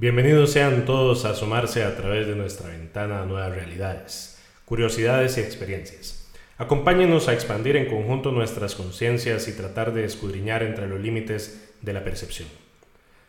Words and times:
Bienvenidos 0.00 0.52
sean 0.52 0.84
todos 0.84 1.24
a 1.24 1.30
asomarse 1.30 1.82
a 1.82 1.96
través 1.96 2.28
de 2.28 2.36
nuestra 2.36 2.68
ventana 2.70 3.20
a 3.20 3.26
nuevas 3.26 3.52
realidades, 3.52 4.40
curiosidades 4.64 5.36
y 5.36 5.40
experiencias. 5.40 6.30
Acompáñenos 6.56 7.26
a 7.26 7.32
expandir 7.32 7.74
en 7.74 7.86
conjunto 7.86 8.30
nuestras 8.30 8.76
conciencias 8.76 9.48
y 9.48 9.56
tratar 9.56 9.92
de 9.92 10.04
escudriñar 10.04 10.62
entre 10.62 10.86
los 10.86 11.00
límites 11.00 11.74
de 11.82 11.92
la 11.92 12.04
percepción. 12.04 12.46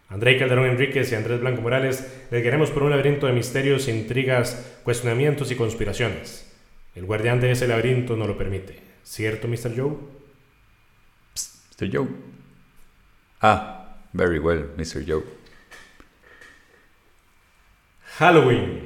André 0.10 0.38
Calderón 0.38 0.68
Enríquez 0.68 1.12
y 1.12 1.16
Andrés 1.16 1.40
Blanco 1.42 1.64
Morales 1.64 2.08
le 2.30 2.44
queremos 2.44 2.70
por 2.70 2.84
un 2.84 2.92
laberinto 2.92 3.26
de 3.26 3.34
misterios, 3.34 3.88
intrigas, 3.88 4.80
cuestionamientos 4.84 5.50
y 5.50 5.56
conspiraciones. 5.56 6.56
El 6.94 7.06
guardián 7.06 7.42
de 7.42 7.50
ese 7.50 7.68
laberinto 7.68 8.16
no 8.16 8.28
lo 8.28 8.38
permite. 8.38 8.80
¿Cierto, 9.02 9.48
Mr. 9.48 9.76
Joe? 9.76 9.98
Psst, 11.34 11.82
Mr. 11.82 11.90
Joe. 11.92 12.08
Ah, 13.42 14.04
very 14.14 14.38
well, 14.38 14.68
Mr. 14.78 15.04
Joe. 15.08 15.39
Halloween. 18.20 18.82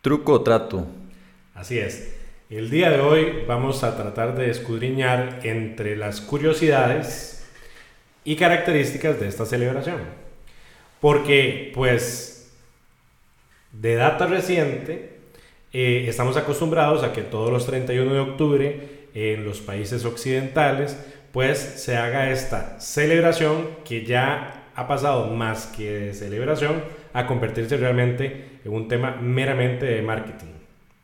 Truco 0.00 0.32
o 0.32 0.40
trato. 0.40 0.86
Así 1.54 1.78
es. 1.78 2.14
El 2.48 2.70
día 2.70 2.88
de 2.88 3.02
hoy 3.02 3.44
vamos 3.46 3.84
a 3.84 3.98
tratar 3.98 4.34
de 4.34 4.48
escudriñar 4.48 5.40
entre 5.42 5.94
las 5.96 6.22
curiosidades 6.22 7.46
y 8.24 8.36
características 8.36 9.20
de 9.20 9.28
esta 9.28 9.44
celebración. 9.44 9.98
Porque, 11.02 11.70
pues, 11.74 12.54
de 13.72 13.96
data 13.96 14.24
reciente, 14.24 15.18
eh, 15.74 16.06
estamos 16.08 16.38
acostumbrados 16.38 17.02
a 17.02 17.12
que 17.12 17.20
todos 17.20 17.52
los 17.52 17.66
31 17.66 18.14
de 18.14 18.20
octubre 18.20 18.88
en 19.12 19.44
los 19.44 19.60
países 19.60 20.06
occidentales, 20.06 20.96
pues 21.30 21.58
se 21.58 21.98
haga 21.98 22.30
esta 22.30 22.80
celebración 22.80 23.68
que 23.84 24.06
ya 24.06 24.61
ha 24.74 24.88
pasado 24.88 25.26
más 25.28 25.66
que 25.66 25.92
de 25.92 26.14
celebración 26.14 26.82
a 27.12 27.26
convertirse 27.26 27.76
realmente 27.76 28.60
en 28.64 28.72
un 28.72 28.88
tema 28.88 29.16
meramente 29.20 29.86
de 29.86 30.02
marketing. 30.02 30.52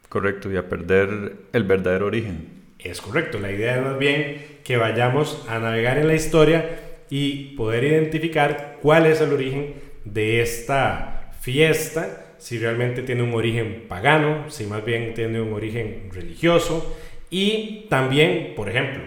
Correcto, 0.08 0.50
y 0.50 0.56
a 0.56 0.68
perder 0.68 1.36
el 1.52 1.64
verdadero 1.64 2.06
origen. 2.06 2.48
Es 2.78 3.00
correcto, 3.00 3.38
la 3.38 3.52
idea 3.52 3.76
es 3.76 3.82
más 3.82 3.98
bien 3.98 4.58
que 4.64 4.76
vayamos 4.76 5.44
a 5.48 5.58
navegar 5.58 5.98
en 5.98 6.06
la 6.06 6.14
historia 6.14 6.78
y 7.10 7.56
poder 7.56 7.84
identificar 7.84 8.78
cuál 8.80 9.06
es 9.06 9.20
el 9.20 9.32
origen 9.32 9.74
de 10.04 10.40
esta 10.40 11.32
fiesta, 11.40 12.34
si 12.38 12.58
realmente 12.58 13.02
tiene 13.02 13.22
un 13.22 13.34
origen 13.34 13.84
pagano, 13.88 14.48
si 14.48 14.64
más 14.64 14.84
bien 14.84 15.12
tiene 15.14 15.40
un 15.40 15.52
origen 15.52 16.08
religioso 16.12 16.96
y 17.30 17.86
también, 17.90 18.54
por 18.54 18.68
ejemplo, 18.68 19.02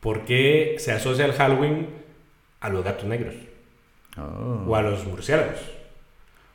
por 0.00 0.24
qué 0.24 0.74
se 0.78 0.92
asocia 0.92 1.24
el 1.24 1.32
Halloween 1.32 1.86
a 2.60 2.68
los 2.68 2.84
gatos 2.84 3.04
negros 3.04 3.34
Oh. 4.16 4.64
o 4.68 4.76
a 4.76 4.82
los 4.82 5.04
murciélagos. 5.06 5.60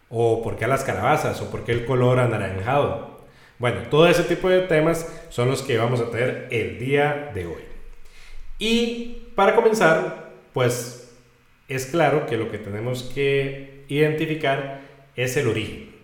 ¿O 0.09 0.44
por 0.44 0.58
qué 0.58 0.66
a 0.66 0.67
las 0.67 0.83
calabazas? 0.83 1.41
¿O 1.41 1.50
por 1.50 1.63
qué 1.63 1.72
el 1.72 1.86
color 1.86 2.19
anaranjado? 2.19 3.17
Bueno, 3.59 3.81
todo 3.89 4.08
ese 4.08 4.23
tipo 4.23 4.50
de 4.50 4.61
temas 4.61 5.11
son 5.30 5.50
los 5.50 5.63
que 5.63 5.78
vamos 5.78 6.00
a 6.00 6.11
tener 6.11 6.47
el 6.52 6.78
día 6.80 7.31
de 7.33 7.47
hoy. 7.47 7.63
Y 8.59 9.30
para 9.35 9.55
comenzar, 9.55 10.31
pues 10.53 11.11
es 11.67 11.88
claro 11.88 12.25
que 12.28 12.38
lo 12.38 12.52
que 12.52 12.59
tenemos 12.59 13.03
que 13.03 13.83
identificar 13.88 14.81
es 15.16 15.35
el 15.38 15.47
origen. 15.47 15.95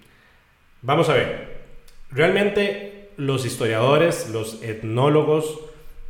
Vamos 0.81 1.09
a 1.09 1.14
ver, 1.14 1.62
realmente 2.12 3.09
los 3.18 3.46
historiadores, 3.46 4.30
los 4.30 4.62
etnólogos 4.64 5.59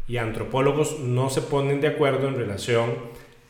y 0.07 0.17
antropólogos 0.17 0.99
no 0.99 1.29
se 1.29 1.41
ponen 1.41 1.81
de 1.81 1.89
acuerdo 1.89 2.27
en 2.27 2.35
relación 2.35 2.95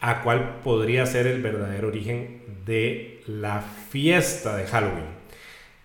a 0.06 0.22
cuál 0.22 0.60
podría 0.66 1.06
ser 1.06 1.28
el 1.28 1.42
verdadero 1.42 1.88
origen 1.88 2.42
de 2.66 3.22
la 3.26 3.62
fiesta 3.62 4.58
de 4.58 4.68
Halloween. 4.68 5.06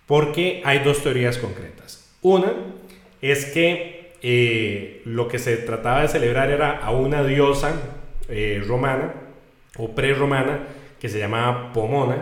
Porque 0.05 0.61
hay 0.65 0.79
dos 0.79 1.01
teorías 1.01 1.37
concretas. 1.37 2.13
Una 2.21 2.51
es 3.21 3.45
que 3.45 4.11
eh, 4.21 5.01
lo 5.05 5.29
que 5.29 5.39
se 5.39 5.55
trataba 5.55 6.01
de 6.01 6.09
celebrar 6.09 6.51
era 6.51 6.79
a 6.79 6.91
una 6.91 7.23
diosa 7.23 7.73
eh, 8.27 8.61
romana 8.67 9.13
o 9.77 9.95
pre-romana 9.95 10.67
que 10.99 11.07
se 11.07 11.17
llamaba 11.17 11.71
Pomona, 11.71 12.17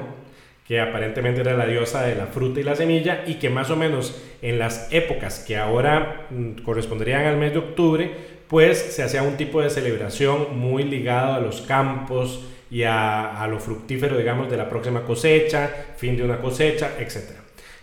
que 0.67 0.79
aparentemente 0.79 1.41
era 1.41 1.57
la 1.57 1.65
diosa 1.65 2.03
de 2.03 2.13
la 2.13 2.27
fruta 2.27 2.59
y 2.59 2.63
la 2.63 2.75
semilla 2.75 3.23
y 3.25 3.35
que 3.35 3.49
más 3.49 3.71
o 3.71 3.75
menos 3.75 4.21
en 4.43 4.59
las 4.59 4.87
épocas 4.93 5.43
que 5.47 5.57
ahora 5.57 6.27
mm, 6.29 6.61
corresponderían 6.61 7.25
al 7.25 7.37
mes 7.37 7.53
de 7.53 7.59
octubre, 7.59 8.36
pues 8.47 8.77
se 8.77 9.03
hacía 9.03 9.23
un 9.23 9.37
tipo 9.37 9.61
de 9.61 9.69
celebración 9.69 10.57
muy 10.57 10.83
ligado 10.83 11.33
a 11.33 11.39
los 11.39 11.61
campos, 11.61 12.41
y 12.69 12.83
a, 12.83 13.47
lo 13.49 13.59
fructífero, 13.59 14.17
digamos, 14.17 14.49
de 14.49 14.57
la 14.57 14.69
próxima 14.69 15.01
cosecha, 15.03 15.69
fin 15.95 16.17
de 16.17 16.23
una 16.23 16.37
cosecha, 16.37 16.91
etc. 16.99 17.31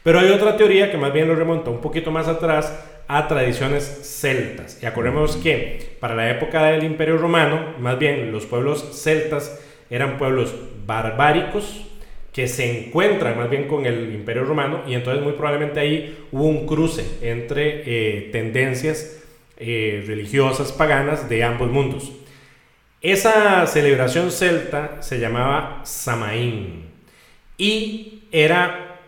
Pero 0.02 0.20
hay 0.20 0.30
otra 0.30 0.56
teoría 0.56 0.90
que 0.90 0.98
más 0.98 1.12
bien 1.12 1.28
lo 1.28 1.34
remonta 1.34 1.70
un 1.70 1.80
poquito 1.80 2.10
más 2.10 2.28
atrás 2.28 2.84
a 3.08 3.26
tradiciones 3.26 3.84
celtas. 3.84 4.82
Y 4.82 4.86
acordemos 4.86 5.36
que 5.36 5.96
para 6.00 6.14
la 6.14 6.30
época 6.30 6.64
del 6.66 6.84
Imperio 6.84 7.16
Romano, 7.16 7.74
más 7.78 7.98
bien 7.98 8.30
los 8.30 8.44
pueblos 8.44 9.02
celtas 9.02 9.60
eran 9.88 10.18
pueblos 10.18 10.54
barbáricos 10.86 11.86
que 12.32 12.48
se 12.48 12.86
encuentran 12.86 13.38
más 13.38 13.48
bien 13.48 13.68
con 13.68 13.86
el 13.86 14.12
Imperio 14.12 14.44
Romano 14.44 14.82
y 14.88 14.94
entonces 14.94 15.22
muy 15.22 15.34
probablemente 15.34 15.78
ahí 15.78 16.26
hubo 16.32 16.46
un 16.46 16.66
cruce 16.66 17.04
entre 17.22 17.82
eh, 17.86 18.30
tendencias 18.32 19.23
eh, 19.66 20.04
religiosas 20.06 20.72
paganas 20.72 21.28
de 21.28 21.42
ambos 21.42 21.70
mundos. 21.70 22.12
Esa 23.00 23.66
celebración 23.66 24.30
celta 24.30 25.02
se 25.02 25.18
llamaba 25.18 25.80
Samaín 25.84 26.90
y 27.56 28.24
era 28.30 29.00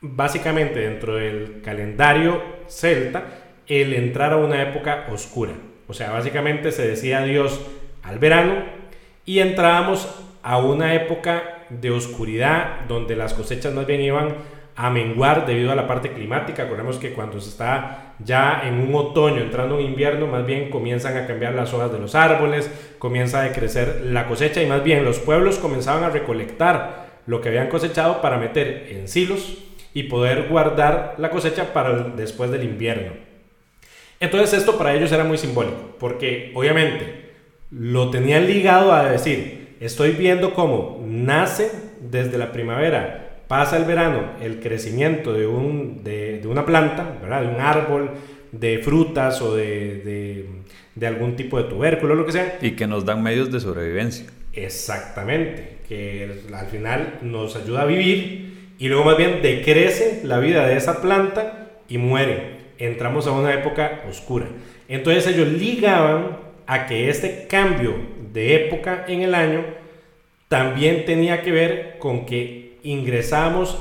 básicamente 0.00 0.80
dentro 0.80 1.16
del 1.16 1.60
calendario 1.62 2.42
celta 2.66 3.24
el 3.66 3.94
entrar 3.94 4.32
a 4.32 4.36
una 4.36 4.62
época 4.62 5.06
oscura. 5.12 5.52
O 5.86 5.94
sea, 5.94 6.10
básicamente 6.10 6.72
se 6.72 6.86
decía 6.86 7.20
adiós 7.20 7.60
al 8.02 8.18
verano 8.18 8.64
y 9.24 9.40
entrábamos 9.40 10.08
a 10.42 10.58
una 10.58 10.94
época 10.94 11.66
de 11.68 11.90
oscuridad 11.90 12.80
donde 12.88 13.14
las 13.14 13.34
cosechas 13.34 13.72
más 13.74 13.86
bien 13.86 14.00
iban 14.00 14.34
a 14.74 14.90
menguar 14.90 15.46
debido 15.46 15.70
a 15.70 15.76
la 15.76 15.86
parte 15.86 16.12
climática. 16.12 16.64
Acordemos 16.64 16.98
que 16.98 17.12
cuando 17.12 17.40
se 17.40 17.50
está 17.50 18.09
ya 18.24 18.62
en 18.64 18.80
un 18.80 18.94
otoño, 18.94 19.40
entrando 19.40 19.78
en 19.78 19.86
invierno, 19.86 20.26
más 20.26 20.46
bien 20.46 20.70
comienzan 20.70 21.16
a 21.16 21.26
cambiar 21.26 21.54
las 21.54 21.72
hojas 21.72 21.92
de 21.92 21.98
los 21.98 22.14
árboles, 22.14 22.70
comienza 22.98 23.42
a 23.42 23.52
crecer 23.52 24.02
la 24.06 24.26
cosecha 24.26 24.62
y 24.62 24.66
más 24.66 24.82
bien 24.82 25.04
los 25.04 25.18
pueblos 25.18 25.58
comenzaban 25.58 26.04
a 26.04 26.10
recolectar 26.10 27.08
lo 27.26 27.40
que 27.40 27.48
habían 27.48 27.68
cosechado 27.68 28.20
para 28.20 28.38
meter 28.38 28.88
en 28.90 29.08
silos 29.08 29.58
y 29.94 30.04
poder 30.04 30.48
guardar 30.48 31.14
la 31.18 31.30
cosecha 31.30 31.72
para 31.72 31.92
después 31.92 32.50
del 32.50 32.64
invierno. 32.64 33.12
Entonces 34.20 34.58
esto 34.58 34.76
para 34.76 34.94
ellos 34.94 35.10
era 35.12 35.24
muy 35.24 35.38
simbólico, 35.38 35.96
porque 35.98 36.52
obviamente 36.54 37.30
lo 37.70 38.10
tenían 38.10 38.46
ligado 38.46 38.92
a 38.92 39.08
decir, 39.08 39.76
estoy 39.80 40.12
viendo 40.12 40.54
cómo 40.54 41.02
nace 41.06 41.70
desde 42.00 42.36
la 42.36 42.52
primavera 42.52 43.29
pasa 43.50 43.76
el 43.76 43.84
verano, 43.84 44.34
el 44.40 44.60
crecimiento 44.60 45.32
de, 45.32 45.44
un, 45.44 46.04
de, 46.04 46.38
de 46.38 46.46
una 46.46 46.64
planta, 46.64 47.18
¿verdad? 47.20 47.42
de 47.42 47.48
un 47.48 47.60
árbol, 47.60 48.10
de 48.52 48.78
frutas 48.78 49.42
o 49.42 49.56
de, 49.56 49.96
de, 50.04 50.46
de, 50.94 51.06
algún 51.08 51.34
tipo 51.34 51.60
de 51.60 51.68
tubérculo, 51.68 52.14
lo 52.14 52.24
que 52.24 52.30
sea. 52.30 52.58
Y 52.62 52.76
que 52.76 52.86
nos 52.86 53.04
dan 53.04 53.24
medios 53.24 53.50
de 53.50 53.58
sobrevivencia. 53.58 54.26
Exactamente, 54.52 55.78
que 55.88 56.42
al 56.54 56.66
final 56.68 57.18
nos 57.22 57.56
ayuda 57.56 57.82
a 57.82 57.86
vivir 57.86 58.74
y 58.78 58.86
luego 58.86 59.02
más 59.02 59.16
bien 59.16 59.42
decrece 59.42 60.20
la 60.22 60.38
vida 60.38 60.68
de 60.68 60.76
esa 60.76 61.02
planta 61.02 61.70
y 61.88 61.98
muere. 61.98 62.52
Entramos 62.78 63.26
a 63.26 63.32
una 63.32 63.52
época 63.52 64.02
oscura. 64.08 64.46
Entonces 64.86 65.26
ellos 65.26 65.48
ligaban 65.48 66.38
a 66.68 66.86
que 66.86 67.10
este 67.10 67.48
cambio 67.48 67.96
de 68.32 68.66
época 68.66 69.06
en 69.08 69.22
el 69.22 69.34
año 69.34 69.64
también 70.46 71.04
tenía 71.04 71.42
que 71.42 71.50
ver 71.50 71.96
con 71.98 72.26
que 72.26 72.69
ingresamos 72.82 73.78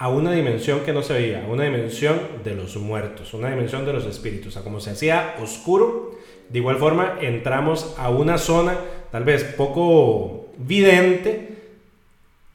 a 0.00 0.08
una 0.08 0.32
dimensión 0.32 0.80
que 0.80 0.94
no 0.94 1.02
se 1.02 1.12
veía, 1.12 1.44
una 1.46 1.64
dimensión 1.64 2.18
de 2.42 2.54
los 2.54 2.74
muertos, 2.76 3.34
una 3.34 3.50
dimensión 3.50 3.84
de 3.84 3.92
los 3.92 4.06
espíritus. 4.06 4.48
O 4.48 4.50
sea, 4.52 4.62
como 4.62 4.80
se 4.80 4.90
hacía 4.90 5.36
oscuro, 5.42 6.18
de 6.48 6.58
igual 6.58 6.78
forma 6.78 7.18
entramos 7.20 7.94
a 7.98 8.08
una 8.08 8.38
zona 8.38 8.78
tal 9.12 9.24
vez 9.24 9.44
poco 9.44 10.52
vidente, 10.56 11.58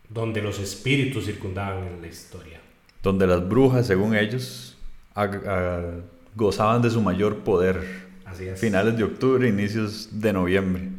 donde 0.09 0.41
los 0.41 0.59
espíritus 0.59 1.25
circundaban 1.25 1.85
en 1.87 2.01
la 2.01 2.07
historia. 2.07 2.59
Donde 3.03 3.27
las 3.27 3.47
brujas, 3.47 3.85
según 3.85 4.15
ellos, 4.15 4.75
gozaban 6.35 6.81
de 6.81 6.89
su 6.89 7.01
mayor 7.01 7.39
poder. 7.43 8.05
Así 8.25 8.47
es. 8.47 8.59
Finales 8.59 8.97
de 8.97 9.03
octubre, 9.03 9.47
inicios 9.47 10.19
de 10.19 10.33
noviembre. 10.33 10.89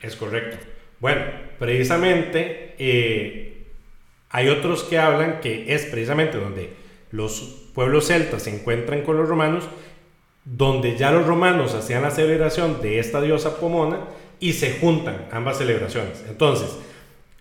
Es 0.00 0.16
correcto. 0.16 0.56
Bueno, 0.98 1.22
precisamente 1.58 2.74
eh, 2.78 3.55
hay 4.30 4.48
otros 4.48 4.84
que 4.84 4.98
hablan 4.98 5.40
que 5.40 5.74
es 5.74 5.86
precisamente 5.86 6.38
donde 6.38 6.74
los 7.10 7.68
pueblos 7.74 8.06
celtas 8.06 8.42
se 8.42 8.54
encuentran 8.54 9.02
con 9.02 9.16
los 9.16 9.28
romanos, 9.28 9.64
donde 10.44 10.96
ya 10.96 11.10
los 11.10 11.26
romanos 11.26 11.74
hacían 11.74 12.02
la 12.02 12.10
celebración 12.10 12.80
de 12.80 12.98
esta 12.98 13.20
diosa 13.20 13.58
Pomona 13.58 14.00
y 14.38 14.52
se 14.52 14.78
juntan 14.78 15.26
ambas 15.32 15.58
celebraciones. 15.58 16.24
Entonces, 16.28 16.76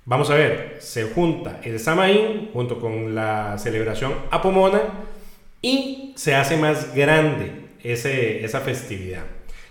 Vamos 0.08 0.30
a 0.30 0.36
ver, 0.36 0.78
se 0.82 1.06
junta 1.06 1.60
el 1.64 1.80
Samaín 1.80 2.52
junto 2.54 2.80
con 2.80 3.16
la 3.16 3.58
celebración 3.58 4.14
Apomona 4.30 4.82
y 5.64 6.14
se 6.16 6.36
hace 6.36 6.58
más 6.58 6.94
grande 6.94 7.52
esa 7.84 8.60
festividad, 8.60 9.24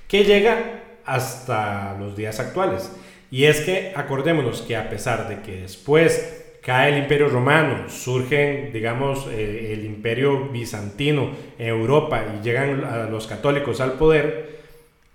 que 0.09 0.25
llega 0.25 0.83
hasta 1.07 1.97
los 2.01 2.17
días 2.17 2.41
actuales. 2.41 2.91
Y 3.31 3.45
es 3.45 3.61
que 3.61 3.93
acordémonos 3.95 4.63
que 4.63 4.77
a 4.77 4.91
pesar 4.91 5.29
de 5.29 5.41
que 5.41 5.61
después 5.61 6.44
cae 6.65 6.93
el 6.93 6.99
imperio 6.99 7.29
romano, 7.29 7.91
surgen, 7.91 8.73
digamos, 8.73 9.27
eh, 9.31 9.75
el 9.75 9.85
imperio 9.85 10.49
bizantino 10.49 11.31
en 11.59 11.69
Europa 11.69 12.25
y 12.35 12.43
llegan 12.43 13.11
los 13.11 13.27
católicos 13.27 13.81
al 13.83 13.93
poder, 13.93 14.61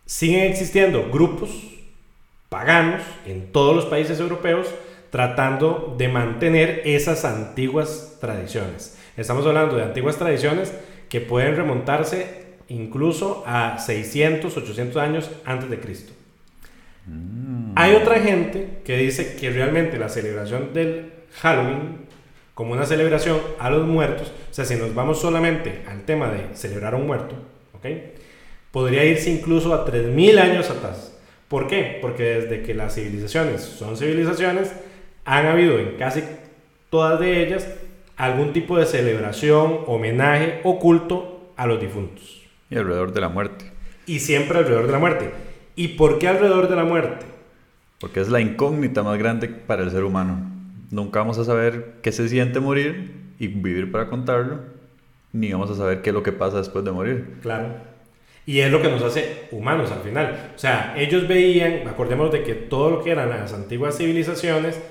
siguen 0.05 0.43
existiendo 0.43 1.09
grupos 1.09 1.49
paganos 2.49 3.01
en 3.25 3.51
todos 3.51 3.75
los 3.75 3.85
países 3.85 4.19
europeos 4.19 4.67
tratando 5.09 5.95
de 5.97 6.07
mantener 6.07 6.83
esas 6.85 7.25
antiguas 7.25 8.17
tradiciones. 8.21 8.97
Estamos 9.17 9.45
hablando 9.47 9.75
de 9.75 9.83
antiguas 9.83 10.17
tradiciones 10.17 10.71
que 11.09 11.19
pueden 11.19 11.55
remontarse 11.55 12.57
incluso 12.67 13.43
a 13.47 13.79
600, 13.79 14.55
800 14.55 14.97
años 14.97 15.31
antes 15.45 15.67
de 15.67 15.79
Cristo. 15.79 16.13
Mm. 17.07 17.73
Hay 17.75 17.95
otra 17.95 18.19
gente 18.19 18.81
que 18.85 18.97
dice 18.97 19.35
que 19.35 19.49
realmente 19.49 19.97
la 19.97 20.09
celebración 20.09 20.73
del 20.73 21.18
Halloween 21.41 22.09
como 22.53 22.73
una 22.73 22.85
celebración 22.85 23.39
a 23.57 23.69
los 23.69 23.87
muertos, 23.87 24.33
o 24.51 24.53
sea, 24.53 24.65
si 24.65 24.75
nos 24.75 24.93
vamos 24.93 25.21
solamente 25.21 25.83
al 25.87 26.03
tema 26.03 26.29
de 26.29 26.55
celebrar 26.55 26.93
a 26.93 26.97
un 26.97 27.07
muerto, 27.07 27.35
¿ok? 27.73 27.85
Podría 28.71 29.05
irse 29.05 29.29
incluso 29.29 29.73
a 29.73 29.85
3.000 29.85 30.39
años 30.39 30.69
atrás. 30.69 31.17
¿Por 31.47 31.67
qué? 31.67 31.99
Porque 32.01 32.23
desde 32.23 32.61
que 32.61 32.73
las 32.73 32.95
civilizaciones 32.95 33.61
son 33.61 33.95
civilizaciones, 33.95 34.73
han 35.23 35.45
habido 35.45 35.79
en 35.79 35.95
casi 35.97 36.21
todas 36.89 37.19
de 37.19 37.43
ellas 37.43 37.67
algún 38.17 38.51
tipo 38.51 38.77
de 38.77 38.85
celebración, 38.85 39.79
homenaje 39.87 40.59
o 40.63 40.79
culto 40.79 41.53
a 41.55 41.65
los 41.65 41.79
difuntos. 41.79 42.41
Y 42.69 42.75
alrededor 42.75 43.13
de 43.13 43.21
la 43.21 43.29
muerte. 43.29 43.71
Y 44.05 44.19
siempre 44.19 44.59
alrededor 44.59 44.85
de 44.87 44.91
la 44.91 44.99
muerte. 44.99 45.31
¿Y 45.75 45.89
por 45.89 46.19
qué 46.19 46.27
alrededor 46.27 46.67
de 46.67 46.75
la 46.75 46.83
muerte? 46.83 47.25
Porque 47.99 48.19
es 48.19 48.27
la 48.27 48.41
incógnita 48.41 49.01
más 49.01 49.17
grande 49.17 49.47
para 49.47 49.83
el 49.83 49.91
ser 49.91 50.03
humano. 50.03 50.48
Nunca 50.91 51.19
vamos 51.19 51.37
a 51.37 51.45
saber 51.45 51.95
qué 52.01 52.11
se 52.11 52.27
siente 52.29 52.59
morir 52.59 53.11
y 53.37 53.47
vivir 53.47 53.91
para 53.91 54.07
contarlo, 54.07 54.59
ni 55.31 55.51
vamos 55.51 55.69
a 55.69 55.75
saber 55.75 56.01
qué 56.01 56.09
es 56.09 56.13
lo 56.13 56.23
que 56.23 56.31
pasa 56.31 56.57
después 56.57 56.83
de 56.83 56.91
morir. 56.91 57.37
Claro. 57.41 57.67
Y 58.45 58.61
es 58.61 58.71
lo 58.71 58.81
que 58.81 58.89
nos 58.89 59.03
hace 59.03 59.47
humanos 59.51 59.91
al 59.91 59.99
final. 59.99 60.51
O 60.55 60.57
sea, 60.57 60.95
ellos 60.97 61.27
veían, 61.27 61.87
acordemos 61.87 62.31
de 62.31 62.41
que 62.43 62.55
todo 62.55 62.89
lo 62.89 63.03
que 63.03 63.11
eran 63.11 63.29
las 63.29 63.53
antiguas 63.53 63.97
civilizaciones, 63.97 64.81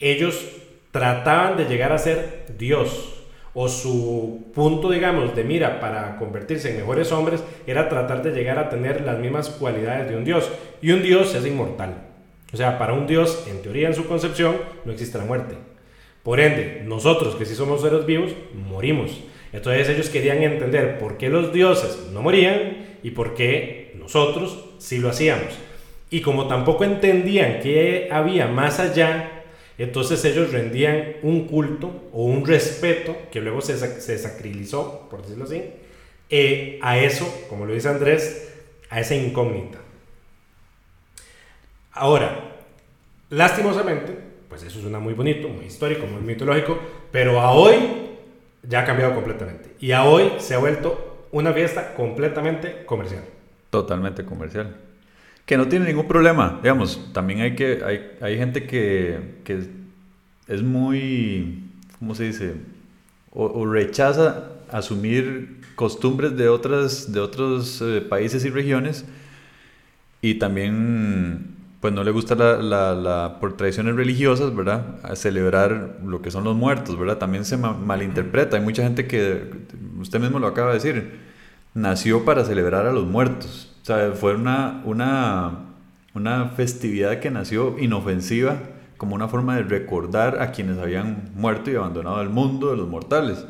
ellos 0.00 0.62
trataban 0.90 1.58
de 1.58 1.66
llegar 1.66 1.92
a 1.92 1.98
ser 1.98 2.46
Dios. 2.56 3.10
O 3.52 3.68
su 3.68 4.50
punto, 4.54 4.90
digamos, 4.90 5.36
de 5.36 5.44
mira 5.44 5.80
para 5.80 6.16
convertirse 6.16 6.70
en 6.70 6.78
mejores 6.78 7.12
hombres 7.12 7.44
era 7.66 7.88
tratar 7.88 8.22
de 8.22 8.32
llegar 8.32 8.58
a 8.58 8.68
tener 8.68 9.02
las 9.02 9.18
mismas 9.18 9.50
cualidades 9.50 10.08
de 10.08 10.16
un 10.16 10.24
Dios. 10.24 10.50
Y 10.80 10.90
un 10.92 11.02
Dios 11.02 11.34
es 11.34 11.46
inmortal. 11.46 12.13
O 12.54 12.56
sea, 12.56 12.78
para 12.78 12.92
un 12.92 13.08
Dios, 13.08 13.46
en 13.50 13.62
teoría, 13.62 13.88
en 13.88 13.96
su 13.96 14.06
concepción, 14.06 14.54
no 14.84 14.92
existe 14.92 15.18
la 15.18 15.24
muerte. 15.24 15.56
Por 16.22 16.38
ende, 16.38 16.82
nosotros 16.84 17.34
que 17.34 17.46
sí 17.46 17.56
somos 17.56 17.82
seres 17.82 18.06
vivos, 18.06 18.30
morimos. 18.54 19.10
Entonces 19.52 19.88
ellos 19.88 20.08
querían 20.08 20.40
entender 20.40 21.00
por 21.00 21.18
qué 21.18 21.28
los 21.28 21.52
dioses 21.52 21.98
no 22.12 22.22
morían 22.22 22.98
y 23.02 23.10
por 23.10 23.34
qué 23.34 23.92
nosotros 23.98 24.66
sí 24.78 24.98
lo 24.98 25.08
hacíamos. 25.08 25.52
Y 26.10 26.20
como 26.20 26.46
tampoco 26.46 26.84
entendían 26.84 27.58
qué 27.60 28.08
había 28.12 28.46
más 28.46 28.78
allá, 28.78 29.42
entonces 29.76 30.24
ellos 30.24 30.52
rendían 30.52 31.14
un 31.22 31.48
culto 31.48 32.04
o 32.12 32.24
un 32.24 32.46
respeto, 32.46 33.16
que 33.32 33.40
luego 33.40 33.62
se, 33.62 33.76
se 33.76 34.28
por 35.10 35.22
decirlo 35.22 35.42
así, 35.42 35.60
eh, 36.30 36.78
a 36.82 36.98
eso, 36.98 37.46
como 37.48 37.66
lo 37.66 37.74
dice 37.74 37.88
Andrés, 37.88 38.48
a 38.90 39.00
esa 39.00 39.16
incógnita. 39.16 39.83
Ahora, 41.94 42.56
lastimosamente, 43.30 44.18
pues 44.48 44.64
eso 44.64 44.80
suena 44.80 44.98
muy 44.98 45.14
bonito, 45.14 45.48
muy 45.48 45.66
histórico, 45.66 46.06
muy 46.06 46.22
mitológico, 46.22 46.78
pero 47.12 47.40
a 47.40 47.52
hoy 47.52 47.76
ya 48.68 48.80
ha 48.80 48.84
cambiado 48.84 49.14
completamente. 49.14 49.74
Y 49.80 49.92
a 49.92 50.04
hoy 50.04 50.32
se 50.38 50.54
ha 50.54 50.58
vuelto 50.58 51.26
una 51.30 51.52
fiesta 51.52 51.94
completamente 51.94 52.84
comercial. 52.84 53.24
Totalmente 53.70 54.24
comercial. 54.24 54.76
Que 55.46 55.56
no 55.56 55.68
tiene 55.68 55.86
ningún 55.86 56.08
problema. 56.08 56.58
Digamos, 56.62 57.12
también 57.12 57.40
hay 57.42 57.54
que 57.54 57.82
hay, 57.84 58.16
hay 58.20 58.38
gente 58.38 58.66
que, 58.66 59.40
que, 59.44 59.66
es 60.48 60.62
muy, 60.62 61.64
¿cómo 61.98 62.14
se 62.14 62.24
dice? 62.24 62.54
O, 63.32 63.66
rechaza 63.66 64.50
asumir 64.70 65.60
costumbres 65.74 66.36
de, 66.36 66.48
otras, 66.48 67.12
de 67.12 67.20
otros 67.20 67.82
eh, 67.82 68.00
países 68.00 68.44
y 68.44 68.50
regiones 68.50 69.04
y 70.22 70.34
también 70.34 71.53
pues 71.84 71.92
no 71.92 72.02
le 72.02 72.12
gusta 72.12 72.34
la, 72.34 72.94
la, 72.94 73.36
por 73.40 73.58
tradiciones 73.58 73.94
religiosas, 73.94 74.56
¿verdad? 74.56 75.00
Celebrar 75.16 75.98
lo 76.02 76.22
que 76.22 76.30
son 76.30 76.42
los 76.42 76.56
muertos, 76.56 76.98
¿verdad? 76.98 77.18
También 77.18 77.44
se 77.44 77.58
malinterpreta. 77.58 78.56
Hay 78.56 78.62
mucha 78.62 78.82
gente 78.82 79.06
que, 79.06 79.50
usted 80.00 80.18
mismo 80.18 80.38
lo 80.38 80.46
acaba 80.46 80.68
de 80.68 80.76
decir, 80.76 81.20
nació 81.74 82.24
para 82.24 82.46
celebrar 82.46 82.86
a 82.86 82.92
los 82.92 83.04
muertos. 83.04 83.70
O 83.82 83.84
sea, 83.84 84.12
fue 84.12 84.34
una, 84.34 84.80
una, 84.86 85.58
una 86.14 86.48
festividad 86.56 87.20
que 87.20 87.30
nació 87.30 87.78
inofensiva 87.78 88.56
como 88.96 89.14
una 89.14 89.28
forma 89.28 89.56
de 89.56 89.64
recordar 89.64 90.40
a 90.40 90.52
quienes 90.52 90.78
habían 90.78 91.32
muerto 91.34 91.70
y 91.70 91.74
abandonado 91.74 92.22
el 92.22 92.30
mundo 92.30 92.70
de 92.70 92.78
los 92.78 92.88
mortales. 92.88 93.44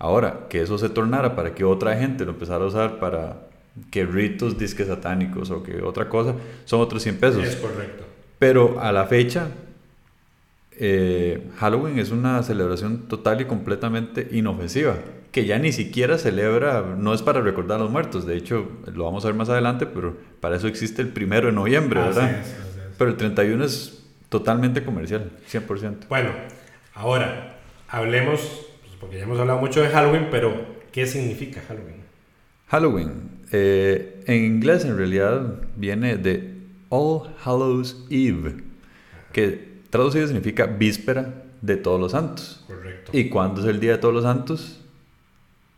Ahora, 0.00 0.48
que 0.48 0.60
eso 0.60 0.76
se 0.76 0.88
tornara 0.88 1.36
para 1.36 1.54
que 1.54 1.62
otra 1.62 1.96
gente 1.96 2.24
lo 2.24 2.32
empezara 2.32 2.64
a 2.64 2.66
usar 2.66 2.98
para 2.98 3.36
que 3.90 4.04
ritos 4.04 4.56
disques 4.58 4.86
satánicos 4.86 5.50
o 5.50 5.62
que 5.62 5.82
otra 5.82 6.08
cosa, 6.08 6.34
son 6.64 6.80
otros 6.80 7.02
100 7.02 7.16
pesos. 7.18 7.44
Es 7.44 7.56
correcto. 7.56 8.04
Pero 8.38 8.80
a 8.80 8.92
la 8.92 9.06
fecha, 9.06 9.48
eh, 10.78 11.50
Halloween 11.56 11.98
es 11.98 12.10
una 12.10 12.42
celebración 12.42 13.08
total 13.08 13.40
y 13.40 13.44
completamente 13.44 14.28
inofensiva, 14.32 14.96
que 15.32 15.44
ya 15.44 15.58
ni 15.58 15.72
siquiera 15.72 16.18
celebra, 16.18 16.94
no 16.96 17.14
es 17.14 17.22
para 17.22 17.40
recordar 17.40 17.80
a 17.80 17.84
los 17.84 17.90
muertos, 17.90 18.26
de 18.26 18.36
hecho 18.36 18.70
lo 18.92 19.04
vamos 19.04 19.24
a 19.24 19.28
ver 19.28 19.36
más 19.36 19.48
adelante, 19.48 19.86
pero 19.86 20.16
para 20.40 20.56
eso 20.56 20.68
existe 20.68 21.02
el 21.02 21.08
primero 21.08 21.48
de 21.48 21.52
noviembre, 21.52 22.00
¿verdad? 22.00 22.44
Pero 22.96 23.10
el 23.10 23.16
31 23.16 23.64
es 23.64 24.04
totalmente 24.28 24.84
comercial, 24.84 25.30
100%. 25.50 26.06
Bueno, 26.08 26.30
ahora 26.94 27.58
hablemos, 27.88 28.40
pues, 28.82 28.94
porque 29.00 29.16
ya 29.18 29.24
hemos 29.24 29.38
hablado 29.40 29.58
mucho 29.58 29.80
de 29.80 29.88
Halloween, 29.88 30.28
pero 30.30 30.54
¿qué 30.92 31.06
significa 31.06 31.62
Halloween? 31.66 32.02
Halloween 32.68 33.33
eh, 33.56 34.20
en 34.26 34.44
inglés 34.44 34.84
en 34.84 34.98
realidad 34.98 35.60
viene 35.76 36.16
de 36.16 36.54
All 36.88 37.30
Hallows 37.44 38.04
Eve, 38.10 38.56
que 39.32 39.68
traducido 39.90 40.26
significa 40.26 40.66
víspera 40.66 41.44
de 41.60 41.76
todos 41.76 42.00
los 42.00 42.10
santos. 42.10 42.64
Correcto. 42.66 43.12
¿Y 43.14 43.28
cuándo 43.28 43.60
es 43.60 43.68
el 43.68 43.78
día 43.78 43.92
de 43.92 43.98
todos 43.98 44.12
los 44.12 44.24
santos? 44.24 44.80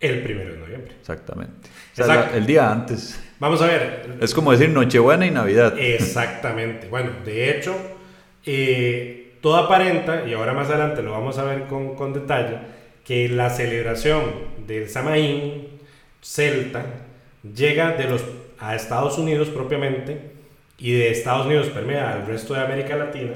El 0.00 0.22
primero 0.22 0.54
de 0.54 0.58
noviembre. 0.58 0.92
Exactamente. 0.98 1.68
el 2.34 2.46
día 2.46 2.72
antes. 2.72 3.20
Vamos 3.38 3.60
a 3.60 3.66
ver. 3.66 4.16
Es 4.22 4.32
como 4.32 4.52
decir 4.52 4.70
Nochebuena 4.70 5.26
y 5.26 5.30
Navidad. 5.30 5.78
Exactamente. 5.78 6.88
Bueno, 6.88 7.10
de 7.26 7.50
hecho, 7.50 7.76
eh, 8.46 9.34
todo 9.42 9.56
aparenta, 9.56 10.26
y 10.26 10.32
ahora 10.32 10.54
más 10.54 10.70
adelante 10.70 11.02
lo 11.02 11.12
vamos 11.12 11.36
a 11.36 11.44
ver 11.44 11.66
con, 11.66 11.94
con 11.94 12.14
detalle, 12.14 12.56
que 13.04 13.28
la 13.28 13.50
celebración 13.50 14.22
del 14.66 14.88
Samaín 14.88 15.68
celta 16.22 17.05
llega 17.54 17.92
de 17.92 18.04
los, 18.04 18.22
a 18.58 18.74
Estados 18.74 19.18
Unidos 19.18 19.48
propiamente 19.48 20.36
y 20.78 20.92
de 20.92 21.10
Estados 21.10 21.46
Unidos 21.46 21.68
permea 21.68 22.12
al 22.12 22.26
resto 22.26 22.54
de 22.54 22.60
América 22.60 22.96
Latina 22.96 23.34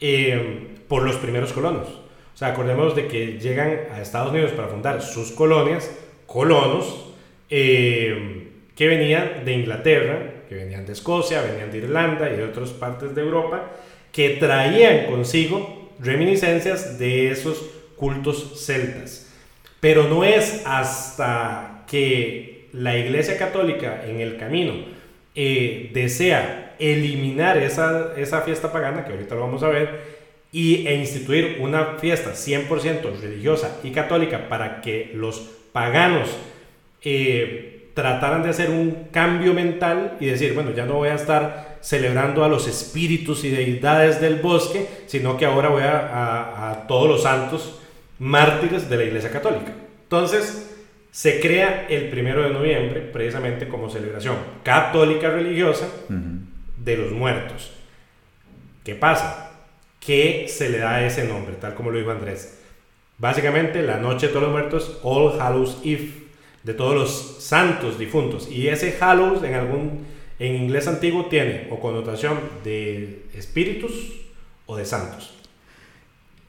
eh, 0.00 0.68
por 0.88 1.02
los 1.02 1.16
primeros 1.16 1.52
colonos. 1.52 1.88
O 2.34 2.36
sea, 2.36 2.48
acordemos 2.48 2.96
de 2.96 3.06
que 3.06 3.38
llegan 3.38 3.78
a 3.92 4.00
Estados 4.00 4.32
Unidos 4.32 4.52
para 4.52 4.68
fundar 4.68 5.02
sus 5.02 5.32
colonias, 5.32 5.90
colonos, 6.26 7.12
eh, 7.50 8.48
que 8.74 8.86
venían 8.86 9.44
de 9.44 9.52
Inglaterra, 9.52 10.44
que 10.48 10.54
venían 10.54 10.86
de 10.86 10.92
Escocia, 10.92 11.42
venían 11.42 11.70
de 11.70 11.78
Irlanda 11.78 12.30
y 12.30 12.36
de 12.36 12.44
otras 12.44 12.70
partes 12.70 13.14
de 13.14 13.20
Europa, 13.20 13.70
que 14.10 14.30
traían 14.30 15.06
consigo 15.06 15.92
reminiscencias 15.98 16.98
de 16.98 17.30
esos 17.30 17.62
cultos 17.96 18.64
celtas. 18.64 19.30
Pero 19.80 20.08
no 20.08 20.24
es 20.24 20.62
hasta 20.64 21.84
que 21.86 22.51
la 22.72 22.96
Iglesia 22.96 23.36
Católica 23.38 24.02
en 24.06 24.20
el 24.20 24.36
camino 24.36 24.74
eh, 25.34 25.90
desea 25.92 26.74
eliminar 26.78 27.56
esa, 27.58 28.12
esa 28.16 28.42
fiesta 28.42 28.72
pagana, 28.72 29.04
que 29.04 29.12
ahorita 29.12 29.34
lo 29.34 29.42
vamos 29.42 29.62
a 29.62 29.68
ver, 29.68 30.12
y, 30.52 30.86
e 30.86 30.94
instituir 30.96 31.58
una 31.60 31.96
fiesta 31.98 32.32
100% 32.32 33.20
religiosa 33.20 33.78
y 33.82 33.90
católica 33.90 34.48
para 34.48 34.80
que 34.80 35.10
los 35.14 35.40
paganos 35.72 36.28
eh, 37.02 37.90
trataran 37.94 38.42
de 38.42 38.50
hacer 38.50 38.70
un 38.70 39.08
cambio 39.10 39.54
mental 39.54 40.16
y 40.20 40.26
decir, 40.26 40.54
bueno, 40.54 40.72
ya 40.74 40.84
no 40.84 40.94
voy 40.94 41.08
a 41.08 41.14
estar 41.14 41.78
celebrando 41.80 42.44
a 42.44 42.48
los 42.48 42.68
espíritus 42.68 43.44
y 43.44 43.50
deidades 43.50 44.20
del 44.20 44.36
bosque, 44.36 44.86
sino 45.06 45.36
que 45.36 45.46
ahora 45.46 45.68
voy 45.68 45.82
a, 45.82 46.70
a 46.70 46.86
todos 46.86 47.08
los 47.08 47.22
santos 47.22 47.80
mártires 48.18 48.88
de 48.88 48.96
la 48.96 49.04
Iglesia 49.04 49.30
Católica. 49.30 49.72
Entonces, 50.04 50.71
se 51.12 51.40
crea 51.40 51.86
el 51.90 52.08
primero 52.08 52.42
de 52.42 52.50
noviembre 52.50 53.00
precisamente 53.02 53.68
como 53.68 53.90
celebración 53.90 54.36
católica 54.64 55.30
religiosa 55.30 55.86
de 56.08 56.96
los 56.96 57.12
muertos. 57.12 57.70
¿Qué 58.82 58.94
pasa? 58.94 59.52
Que 60.00 60.46
se 60.48 60.70
le 60.70 60.78
da 60.78 61.06
ese 61.06 61.24
nombre, 61.24 61.54
tal 61.60 61.74
como 61.74 61.90
lo 61.90 61.98
dijo 61.98 62.10
Andrés. 62.10 62.58
Básicamente, 63.18 63.82
la 63.82 63.98
noche 63.98 64.26
de 64.26 64.32
todos 64.32 64.44
los 64.44 64.52
muertos, 64.52 64.98
All 65.02 65.38
Hallows 65.38 65.80
Eve, 65.84 66.10
de 66.62 66.74
todos 66.74 66.94
los 66.94 67.44
santos 67.44 67.98
difuntos. 67.98 68.50
Y 68.50 68.68
ese 68.68 68.96
Hallows 68.98 69.44
en 69.44 69.54
algún 69.54 70.06
en 70.38 70.56
inglés 70.56 70.88
antiguo 70.88 71.26
tiene 71.26 71.68
o 71.70 71.78
connotación 71.78 72.40
de 72.64 73.26
espíritus 73.34 73.92
o 74.64 74.76
de 74.76 74.86
santos. 74.86 75.34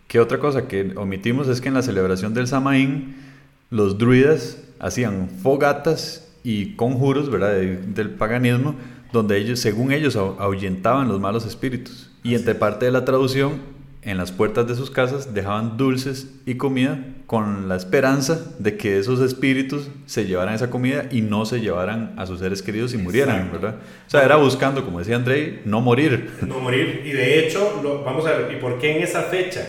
¿Qué 0.07 0.21
otra 0.21 0.39
cosa 0.39 0.69
que 0.69 0.93
omitimos 0.95 1.49
es 1.49 1.59
que 1.59 1.67
en 1.67 1.73
la 1.73 1.81
celebración 1.81 2.33
del 2.33 2.47
Samaín 2.47 3.32
los 3.73 3.97
druidas 3.97 4.59
hacían 4.79 5.29
fogatas 5.41 6.31
y 6.43 6.75
conjuros, 6.75 7.31
¿verdad? 7.31 7.55
del 7.55 8.11
paganismo, 8.11 8.75
donde 9.11 9.37
ellos, 9.37 9.59
según 9.59 9.91
ellos, 9.91 10.15
ahuyentaban 10.15 11.07
los 11.07 11.19
malos 11.19 11.47
espíritus. 11.47 12.11
Y 12.23 12.35
entre 12.35 12.53
parte 12.53 12.85
de 12.85 12.91
la 12.91 13.03
traducción, 13.03 13.73
en 14.03 14.17
las 14.17 14.31
puertas 14.31 14.67
de 14.67 14.75
sus 14.75 14.91
casas 14.91 15.33
dejaban 15.33 15.75
dulces 15.77 16.27
y 16.45 16.55
comida 16.55 17.03
con 17.25 17.67
la 17.67 17.75
esperanza 17.75 18.39
de 18.59 18.77
que 18.77 18.99
esos 18.99 19.21
espíritus 19.21 19.87
se 20.05 20.25
llevaran 20.25 20.53
esa 20.53 20.69
comida 20.69 21.07
y 21.09 21.21
no 21.21 21.45
se 21.45 21.59
llevaran 21.59 22.13
a 22.17 22.27
sus 22.27 22.41
seres 22.41 22.61
queridos 22.61 22.93
y 22.93 22.97
murieran, 22.97 23.49
¿verdad? 23.51 23.77
O 24.05 24.09
sea, 24.09 24.23
era 24.23 24.35
buscando, 24.35 24.85
como 24.85 24.99
decía 24.99 25.15
Andrei, 25.15 25.61
no 25.65 25.81
morir. 25.81 26.29
No 26.45 26.59
morir. 26.59 27.01
Y 27.05 27.11
de 27.13 27.39
hecho, 27.39 27.79
lo, 27.81 28.03
vamos 28.03 28.27
a 28.27 28.33
ver, 28.33 28.53
¿y 28.53 28.61
por 28.61 28.77
qué 28.77 28.97
en 28.97 29.03
esa 29.03 29.23
fecha? 29.23 29.65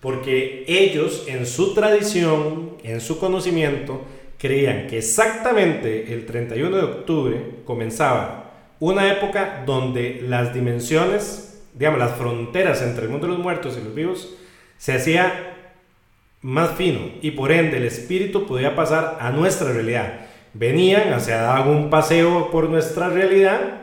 Porque 0.00 0.64
ellos 0.68 1.24
en 1.26 1.46
su 1.46 1.74
tradición, 1.74 2.76
en 2.84 3.00
su 3.00 3.18
conocimiento, 3.18 4.02
creían 4.38 4.86
que 4.86 4.98
exactamente 4.98 6.12
el 6.12 6.24
31 6.24 6.76
de 6.76 6.82
octubre 6.82 7.44
comenzaba 7.64 8.52
una 8.80 9.10
época 9.12 9.64
donde 9.66 10.20
las 10.22 10.54
dimensiones, 10.54 11.64
digamos, 11.74 11.98
las 11.98 12.16
fronteras 12.16 12.80
entre 12.82 13.04
el 13.04 13.10
mundo 13.10 13.26
de 13.26 13.32
los 13.32 13.42
muertos 13.42 13.76
y 13.76 13.84
los 13.84 13.94
vivos 13.94 14.34
se 14.76 14.94
hacía 14.94 15.56
más 16.40 16.76
fino 16.76 17.00
y 17.20 17.32
por 17.32 17.50
ende 17.50 17.78
el 17.78 17.84
espíritu 17.84 18.46
podía 18.46 18.76
pasar 18.76 19.18
a 19.20 19.30
nuestra 19.30 19.72
realidad. 19.72 20.20
Venían, 20.54 21.12
o 21.12 21.20
sea, 21.20 21.42
daban 21.42 21.68
un 21.68 21.90
paseo 21.90 22.50
por 22.50 22.68
nuestra 22.68 23.08
realidad 23.08 23.80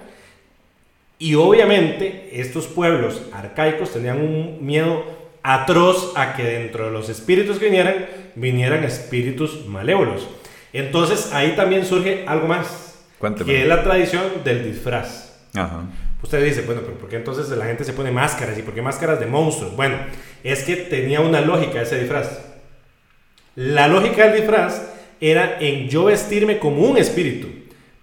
y 1.20 1.36
obviamente 1.36 2.30
estos 2.40 2.68
pueblos 2.68 3.22
arcaicos 3.34 3.92
tenían 3.92 4.20
un 4.20 4.66
miedo 4.66 5.04
atroz 5.46 6.14
a 6.16 6.34
que 6.34 6.44
dentro 6.44 6.86
de 6.86 6.92
los 6.92 7.08
espíritus 7.08 7.60
que 7.60 7.66
vinieran, 7.66 8.08
vinieran 8.36 8.84
espíritus 8.84 9.66
malévolos. 9.68 10.28
Entonces 10.74 11.32
ahí 11.34 11.56
también 11.56 11.86
surge 11.86 12.26
algo 12.28 12.48
más, 12.48 13.06
que 13.46 13.62
es 13.62 13.68
la 13.68 13.84
tradición 13.84 14.24
del 14.44 14.64
disfraz. 14.64 15.34
Usted 16.24 16.44
dice, 16.44 16.62
bueno, 16.62 16.82
pero 16.84 16.98
¿por 16.98 17.08
qué 17.08 17.18
entonces 17.18 17.48
la 17.50 17.66
gente 17.66 17.84
se 17.84 17.94
pone 17.94 18.12
máscaras? 18.12 18.58
¿Y 18.58 18.64
por 18.64 18.74
qué 18.74 18.82
máscaras 18.82 19.20
de 19.20 19.28
monstruos? 19.28 19.76
Bueno, 19.76 19.98
es 20.44 20.64
que 20.64 20.76
tenía 20.76 21.22
una 21.22 21.42
lógica 21.42 21.82
ese 21.82 22.00
disfraz. 22.00 22.42
La 23.56 23.88
lógica 23.88 24.26
del 24.26 24.42
disfraz 24.42 24.82
era 25.22 25.60
en 25.60 25.88
yo 25.88 26.06
vestirme 26.06 26.58
como 26.58 26.82
un 26.82 26.98
espíritu, 26.98 27.48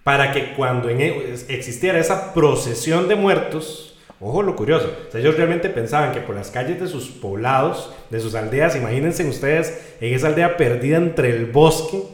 para 0.04 0.32
que 0.32 0.52
cuando 0.52 0.88
e, 0.88 1.34
existiera 1.49 1.99
esa 1.99 2.32
procesión 2.32 3.08
de 3.08 3.16
muertos, 3.16 3.91
Ojo 4.25 4.45
lo 4.45 4.55
curioso. 4.55 4.88
ellos 5.14 5.37
realmente 5.37 5.69
pensaban 5.69 6.12
que 6.12 6.21
por 6.21 6.37
las 6.37 6.52
calles 6.52 6.81
de 6.81 6.87
sus 6.87 7.09
poblados, 7.09 7.93
de 8.09 8.21
sus 8.21 8.37
aldeas, 8.37 8.76
imagínense 8.76 9.29
ustedes 9.29 9.97
en 10.00 10.14
esa 10.14 10.29
aldea 10.29 10.57
perdida 10.57 10.97
entre 10.97 11.31
el 11.31 11.47
bosque, 11.47 12.05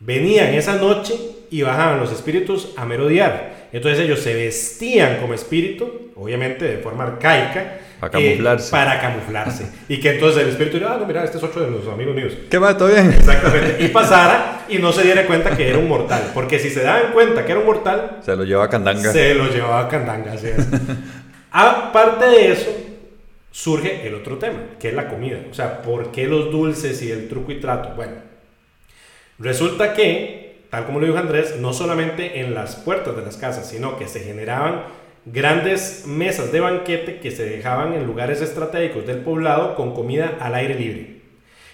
venían 0.00 0.54
esa 0.54 0.74
noche 0.74 1.14
y 1.50 1.62
bajaban 1.62 2.00
los 2.00 2.10
espíritus 2.10 2.72
a 2.76 2.84
merodear. 2.84 3.53
Entonces 3.74 4.04
ellos 4.04 4.20
se 4.20 4.32
vestían 4.34 5.18
como 5.20 5.34
espíritu, 5.34 6.12
obviamente 6.14 6.64
de 6.64 6.78
forma 6.78 7.02
arcaica, 7.02 7.78
para 7.98 8.12
camuflarse. 8.12 8.68
Eh, 8.68 8.70
para 8.70 9.00
camuflarse. 9.00 9.66
y 9.88 9.98
que 9.98 10.10
entonces 10.10 10.44
el 10.44 10.50
espíritu 10.50 10.74
diría, 10.74 10.92
ah, 10.92 10.98
no, 11.00 11.06
mira, 11.06 11.24
este 11.24 11.38
es 11.38 11.42
otro 11.42 11.60
de 11.64 11.72
los 11.72 11.88
amigos 11.88 12.14
míos. 12.14 12.34
¿Qué 12.48 12.56
va? 12.56 12.76
¿Todo 12.76 12.86
bien? 12.86 13.12
Exactamente. 13.12 13.82
Y 13.82 13.88
pasara 13.88 14.64
y 14.68 14.78
no 14.78 14.92
se 14.92 15.02
diera 15.02 15.26
cuenta 15.26 15.56
que 15.56 15.68
era 15.68 15.78
un 15.78 15.88
mortal. 15.88 16.30
Porque 16.32 16.60
si 16.60 16.70
se 16.70 16.84
daban 16.84 17.10
cuenta 17.12 17.44
que 17.44 17.50
era 17.50 17.60
un 17.62 17.66
mortal... 17.66 18.20
Se 18.24 18.36
lo 18.36 18.44
llevaba 18.44 18.66
a 18.66 18.70
Candanga. 18.70 19.10
Se 19.10 19.34
lo 19.34 19.50
llevaba 19.50 19.80
a 19.80 19.88
Candanga, 19.88 20.34
así 20.34 20.46
es. 20.46 20.68
Aparte 21.50 22.26
de 22.26 22.52
eso, 22.52 22.70
surge 23.50 24.06
el 24.06 24.14
otro 24.14 24.38
tema, 24.38 24.60
que 24.78 24.90
es 24.90 24.94
la 24.94 25.08
comida. 25.08 25.38
O 25.50 25.54
sea, 25.54 25.82
¿por 25.82 26.12
qué 26.12 26.28
los 26.28 26.52
dulces 26.52 27.02
y 27.02 27.10
el 27.10 27.28
truco 27.28 27.50
y 27.50 27.58
trato? 27.58 27.94
Bueno, 27.96 28.18
resulta 29.40 29.94
que, 29.94 30.43
tal 30.74 30.86
como 30.86 30.98
lo 30.98 31.06
dijo 31.06 31.18
Andrés, 31.18 31.54
no 31.60 31.72
solamente 31.72 32.40
en 32.40 32.52
las 32.52 32.74
puertas 32.74 33.14
de 33.14 33.22
las 33.22 33.36
casas, 33.36 33.68
sino 33.68 33.96
que 33.96 34.08
se 34.08 34.18
generaban 34.18 34.82
grandes 35.24 36.02
mesas 36.04 36.50
de 36.50 36.58
banquete 36.58 37.20
que 37.20 37.30
se 37.30 37.44
dejaban 37.44 37.92
en 37.92 38.04
lugares 38.04 38.42
estratégicos 38.42 39.06
del 39.06 39.18
poblado 39.18 39.76
con 39.76 39.94
comida 39.94 40.36
al 40.40 40.56
aire 40.56 40.74
libre. 40.74 41.20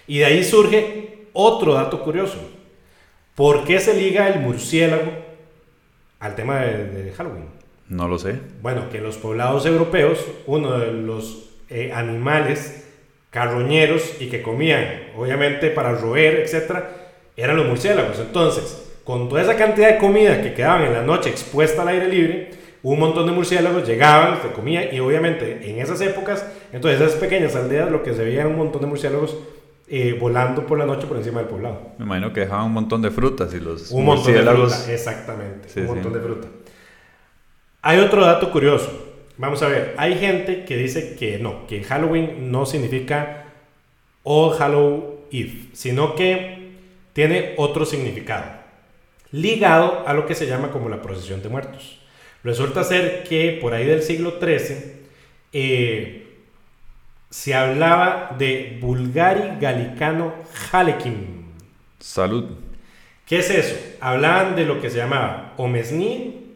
Y 0.05 0.19
de 0.19 0.25
ahí 0.25 0.43
surge 0.43 1.25
otro 1.33 1.73
dato 1.73 2.03
curioso. 2.03 2.37
¿Por 3.33 3.63
qué 3.63 3.79
se 3.79 3.95
liga 3.95 4.27
el 4.27 4.39
murciélago 4.39 5.11
al 6.19 6.35
tema 6.35 6.59
de, 6.59 7.11
Halloween? 7.17 7.45
No 7.89 8.07
lo 8.07 8.19
sé. 8.19 8.35
Bueno, 8.61 8.87
que 8.91 8.99
en 8.99 9.03
los 9.05 9.17
poblados 9.17 9.65
europeos 9.65 10.23
uno 10.45 10.77
de 10.77 10.91
los 10.91 11.49
eh, 11.71 11.91
animales 11.91 12.85
carroñeros 13.31 14.21
y 14.21 14.27
que 14.29 14.43
comían, 14.43 15.05
obviamente 15.17 15.71
para 15.71 15.93
roer, 15.93 16.41
etc., 16.41 16.83
eran 17.35 17.57
los 17.57 17.65
murciélagos. 17.65 18.19
Entonces, 18.19 18.90
con 19.03 19.29
toda 19.29 19.41
esa 19.41 19.55
cantidad 19.55 19.89
de 19.89 19.97
comida 19.97 20.41
que 20.41 20.53
quedaban 20.53 20.83
en 20.83 20.93
la 20.93 21.01
noche 21.01 21.29
expuesta 21.29 21.81
al 21.81 21.89
aire 21.89 22.07
libre, 22.07 22.51
un 22.83 22.99
montón 22.99 23.25
de 23.27 23.31
murciélagos 23.31 23.87
llegaban, 23.87 24.41
se 24.41 24.51
comían 24.51 24.93
y 24.93 24.99
obviamente 24.99 25.69
en 25.69 25.79
esas 25.79 26.01
épocas, 26.01 26.45
entonces 26.71 26.99
esas 26.99 27.15
pequeñas 27.15 27.55
aldeas 27.55 27.91
lo 27.91 28.03
que 28.03 28.13
se 28.13 28.23
veía 28.23 28.41
era 28.41 28.49
un 28.49 28.57
montón 28.57 28.81
de 28.81 28.87
murciélagos 28.87 29.37
eh, 29.87 30.17
volando 30.19 30.65
por 30.65 30.77
la 30.77 30.85
noche 30.85 31.05
por 31.05 31.17
encima 31.17 31.39
del 31.39 31.49
poblado. 31.49 31.91
Me 31.97 32.05
imagino 32.05 32.31
que 32.31 32.39
dejaban 32.39 32.67
un 32.67 32.73
montón 32.73 33.01
de 33.01 33.11
frutas 33.11 33.53
y 33.53 33.59
los 33.59 33.91
Un 33.91 34.05
montón 34.05 34.33
de 34.33 34.41
fruta, 34.41 34.93
exactamente, 34.93 35.81
un 35.81 35.87
montón 35.87 36.13
de 36.13 36.19
fruta. 36.19 36.47
Hay 37.81 37.99
otro 37.99 38.25
dato 38.25 38.51
curioso. 38.51 39.09
Vamos 39.37 39.61
a 39.63 39.67
ver, 39.67 39.95
hay 39.97 40.15
gente 40.15 40.65
que 40.65 40.77
dice 40.77 41.15
que 41.15 41.39
no, 41.39 41.65
que 41.67 41.83
Halloween 41.83 42.51
no 42.51 42.65
significa 42.65 43.45
All 44.23 44.55
Hallow 44.59 45.25
Eve, 45.31 45.69
sino 45.73 46.15
que 46.15 46.69
tiene 47.13 47.55
otro 47.57 47.85
significado, 47.85 48.45
ligado 49.31 50.07
a 50.07 50.13
lo 50.13 50.25
que 50.25 50.35
se 50.35 50.47
llama 50.47 50.71
como 50.71 50.89
la 50.89 51.01
procesión 51.01 51.41
de 51.41 51.49
muertos. 51.49 51.99
Resulta 52.43 52.83
ser 52.83 53.23
que 53.23 53.57
por 53.61 53.73
ahí 53.73 53.85
del 53.85 54.01
siglo 54.01 54.39
XIII 54.39 54.93
eh, 55.53 56.27
se 57.29 57.53
hablaba 57.53 58.35
de 58.37 58.77
Bulgari 58.81 59.59
Galicano 59.59 60.33
Halekim. 60.71 61.45
Salud. 61.99 62.45
¿Qué 63.25 63.39
es 63.39 63.49
eso? 63.49 63.75
Hablaban 64.01 64.55
de 64.55 64.65
lo 64.65 64.81
que 64.81 64.89
se 64.89 64.97
llamaba 64.97 65.53
Omesní, 65.57 66.55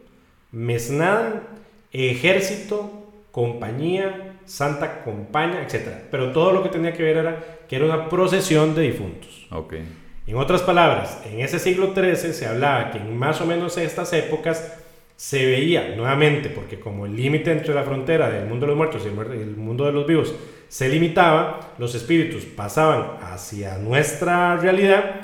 Mesnada, 0.50 1.44
Ejército, 1.92 3.12
Compañía, 3.30 4.36
Santa 4.44 5.02
Compañía, 5.02 5.62
etc. 5.62 6.04
Pero 6.10 6.32
todo 6.32 6.52
lo 6.52 6.62
que 6.62 6.68
tenía 6.68 6.92
que 6.92 7.02
ver 7.02 7.16
era 7.16 7.44
que 7.68 7.76
era 7.76 7.84
una 7.84 8.08
procesión 8.08 8.74
de 8.74 8.82
difuntos. 8.82 9.46
Okay. 9.50 9.84
En 10.26 10.36
otras 10.36 10.62
palabras, 10.62 11.20
en 11.24 11.38
ese 11.38 11.60
siglo 11.60 11.94
XIII 11.94 12.32
se 12.32 12.46
hablaba 12.46 12.90
que 12.90 12.98
en 12.98 13.16
más 13.16 13.40
o 13.40 13.46
menos 13.46 13.78
estas 13.78 14.12
épocas 14.12 14.76
se 15.14 15.46
veía 15.46 15.94
nuevamente, 15.96 16.50
porque 16.50 16.80
como 16.80 17.06
el 17.06 17.14
límite 17.14 17.52
entre 17.52 17.72
la 17.72 17.84
frontera 17.84 18.28
del 18.28 18.46
mundo 18.46 18.66
de 18.66 18.70
los 18.70 18.76
muertos 18.76 19.02
y 19.04 19.08
el 19.08 19.56
mundo 19.56 19.86
de 19.86 19.92
los 19.92 20.04
vivos 20.04 20.34
se 20.68 20.88
limitaba, 20.88 21.60
los 21.78 21.94
espíritus 21.94 22.44
pasaban 22.44 23.18
hacia 23.22 23.78
nuestra 23.78 24.56
realidad 24.56 25.20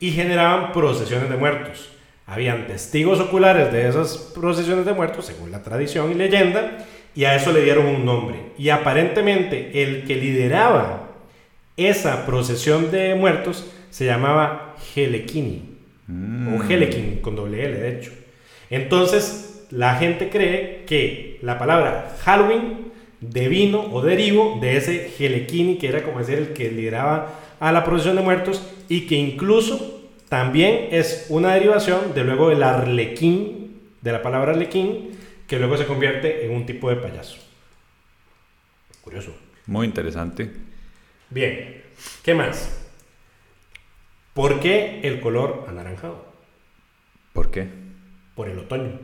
y 0.00 0.12
generaban 0.12 0.72
procesiones 0.72 1.28
de 1.28 1.36
muertos. 1.36 1.92
Habían 2.26 2.66
testigos 2.66 3.20
oculares 3.20 3.70
de 3.70 3.86
esas 3.86 4.16
procesiones 4.34 4.86
de 4.86 4.94
muertos, 4.94 5.26
según 5.26 5.52
la 5.52 5.62
tradición 5.62 6.10
y 6.10 6.14
leyenda, 6.14 6.78
y 7.14 7.24
a 7.24 7.36
eso 7.36 7.52
le 7.52 7.62
dieron 7.62 7.86
un 7.86 8.06
nombre. 8.06 8.52
Y 8.56 8.70
aparentemente 8.70 9.82
el 9.82 10.04
que 10.06 10.16
lideraba 10.16 11.10
esa 11.76 12.24
procesión 12.24 12.90
de 12.90 13.14
muertos 13.14 13.70
se 13.96 14.04
llamaba 14.04 14.76
Helekini, 14.94 15.62
o 16.06 16.12
mm. 16.12 16.70
Helekin 16.70 17.20
con 17.22 17.34
doble 17.34 17.64
L 17.64 17.78
de 17.78 17.96
hecho. 17.96 18.12
Entonces, 18.68 19.66
la 19.70 19.94
gente 19.94 20.28
cree 20.28 20.84
que 20.86 21.38
la 21.40 21.58
palabra 21.58 22.14
Halloween 22.20 22.92
devino 23.22 23.80
o 23.80 24.02
derivo 24.02 24.58
de 24.60 24.76
ese 24.76 25.10
Helekini, 25.18 25.78
que 25.78 25.88
era 25.88 26.02
como 26.02 26.18
decir 26.18 26.36
el 26.36 26.52
que 26.52 26.70
lideraba 26.70 27.40
a 27.58 27.72
la 27.72 27.84
procesión 27.84 28.16
de 28.16 28.22
muertos, 28.22 28.70
y 28.86 29.06
que 29.06 29.14
incluso 29.14 30.10
también 30.28 30.88
es 30.90 31.28
una 31.30 31.54
derivación 31.54 32.12
de 32.14 32.22
luego 32.22 32.50
el 32.50 32.62
arlequín, 32.62 33.80
de 34.02 34.12
la 34.12 34.20
palabra 34.20 34.52
arlequín, 34.52 35.12
que 35.46 35.58
luego 35.58 35.78
se 35.78 35.86
convierte 35.86 36.44
en 36.44 36.50
un 36.50 36.66
tipo 36.66 36.90
de 36.90 36.96
payaso. 36.96 37.38
Curioso. 39.00 39.34
Muy 39.64 39.86
interesante. 39.86 40.50
Bien, 41.30 41.82
¿qué 42.22 42.34
más? 42.34 42.85
¿Por 44.36 44.60
qué 44.60 45.00
el 45.02 45.20
color 45.20 45.64
anaranjado? 45.66 46.22
¿Por 47.32 47.50
qué? 47.50 47.68
Por 48.34 48.50
el 48.50 48.58
otoño. 48.58 48.98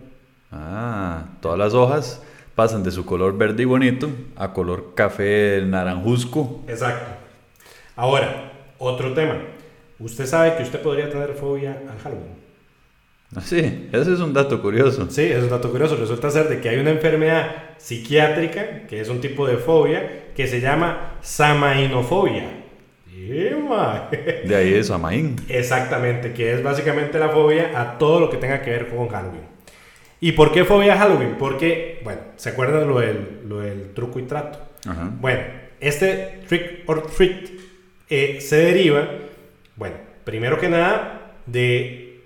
Ah, 0.51 1.25
todas 1.41 1.59
las 1.59 1.73
hojas 1.73 2.23
pasan 2.55 2.83
de 2.83 2.91
su 2.91 3.07
color 3.07 3.39
verde 3.39 3.63
y 3.63 3.65
bonito 3.65 4.11
a 4.37 4.53
color 4.53 4.93
café 4.95 5.63
naranjusco. 5.65 6.63
Exacto. 6.69 7.07
Ahora, 7.97 8.53
otro 8.77 9.15
tema. 9.15 9.39
Usted 9.99 10.27
sabe 10.27 10.55
que 10.57 10.65
usted 10.65 10.83
podría 10.83 11.09
tener 11.09 11.33
fobia 11.33 11.81
al 11.91 11.99
Halloween. 11.99 12.37
Ah, 13.35 13.41
sí, 13.41 13.89
ese 13.91 14.13
es 14.13 14.21
un 14.21 14.35
dato 14.35 14.61
curioso. 14.61 15.07
Sí, 15.09 15.23
es 15.23 15.43
un 15.43 15.49
dato 15.49 15.71
curioso. 15.71 15.97
Resulta 15.97 16.31
ser 16.31 16.51
de 16.51 16.61
que 16.61 16.69
hay 16.69 16.79
una 16.79 16.91
enfermedad 16.91 17.79
psiquiátrica, 17.79 18.87
que 18.87 19.01
es 19.01 19.09
un 19.09 19.23
tipo 19.23 19.47
de 19.47 19.57
fobia, 19.57 20.35
que 20.37 20.47
se 20.47 20.61
llama 20.61 21.15
samainofobia. 21.23 22.62
De 24.45 24.57
ahí 24.57 24.75
es 24.75 24.87
Samaín. 24.87 25.37
Exactamente, 25.49 26.33
que 26.33 26.53
es 26.53 26.63
básicamente 26.63 27.19
la 27.19 27.29
fobia 27.29 27.79
a 27.81 27.99
todo 27.99 28.21
lo 28.21 28.31
que 28.31 28.39
tenga 28.39 28.63
que 28.63 28.71
ver 28.71 28.89
con 28.89 29.09
Halloween. 29.09 29.53
¿Y 30.21 30.33
por 30.33 30.53
qué 30.53 30.65
fobia 30.65 30.95
a 30.95 30.99
Halloween? 30.99 31.37
Porque, 31.39 32.01
bueno, 32.05 32.21
¿se 32.37 32.51
acuerdan 32.51 32.89
lo 32.89 33.01
del, 33.01 33.41
lo 33.47 33.61
del 33.61 33.93
truco 33.93 34.19
y 34.19 34.23
trato? 34.23 34.61
Ajá. 34.89 35.11
Bueno, 35.21 35.43
este 35.81 36.41
trick 36.49 36.89
or 36.89 37.07
treat 37.11 37.51
eh, 38.09 38.39
se 38.41 38.57
deriva, 38.57 39.09
bueno, 39.77 39.97
primero 40.25 40.59
que 40.59 40.69
nada, 40.69 41.33
de 41.47 42.21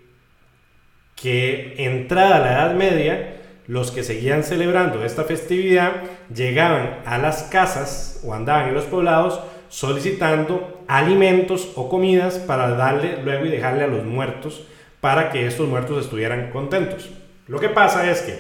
que 1.15 1.75
entrada 1.79 2.39
la 2.39 2.53
Edad 2.53 2.75
Media, 2.75 3.37
los 3.67 3.91
que 3.91 4.05
seguían 4.05 4.45
celebrando 4.45 5.05
esta 5.05 5.25
festividad 5.25 6.03
llegaban 6.33 6.99
a 7.07 7.19
las 7.19 7.45
casas 7.45 8.21
o 8.25 8.35
andaban 8.35 8.69
en 8.69 8.75
los 8.75 8.85
poblados 8.85 9.41
solicitando 9.69 10.85
alimentos 10.89 11.73
o 11.75 11.89
comidas 11.89 12.39
para 12.39 12.71
darle 12.71 13.23
luego 13.23 13.47
y 13.47 13.51
dejarle 13.51 13.85
a 13.85 13.89
los 13.89 14.05
muertos 14.05 14.67
para 15.01 15.31
que 15.31 15.47
estos 15.47 15.69
muertos 15.69 16.05
estuvieran 16.05 16.51
contentos. 16.51 17.11
Lo 17.47 17.61
que 17.61 17.69
pasa 17.69 18.11
es 18.11 18.23
que 18.23 18.35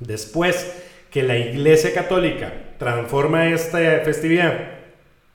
después 0.00 0.82
que 1.10 1.22
la 1.22 1.36
Iglesia 1.36 1.94
Católica 1.94 2.52
transforma 2.78 3.48
esta 3.48 3.78
festividad 4.04 4.54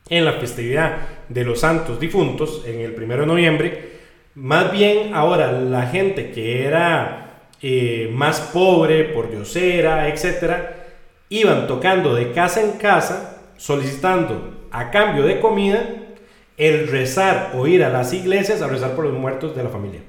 en 0.10 0.26
la 0.26 0.34
festividad 0.34 0.98
de 1.30 1.44
los 1.44 1.62
santos 1.62 2.00
difuntos 2.00 2.64
en 2.68 2.82
el 2.82 2.92
1 2.92 3.18
de 3.18 3.26
noviembre, 3.26 3.92
más 4.36 4.72
bien 4.72 5.14
ahora 5.14 5.52
la 5.52 5.88
gente 5.88 6.32
que 6.32 6.66
era 6.66 7.48
eh, 7.62 8.10
más 8.14 8.40
pobre, 8.54 9.06
por 9.06 9.30
diosera, 9.30 10.08
etcétera, 10.10 10.86
iban 11.30 11.68
tocando 11.68 12.14
de 12.14 12.32
casa 12.32 12.62
en 12.62 12.74
casa 12.74 13.31
solicitando 13.62 14.66
a 14.72 14.90
cambio 14.90 15.24
de 15.24 15.40
comida 15.40 15.86
el 16.58 16.88
rezar 16.88 17.52
o 17.54 17.68
ir 17.68 17.84
a 17.84 17.90
las 17.90 18.12
iglesias 18.12 18.60
a 18.64 18.68
rezar 18.68 18.96
por 18.96 19.06
los 19.06 19.14
muertos 19.14 19.56
de 19.56 19.64
la 19.64 19.70
familia. 19.70 20.02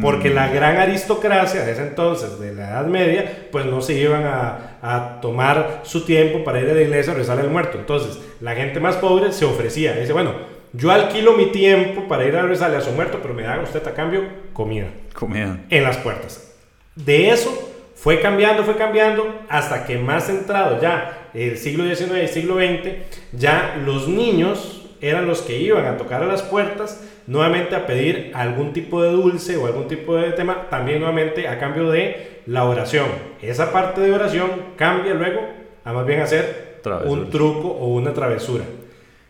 Porque 0.00 0.30
la 0.30 0.48
gran 0.48 0.76
aristocracia 0.76 1.62
de 1.64 1.72
ese 1.72 1.82
entonces, 1.82 2.38
de 2.40 2.54
la 2.54 2.70
Edad 2.70 2.86
Media, 2.86 3.48
pues 3.50 3.66
no 3.66 3.82
se 3.82 3.94
iban 3.94 4.24
a, 4.24 4.78
a, 4.80 5.20
tomar 5.20 5.80
su 5.84 6.06
tiempo 6.06 6.42
para 6.42 6.60
ir 6.60 6.70
a 6.70 6.74
la 6.74 6.80
iglesia 6.80 7.12
a 7.12 7.16
rezar 7.16 7.38
al 7.38 7.50
muerto. 7.50 7.78
Entonces, 7.78 8.18
la 8.40 8.54
gente 8.54 8.80
más 8.80 8.96
pobre 8.96 9.30
se 9.32 9.44
ofrecía. 9.44 9.92
Dice, 9.92 10.14
bueno, 10.14 10.32
yo 10.72 10.90
alquilo 10.90 11.36
mi 11.36 11.52
tiempo 11.52 12.08
para 12.08 12.24
ir 12.24 12.34
a 12.34 12.42
rezarle 12.42 12.78
a 12.78 12.80
su 12.80 12.92
muerto, 12.92 13.18
pero 13.20 13.34
me 13.34 13.42
da 13.42 13.60
usted 13.60 13.86
a 13.86 13.92
cambio 13.92 14.22
comida. 14.54 14.86
Comida. 15.12 15.60
En 15.68 15.84
las 15.84 15.98
puertas. 15.98 16.54
De 16.96 17.28
eso 17.28 17.72
fue 17.94 18.20
cambiando, 18.20 18.64
fue 18.64 18.76
cambiando, 18.76 19.42
hasta 19.50 19.84
que 19.84 19.98
más 19.98 20.30
entrado 20.30 20.80
ya 20.80 21.21
el 21.34 21.58
siglo 21.58 21.84
XIX 21.84 22.24
y 22.24 22.28
siglo 22.28 22.56
XX, 22.56 22.92
ya 23.32 23.80
los 23.84 24.08
niños 24.08 24.82
eran 25.00 25.26
los 25.26 25.42
que 25.42 25.58
iban 25.58 25.84
a 25.86 25.96
tocar 25.96 26.22
a 26.22 26.26
las 26.26 26.42
puertas 26.42 27.02
nuevamente 27.26 27.74
a 27.74 27.86
pedir 27.86 28.30
algún 28.34 28.72
tipo 28.72 29.02
de 29.02 29.10
dulce 29.10 29.56
o 29.56 29.66
algún 29.66 29.88
tipo 29.88 30.16
de 30.16 30.32
tema, 30.32 30.68
también 30.70 31.00
nuevamente 31.00 31.48
a 31.48 31.58
cambio 31.58 31.90
de 31.90 32.40
la 32.46 32.64
oración. 32.64 33.06
Esa 33.40 33.72
parte 33.72 34.00
de 34.00 34.12
oración 34.12 34.50
cambia 34.76 35.14
luego 35.14 35.40
a 35.84 35.92
más 35.92 36.06
bien 36.06 36.20
hacer 36.20 36.80
un 37.06 37.30
truco 37.30 37.68
o 37.68 37.94
una 37.94 38.12
travesura. 38.12 38.64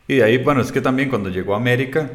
Y 0.09 0.17
de 0.17 0.25
ahí, 0.25 0.39
bueno, 0.39 0.61
es 0.61 0.73
que 0.73 0.81
también 0.81 1.09
cuando 1.09 1.31
llegó 1.31 1.55
a 1.55 1.57
América, 1.57 2.11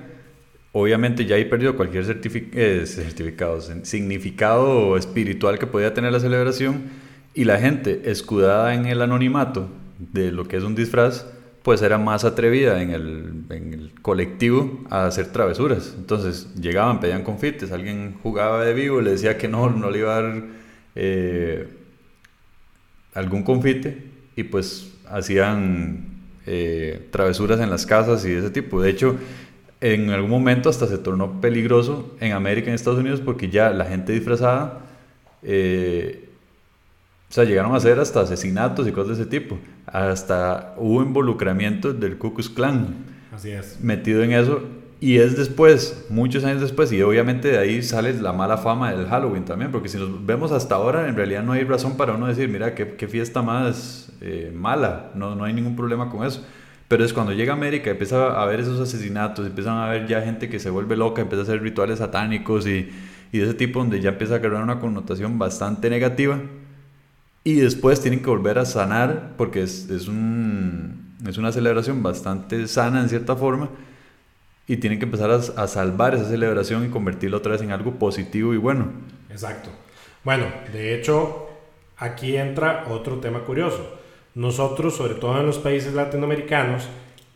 obviamente 0.72 1.26
ya 1.26 1.36
ahí 1.36 1.46
perdió 1.46 1.76
cualquier 1.76 2.06
eh, 2.54 2.86
certificado, 2.86 3.62
significado 3.84 4.98
espiritual 4.98 5.58
que 5.58 5.68
podía 5.68 5.94
tener 5.94 6.12
la 6.12 6.20
celebración 6.20 7.07
y 7.38 7.44
la 7.44 7.60
gente 7.60 8.10
escudada 8.10 8.74
en 8.74 8.88
el 8.88 9.00
anonimato 9.00 9.68
de 10.00 10.32
lo 10.32 10.48
que 10.48 10.58
es 10.58 10.64
un 10.64 10.74
disfraz, 10.74 11.28
pues 11.62 11.84
era 11.84 12.00
más 12.00 12.26
atrevida 12.26 12.82
en 12.82 12.90
el, 12.90 13.44
en 13.52 13.74
el, 13.76 13.92
colectivo 14.02 14.84
a 14.90 15.06
hacer 15.06 15.28
travesuras. 15.28 15.94
Entonces 15.96 16.52
llegaban, 16.56 17.00
pedían 17.00 17.24
confites, 17.24 17.72
alguien 17.72 18.16
jugaba 18.24 18.66
de 18.66 18.74
vivo, 18.74 19.02
le 19.02 19.12
decía 19.12 19.38
que 19.38 19.48
no, 19.48 19.70
no 19.70 19.92
le 19.92 20.00
iba 20.00 20.18
a 20.18 20.22
dar 20.24 20.44
eh, 20.96 21.68
algún 23.14 23.44
confite 23.44 24.04
y 24.36 24.42
pues 24.42 24.96
hacían 25.08 26.08
eh, 26.48 27.08
travesuras 27.12 27.60
en 27.60 27.70
las 27.70 27.86
casas 27.86 28.26
y 28.26 28.30
de 28.30 28.40
ese 28.40 28.50
tipo. 28.50 28.82
De 28.82 28.90
hecho, 28.90 29.16
en 29.80 30.10
algún 30.10 30.32
momento 30.32 30.70
hasta 30.70 30.88
se 30.88 30.98
tornó 30.98 31.40
peligroso 31.40 32.16
en 32.20 32.32
América, 32.32 32.70
en 32.70 32.74
Estados 32.74 32.98
Unidos, 32.98 33.22
porque 33.24 33.48
ya 33.48 33.70
la 33.70 33.86
gente 33.86 34.12
disfrazada, 34.12 34.88
eh, 35.44 36.27
o 37.30 37.34
sea, 37.34 37.44
llegaron 37.44 37.74
a 37.74 37.78
hacer 37.78 38.00
hasta 38.00 38.22
asesinatos 38.22 38.88
y 38.88 38.92
cosas 38.92 39.18
de 39.18 39.24
ese 39.24 39.30
tipo 39.30 39.58
hasta 39.88 40.74
hubo 40.78 41.02
involucramiento 41.02 41.94
del 41.94 42.18
Ku 42.18 42.34
Klux 42.34 42.50
Klan. 42.50 43.06
Así 43.34 43.52
es. 43.52 43.80
Metido 43.82 44.22
en 44.22 44.34
eso. 44.34 44.62
Y 45.00 45.18
es 45.18 45.38
después, 45.38 46.08
muchos 46.10 46.44
años 46.44 46.60
después, 46.60 46.92
y 46.92 47.04
obviamente 47.04 47.50
de 47.50 47.60
ahí 47.60 47.84
sale 47.84 48.14
la 48.14 48.34
mala 48.34 48.58
fama 48.58 48.92
del 48.92 49.06
Halloween 49.06 49.46
también, 49.46 49.72
porque 49.72 49.90
si 49.90 49.98
nos 49.98 50.26
vemos 50.26 50.52
hasta 50.52 50.74
ahora, 50.74 51.08
en 51.08 51.16
realidad 51.16 51.44
no 51.44 51.52
hay 51.52 51.64
razón 51.64 51.98
para 51.98 52.14
uno 52.14 52.26
decir, 52.26 52.50
mira, 52.50 52.74
qué, 52.74 52.96
qué 52.96 53.08
fiesta 53.08 53.44
más 53.44 54.12
eh, 54.22 54.52
mala, 54.56 55.12
no, 55.14 55.36
no 55.36 55.44
hay 55.44 55.54
ningún 55.54 55.76
problema 55.76 56.10
con 56.10 56.26
eso. 56.26 56.44
Pero 56.88 57.06
es 57.06 57.14
cuando 57.14 57.32
llega 57.32 57.54
a 57.54 57.56
América, 57.56 57.92
empieza 57.92 58.26
a 58.26 58.42
haber 58.42 58.60
esos 58.60 58.80
asesinatos, 58.80 59.46
empiezan 59.46 59.76
a 59.76 59.86
haber 59.86 60.08
ya 60.08 60.22
gente 60.24 60.50
que 60.50 60.58
se 60.58 60.72
vuelve 60.72 60.98
loca, 60.98 61.22
empieza 61.22 61.42
a 61.42 61.44
hacer 61.44 61.62
rituales 61.62 62.00
satánicos 62.00 62.66
y, 62.66 62.90
y 63.32 63.38
de 63.38 63.44
ese 63.44 63.54
tipo, 63.54 63.80
donde 63.80 64.02
ya 64.02 64.10
empieza 64.10 64.36
a 64.36 64.40
crear 64.40 64.64
una 64.64 64.80
connotación 64.80 65.38
bastante 65.38 65.92
negativa 65.92 66.40
y 67.48 67.62
después 67.62 68.02
tienen 68.02 68.20
que 68.20 68.30
volver 68.30 68.60
a 68.60 68.66
sanar 68.66 69.32
porque 69.38 69.62
es, 69.62 69.90
es, 69.90 70.10
un, 70.10 71.16
es 71.26 71.38
una 71.38 71.54
celebración 71.54 72.04
bastante 72.04 72.68
sana 72.68 73.00
en 73.00 73.08
cierta 73.08 73.38
forma 73.38 73.70
y 74.68 74.76
tienen 74.76 75.00
que 75.00 75.06
empezar 75.06 75.32
a, 75.32 75.36
a, 75.36 75.68
salvar 75.70 76.14
esa 76.14 76.26
celebración 76.26 76.86
y 76.86 76.90
convertirla 76.90 77.38
otra 77.38 77.54
vez 77.54 77.62
en 77.62 77.72
algo 77.72 77.94
positivo 77.94 78.54
y 78.54 78.58
bueno. 78.58 78.92
Exacto. 79.30 79.70
Bueno, 80.26 80.44
de 80.74 80.94
hecho, 80.94 81.48
aquí 81.96 82.36
entra 82.36 82.84
otro 82.90 83.20
tema 83.20 83.40
curioso. 83.46 83.98
Nosotros, 84.36 84.98
sobre 84.98 85.14
todo 85.14 85.40
en 85.40 85.46
los 85.46 85.58
países 85.58 85.94
latinoamericanos, 85.94 86.90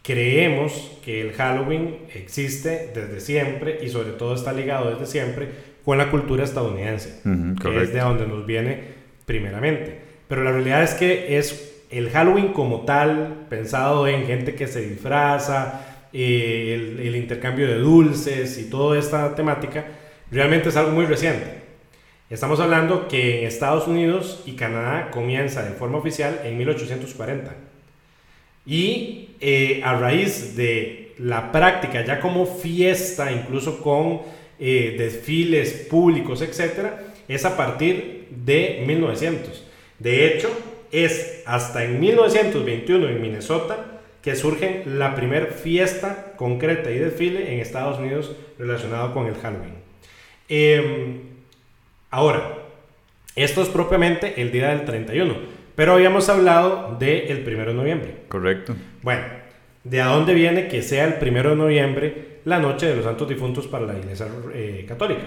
creemos 0.03 0.91
que 1.05 1.21
el 1.21 1.31
Halloween 1.31 1.99
existe 2.13 2.91
desde 2.93 3.21
siempre 3.21 3.79
y 3.81 3.87
sobre 3.87 4.11
todo 4.11 4.35
está 4.35 4.51
ligado 4.51 4.89
desde 4.89 5.05
siempre 5.05 5.71
con 5.85 5.97
la 5.97 6.11
cultura 6.11 6.43
estadounidense, 6.43 7.21
que 7.61 7.81
es 7.81 7.93
de 7.93 7.99
donde 8.01 8.27
nos 8.27 8.45
viene 8.45 9.00
primeramente. 9.31 9.97
Pero 10.27 10.43
la 10.43 10.51
realidad 10.51 10.83
es 10.83 10.93
que 10.93 11.37
es 11.37 11.85
el 11.89 12.09
Halloween 12.09 12.51
como 12.51 12.81
tal, 12.81 13.45
pensado 13.49 14.05
en 14.05 14.25
gente 14.25 14.55
que 14.55 14.67
se 14.67 14.81
disfraza, 14.81 15.85
eh, 16.11 16.97
el, 17.01 17.15
intercambio 17.15 17.65
de 17.65 17.75
dulces 17.75 18.57
y 18.57 18.69
toda 18.69 18.99
esta 18.99 19.33
temática, 19.33 19.85
realmente 20.29 20.67
es 20.67 20.75
algo 20.75 20.91
muy 20.91 21.05
reciente. 21.05 21.61
Estamos 22.29 22.59
hablando 22.59 23.07
que 23.07 23.39
en 23.39 23.47
Estados 23.47 23.87
Unidos 23.87 24.43
y 24.45 24.53
Canadá 24.53 25.11
comienza 25.11 25.63
de 25.63 25.71
forma 25.71 25.99
oficial 25.99 26.41
en 26.43 26.57
1840. 26.57 27.55
Y 28.65 29.29
eh, 29.39 29.81
a 29.85 29.95
raíz 29.95 30.57
de 30.57 31.13
la 31.19 31.53
práctica 31.53 32.03
ya 32.03 32.19
como 32.19 32.45
fiesta, 32.45 33.31
incluso 33.31 33.81
con 33.81 34.23
eh, 34.59 34.95
desfiles 34.97 35.87
públicos, 35.89 36.41
etc., 36.41 36.87
es 37.29 37.45
a 37.45 37.55
partir 37.55 38.20
de 38.31 38.83
1900. 38.87 39.65
De 39.99 40.27
hecho, 40.27 40.49
es 40.91 41.43
hasta 41.45 41.83
en 41.83 41.99
1921 41.99 43.07
en 43.07 43.21
Minnesota 43.21 44.01
que 44.21 44.35
surge 44.35 44.83
la 44.85 45.15
primera 45.15 45.47
fiesta 45.47 46.33
concreta 46.37 46.91
y 46.91 46.99
desfile 46.99 47.53
en 47.53 47.59
Estados 47.59 47.99
Unidos 47.99 48.35
relacionado 48.59 49.13
con 49.13 49.27
el 49.27 49.35
Halloween. 49.35 49.73
Eh, 50.47 51.21
ahora, 52.11 52.57
esto 53.35 53.61
es 53.61 53.69
propiamente 53.69 54.41
el 54.41 54.51
día 54.51 54.69
del 54.69 54.85
31, 54.85 55.35
pero 55.75 55.93
habíamos 55.93 56.29
hablado 56.29 56.97
del 56.99 57.43
1 57.47 57.65
de 57.65 57.73
noviembre. 57.73 58.15
Correcto. 58.27 58.75
Bueno, 59.01 59.23
¿de 59.83 59.99
dónde 59.99 60.33
viene 60.33 60.67
que 60.67 60.81
sea 60.81 61.05
el 61.05 61.15
1 61.27 61.49
de 61.49 61.55
noviembre 61.55 62.31
la 62.45 62.59
noche 62.59 62.87
de 62.87 62.95
los 62.95 63.05
santos 63.05 63.27
difuntos 63.27 63.67
para 63.67 63.85
la 63.85 63.97
Iglesia 63.97 64.27
eh, 64.53 64.85
Católica? 64.87 65.23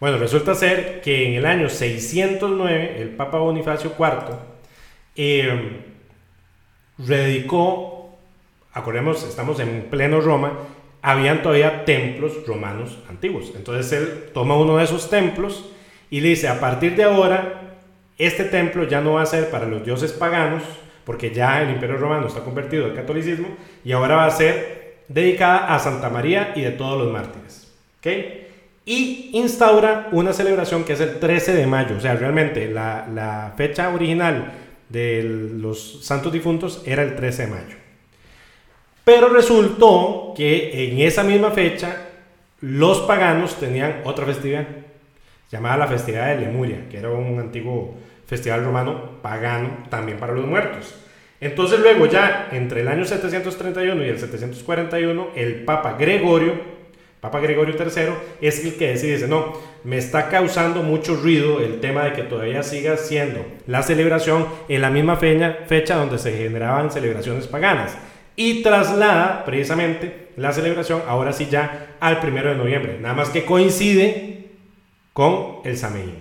Bueno, 0.00 0.18
resulta 0.18 0.54
ser 0.54 1.00
que 1.00 1.26
en 1.26 1.34
el 1.34 1.44
año 1.44 1.68
609 1.68 3.02
el 3.02 3.08
Papa 3.10 3.38
Bonifacio 3.38 3.94
IV 3.98 4.36
eh, 5.16 5.82
rededicó, 6.98 8.16
acordemos, 8.72 9.24
estamos 9.24 9.58
en 9.58 9.88
pleno 9.90 10.20
Roma, 10.20 10.52
habían 11.02 11.42
todavía 11.42 11.84
templos 11.84 12.46
romanos 12.46 12.98
antiguos. 13.08 13.52
Entonces 13.56 13.92
él 13.92 14.30
toma 14.32 14.56
uno 14.56 14.76
de 14.76 14.84
esos 14.84 15.10
templos 15.10 15.68
y 16.10 16.20
le 16.20 16.28
dice, 16.28 16.46
a 16.46 16.60
partir 16.60 16.94
de 16.94 17.02
ahora, 17.02 17.76
este 18.18 18.44
templo 18.44 18.84
ya 18.84 19.00
no 19.00 19.14
va 19.14 19.22
a 19.22 19.26
ser 19.26 19.50
para 19.50 19.66
los 19.66 19.84
dioses 19.84 20.12
paganos, 20.12 20.62
porque 21.04 21.32
ya 21.32 21.60
el 21.60 21.70
imperio 21.70 21.96
romano 21.96 22.28
está 22.28 22.40
convertido 22.40 22.84
al 22.84 22.94
catolicismo, 22.94 23.48
y 23.84 23.90
ahora 23.92 24.16
va 24.16 24.26
a 24.26 24.30
ser 24.30 24.98
dedicada 25.08 25.74
a 25.74 25.78
Santa 25.80 26.08
María 26.08 26.52
y 26.54 26.60
de 26.60 26.70
todos 26.70 27.02
los 27.02 27.12
mártires. 27.12 27.72
¿Okay? 27.98 28.47
Y 28.88 29.28
instaura 29.34 30.08
una 30.12 30.32
celebración 30.32 30.82
que 30.82 30.94
es 30.94 31.00
el 31.00 31.18
13 31.18 31.52
de 31.52 31.66
mayo, 31.66 31.96
o 31.98 32.00
sea, 32.00 32.14
realmente 32.14 32.68
la, 32.68 33.52
fecha 33.54 33.90
original 33.90 34.50
de 34.88 35.22
los 35.24 36.02
santos 36.06 36.32
difuntos 36.32 36.82
era 36.86 37.02
el 37.02 37.14
13 37.14 37.42
de 37.42 37.48
mayo. 37.48 37.76
Pero 39.04 39.28
resultó 39.28 40.32
que 40.34 40.88
en 40.88 41.00
esa 41.00 41.22
misma 41.22 41.50
fecha 41.50 41.96
los 42.62 43.00
paganos 43.00 43.56
tenían 43.56 44.00
otra 44.04 44.24
festividad 44.24 44.66
llamada 45.50 45.76
la 45.76 45.86
festividad 45.86 46.28
de 46.28 46.46
Lemuria, 46.46 46.88
que 46.90 46.96
era 46.96 47.10
un 47.10 47.38
antiguo 47.38 47.94
festival 48.26 48.64
romano 48.64 49.20
pagano 49.20 49.84
también 49.90 50.16
para 50.16 50.32
los 50.32 50.46
muertos. 50.46 50.94
Entonces 51.42 51.78
luego 51.80 52.06
ya 52.06 52.48
entre 52.52 52.80
el 52.80 52.88
año 52.88 53.04
731 53.04 54.02
y 54.02 54.08
el 54.08 54.18
741 54.18 55.28
el 55.36 55.64
Papa 55.66 55.96
Gregorio, 55.98 56.77
Papa 57.20 57.40
Gregorio 57.40 57.74
III, 57.74 58.12
es 58.40 58.64
el 58.64 58.76
que 58.76 58.88
decide, 58.88 59.14
dice, 59.14 59.28
no, 59.28 59.54
me 59.82 59.98
está 59.98 60.28
causando 60.28 60.82
mucho 60.82 61.16
ruido 61.16 61.60
el 61.60 61.80
tema 61.80 62.04
de 62.04 62.12
que 62.12 62.22
todavía 62.22 62.62
siga 62.62 62.96
siendo 62.96 63.44
la 63.66 63.82
celebración 63.82 64.46
en 64.68 64.82
la 64.82 64.90
misma 64.90 65.16
fecha, 65.16 65.58
fecha 65.66 65.96
donde 65.96 66.18
se 66.18 66.32
generaban 66.32 66.90
celebraciones 66.92 67.48
paganas 67.48 67.96
y 68.36 68.62
traslada 68.62 69.44
precisamente 69.44 70.28
la 70.36 70.52
celebración 70.52 71.02
ahora 71.08 71.32
sí 71.32 71.48
ya 71.50 71.96
al 71.98 72.20
primero 72.20 72.50
de 72.50 72.56
noviembre. 72.56 72.98
Nada 73.00 73.14
más 73.14 73.30
que 73.30 73.44
coincide 73.44 74.50
con 75.12 75.56
el 75.64 75.76
Sameín. 75.76 76.14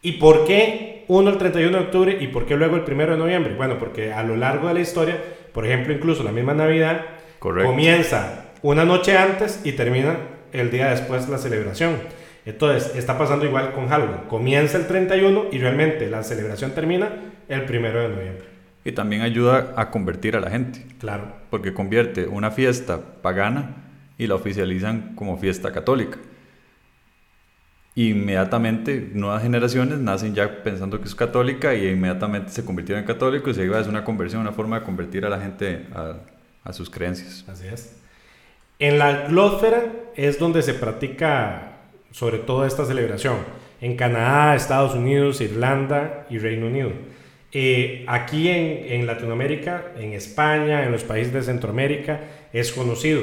¿Y 0.00 0.12
por 0.12 0.46
qué 0.46 1.04
uno 1.08 1.28
el 1.28 1.36
31 1.36 1.76
de 1.76 1.84
octubre 1.84 2.16
y 2.18 2.28
por 2.28 2.46
qué 2.46 2.56
luego 2.56 2.76
el 2.76 2.84
primero 2.84 3.12
de 3.12 3.18
noviembre? 3.18 3.54
Bueno, 3.54 3.78
porque 3.78 4.14
a 4.14 4.22
lo 4.22 4.36
largo 4.36 4.68
de 4.68 4.74
la 4.74 4.80
historia, 4.80 5.22
por 5.52 5.66
ejemplo, 5.66 5.92
incluso 5.92 6.22
la 6.22 6.32
misma 6.32 6.54
Navidad, 6.54 7.04
comienza 7.38 8.47
una 8.62 8.84
noche 8.84 9.16
antes 9.16 9.60
y 9.64 9.72
termina 9.72 10.16
el 10.52 10.70
día 10.70 10.90
después 10.90 11.28
la 11.28 11.38
celebración. 11.38 11.96
Entonces, 12.44 12.94
está 12.96 13.18
pasando 13.18 13.44
igual 13.44 13.72
con 13.72 13.88
Halloween. 13.88 14.22
Comienza 14.28 14.78
el 14.78 14.86
31 14.86 15.46
y 15.52 15.58
realmente 15.58 16.08
la 16.08 16.22
celebración 16.22 16.70
termina 16.70 17.10
el 17.48 17.64
primero 17.64 18.00
de 18.00 18.08
noviembre. 18.08 18.44
Y 18.84 18.92
también 18.92 19.22
ayuda 19.22 19.74
a 19.76 19.90
convertir 19.90 20.34
a 20.34 20.40
la 20.40 20.50
gente. 20.50 20.86
Claro. 20.98 21.32
Porque 21.50 21.74
convierte 21.74 22.26
una 22.26 22.50
fiesta 22.50 23.00
pagana 23.20 23.76
y 24.16 24.26
la 24.26 24.34
oficializan 24.34 25.14
como 25.14 25.36
fiesta 25.36 25.72
católica. 25.72 26.18
Inmediatamente 27.94 29.10
nuevas 29.12 29.42
generaciones 29.42 29.98
nacen 29.98 30.34
ya 30.34 30.62
pensando 30.62 31.00
que 31.00 31.08
es 31.08 31.14
católica 31.14 31.74
y 31.74 31.88
inmediatamente 31.88 32.50
se 32.50 32.64
convirtieron 32.64 33.02
en 33.02 33.06
católicos 33.06 33.58
y 33.58 33.62
ahí 33.62 33.68
va, 33.68 33.80
es 33.80 33.88
una 33.88 34.04
conversión, 34.04 34.40
una 34.40 34.52
forma 34.52 34.78
de 34.78 34.86
convertir 34.86 35.26
a 35.26 35.28
la 35.28 35.40
gente 35.40 35.86
a, 35.92 36.14
a 36.64 36.72
sus 36.72 36.88
creencias. 36.88 37.44
Así 37.48 37.66
es. 37.66 37.97
En 38.78 38.98
la 38.98 39.26
glósfera 39.26 39.84
es 40.14 40.38
donde 40.38 40.62
se 40.62 40.74
practica 40.74 41.78
sobre 42.10 42.38
todo 42.38 42.64
esta 42.64 42.84
celebración. 42.84 43.36
En 43.80 43.96
Canadá, 43.96 44.54
Estados 44.54 44.94
Unidos, 44.94 45.40
Irlanda 45.40 46.26
y 46.30 46.38
Reino 46.38 46.66
Unido. 46.66 46.90
Eh, 47.52 48.04
aquí 48.08 48.48
en, 48.48 48.92
en, 48.92 49.06
Latinoamérica, 49.06 49.92
en 49.96 50.12
España, 50.12 50.84
en 50.84 50.92
los 50.92 51.04
países 51.04 51.32
de 51.32 51.42
Centroamérica, 51.42 52.20
es 52.52 52.72
conocido. 52.72 53.22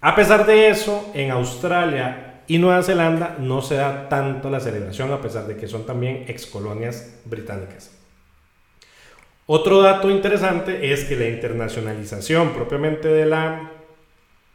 A 0.00 0.14
pesar 0.14 0.46
de 0.46 0.68
eso, 0.68 1.10
en 1.14 1.30
Australia 1.30 2.42
y 2.46 2.58
Nueva 2.58 2.82
Zelanda 2.82 3.36
no 3.38 3.62
se 3.62 3.76
da 3.76 4.08
tanto 4.08 4.50
la 4.50 4.60
celebración, 4.60 5.12
a 5.12 5.20
pesar 5.20 5.46
de 5.46 5.56
que 5.56 5.68
son 5.68 5.86
también 5.86 6.24
excolonias 6.26 7.20
británicas. 7.24 7.96
Otro 9.46 9.82
dato 9.82 10.10
interesante 10.10 10.92
es 10.92 11.04
que 11.04 11.16
la 11.16 11.28
internacionalización 11.28 12.52
propiamente 12.52 13.08
de 13.08 13.26
la, 13.26 13.70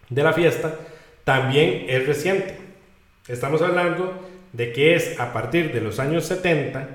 de 0.09 0.23
la 0.23 0.33
fiesta 0.33 0.75
también 1.23 1.85
es 1.87 2.05
reciente. 2.05 2.57
Estamos 3.27 3.61
hablando 3.61 4.13
de 4.53 4.71
que 4.71 4.95
es 4.95 5.19
a 5.19 5.33
partir 5.33 5.73
de 5.73 5.81
los 5.81 5.99
años 5.99 6.25
70 6.25 6.87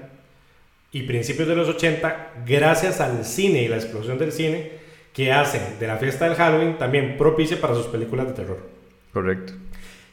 y 0.92 1.02
principios 1.02 1.48
de 1.48 1.56
los 1.56 1.68
80, 1.68 2.34
gracias 2.46 3.00
al 3.00 3.24
cine 3.24 3.62
y 3.62 3.68
la 3.68 3.76
explosión 3.76 4.18
del 4.18 4.32
cine, 4.32 4.72
que 5.12 5.32
hacen 5.32 5.78
de 5.78 5.86
la 5.86 5.96
fiesta 5.96 6.26
del 6.26 6.36
Halloween 6.36 6.78
también 6.78 7.16
propicia 7.16 7.60
para 7.60 7.74
sus 7.74 7.86
películas 7.86 8.28
de 8.28 8.32
terror. 8.34 8.58
Correcto. 9.12 9.52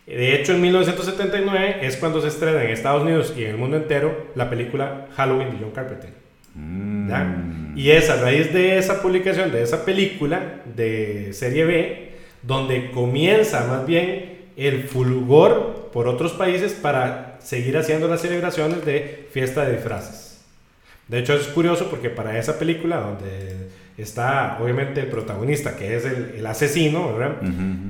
De 0.05 0.35
hecho, 0.35 0.53
en 0.53 0.61
1979 0.61 1.79
es 1.81 1.97
cuando 1.97 2.21
se 2.21 2.29
estrena 2.29 2.63
en 2.63 2.71
Estados 2.71 3.03
Unidos 3.03 3.33
y 3.37 3.43
en 3.43 3.51
el 3.51 3.57
mundo 3.57 3.77
entero 3.77 4.27
la 4.35 4.49
película 4.49 5.07
Halloween 5.15 5.51
de 5.51 5.57
John 5.59 5.71
Carpenter. 5.71 6.09
Mm. 6.55 7.77
Y 7.77 7.91
es 7.91 8.09
a 8.09 8.15
raíz 8.15 8.51
de 8.53 8.77
esa 8.77 9.01
publicación, 9.01 9.51
de 9.51 9.61
esa 9.61 9.85
película 9.85 10.61
de 10.75 11.33
serie 11.33 11.65
B, 11.65 12.06
donde 12.47 12.91
comienza 12.91 13.67
más 13.67 13.85
bien 13.85 14.37
el 14.55 14.83
fulgor 14.83 15.89
por 15.91 16.07
otros 16.07 16.31
países 16.31 16.73
para 16.73 17.37
seguir 17.41 17.77
haciendo 17.77 18.07
las 18.07 18.21
celebraciones 18.21 18.85
de 18.85 19.27
fiesta 19.31 19.65
de 19.65 19.73
disfraces. 19.73 20.41
De 21.07 21.19
hecho 21.19 21.33
es 21.33 21.47
curioso 21.47 21.89
porque 21.89 22.09
para 22.09 22.39
esa 22.39 22.57
película 22.57 22.97
donde 22.97 23.67
está 23.97 24.57
obviamente 24.61 25.01
el 25.01 25.07
protagonista 25.07 25.75
que 25.75 25.95
es 25.95 26.05
el, 26.05 26.45
asesino, 26.45 27.13
¿verdad? 27.13 27.37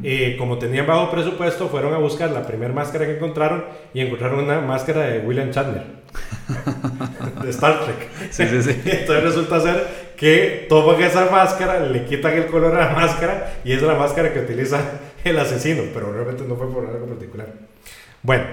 Eh, 0.03 0.35
como 0.37 0.57
tenían 0.57 0.87
bajo 0.87 1.11
presupuesto 1.11 1.67
fueron 1.67 1.93
a 1.93 1.97
buscar 1.97 2.31
la 2.31 2.45
primera 2.45 2.73
máscara 2.73 3.05
que 3.05 3.15
encontraron 3.15 3.63
y 3.93 4.01
encontraron 4.01 4.43
una 4.43 4.59
máscara 4.61 5.01
de 5.01 5.19
William 5.19 5.51
Chandler 5.51 5.83
de 7.43 7.49
Star 7.49 7.85
Trek. 7.85 8.31
Sí, 8.31 8.47
sí, 8.47 8.61
sí. 8.61 8.81
Entonces 8.85 9.23
resulta 9.23 9.59
ser 9.59 10.07
que 10.17 10.65
toman 10.67 11.01
esa 11.01 11.29
máscara, 11.29 11.79
le 11.79 12.05
quitan 12.05 12.33
el 12.33 12.47
color 12.47 12.75
a 12.75 12.87
la 12.87 12.93
máscara 12.93 13.59
y 13.63 13.73
es 13.73 13.81
la 13.81 13.95
máscara 13.95 14.33
que 14.33 14.39
utiliza 14.39 14.79
el 15.23 15.37
asesino, 15.37 15.83
pero 15.93 16.11
realmente 16.11 16.43
no 16.43 16.55
fue 16.55 16.71
por 16.71 16.87
algo 16.87 17.05
particular. 17.05 17.47
Bueno, 18.23 18.45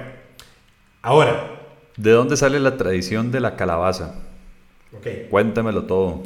ahora. 1.02 1.50
¿De 1.96 2.10
dónde 2.10 2.36
sale 2.36 2.60
la 2.60 2.76
tradición 2.76 3.30
de 3.30 3.40
la 3.40 3.56
calabaza? 3.56 4.14
Okay. 4.98 5.28
Cuéntamelo 5.30 5.84
todo. 5.84 6.22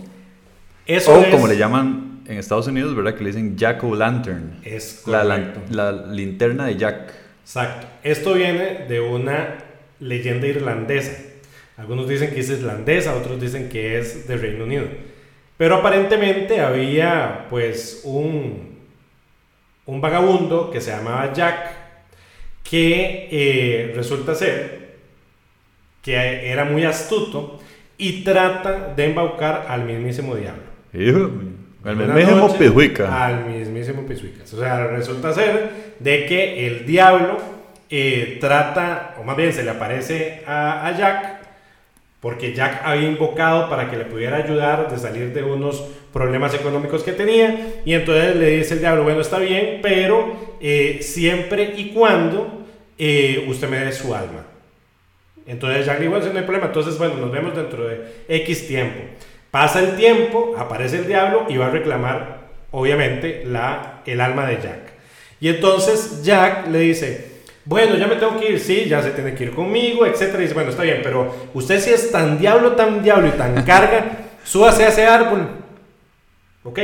Eso 0.87 1.15
o 1.15 1.31
como 1.31 1.47
le 1.47 1.57
llaman 1.57 2.23
en 2.27 2.39
Estados 2.39 2.67
Unidos, 2.67 2.95
¿verdad? 2.95 3.15
Que 3.15 3.25
le 3.25 3.31
dicen 3.31 3.57
Jack 3.57 3.85
O' 3.85 3.95
Lantern. 3.95 4.61
Es 4.65 5.07
la, 5.07 5.25
la, 5.25 5.93
linterna 5.93 6.67
de 6.67 6.77
Jack. 6.77 7.13
Exacto. 7.43 7.87
Esto 8.03 8.35
viene 8.35 8.87
de 8.89 9.01
una 9.01 9.68
leyenda 10.01 10.47
irlandesa. 10.47 11.13
Algunos 11.77 12.09
dicen 12.09 12.31
que 12.31 12.41
es 12.41 12.51
islandesa, 12.51 13.15
otros 13.15 13.41
dicen 13.41 13.69
que 13.69 13.99
es 13.99 14.27
de 14.27 14.37
Reino 14.37 14.65
Unido. 14.65 14.87
Pero 15.57 15.77
aparentemente 15.77 16.61
había 16.61 17.47
pues 17.51 18.03
un, 18.05 18.79
un 19.87 20.01
vagabundo 20.01 20.71
que 20.71 20.81
se 20.81 20.91
llamaba 20.91 21.33
Jack 21.33 21.79
que 22.63 23.29
eh, 23.31 23.93
resulta 23.95 24.35
ser 24.35 24.89
que 26.03 26.51
era 26.51 26.65
muy 26.65 26.85
astuto 26.85 27.61
y 27.97 28.23
trata 28.23 28.95
de 28.95 29.05
embaucar 29.07 29.67
al 29.69 29.85
mismísimo 29.85 30.35
diablo. 30.37 30.63
al 31.85 31.97
mismísimo 31.97 32.57
Pizuica. 32.57 33.27
Al 33.27 33.47
mismísimo 33.47 34.07
Pizuica. 34.07 34.45
O 34.45 34.47
sea, 34.47 34.87
resulta 34.89 35.33
ser 35.33 35.95
de 35.99 36.27
que 36.27 36.67
el 36.67 36.87
diablo 36.87 37.58
eh, 37.91 38.39
trata, 38.41 39.15
o 39.19 39.25
más 39.25 39.37
bien 39.37 39.53
se 39.53 39.63
le 39.63 39.71
aparece 39.71 40.43
a, 40.47 40.87
a, 40.87 40.97
Jack, 40.97 41.39
porque 42.21 42.53
Jack 42.53 42.83
había 42.85 43.09
invocado 43.09 43.71
para 43.71 43.91
que 43.91 43.97
le 43.97 44.05
pudiera 44.05 44.37
ayudar 44.37 44.91
de 44.91 44.99
salir 44.99 45.33
de 45.33 45.43
unos 45.43 45.85
problemas 46.13 46.53
económicos 46.55 47.03
que 47.03 47.13
tenía, 47.13 47.81
y 47.85 47.95
entonces 47.95 48.37
le 48.37 48.59
dice 48.59 48.75
el 48.75 48.81
diablo, 48.81 49.05
bueno, 49.05 49.21
está 49.21 49.39
bien, 49.39 49.81
pero 49.83 50.57
eh, 50.61 50.99
siempre 51.01 51.75
y 51.77 51.91
cuando 51.91 52.67
eh, 52.99 53.47
usted 53.49 53.69
me 53.69 53.79
dé 53.79 53.93
su 53.93 54.15
alma. 54.15 54.45
Entonces 55.47 55.87
Jack 55.87 55.99
le 56.01 56.09
dijo, 56.09 56.19
no 56.19 56.39
hay 56.39 56.45
problema, 56.45 56.67
entonces 56.67 56.99
bueno, 56.99 57.15
nos 57.15 57.33
vemos 57.33 57.57
dentro 57.57 57.89
de 57.89 58.01
X 58.29 58.69
tiempo. 58.69 59.01
Pasa 59.51 59.81
el 59.81 59.97
tiempo, 59.97 60.55
aparece 60.59 60.99
el 60.99 61.07
diablo 61.07 61.47
y 61.49 61.57
va 61.57 61.69
a 61.69 61.71
reclamar, 61.71 62.49
obviamente, 62.71 63.45
la, 63.47 64.03
el 64.05 64.21
alma 64.21 64.47
de 64.47 64.57
Jack. 64.57 64.93
Y 65.41 65.49
entonces 65.49 66.23
Jack 66.23 66.69
le 66.69 66.81
dice, 66.81 67.28
bueno, 67.69 67.97
ya 67.97 68.07
me 68.07 68.17
tengo 68.17 68.41
que 68.41 68.53
ir, 68.53 68.61
sí, 68.61 68.87
ya 68.87 69.03
se 69.03 69.11
tiene 69.11 69.35
que 69.35 69.45
ir 69.45 69.51
conmigo, 69.53 70.07
etc. 70.07 70.37
Y 70.39 70.43
dice, 70.43 70.55
bueno, 70.55 70.71
está 70.71 70.85
bien, 70.85 71.01
pero 71.03 71.35
usted 71.53 71.79
si 71.79 71.91
es 71.91 72.11
tan 72.11 72.39
diablo, 72.39 72.73
tan 72.73 73.03
diablo 73.03 73.29
y 73.29 73.33
tan 73.33 73.63
carga, 73.63 74.21
súbase 74.45 74.85
a 74.85 74.89
ese 74.89 75.05
árbol. 75.05 75.47
¿Ok? 76.65 76.79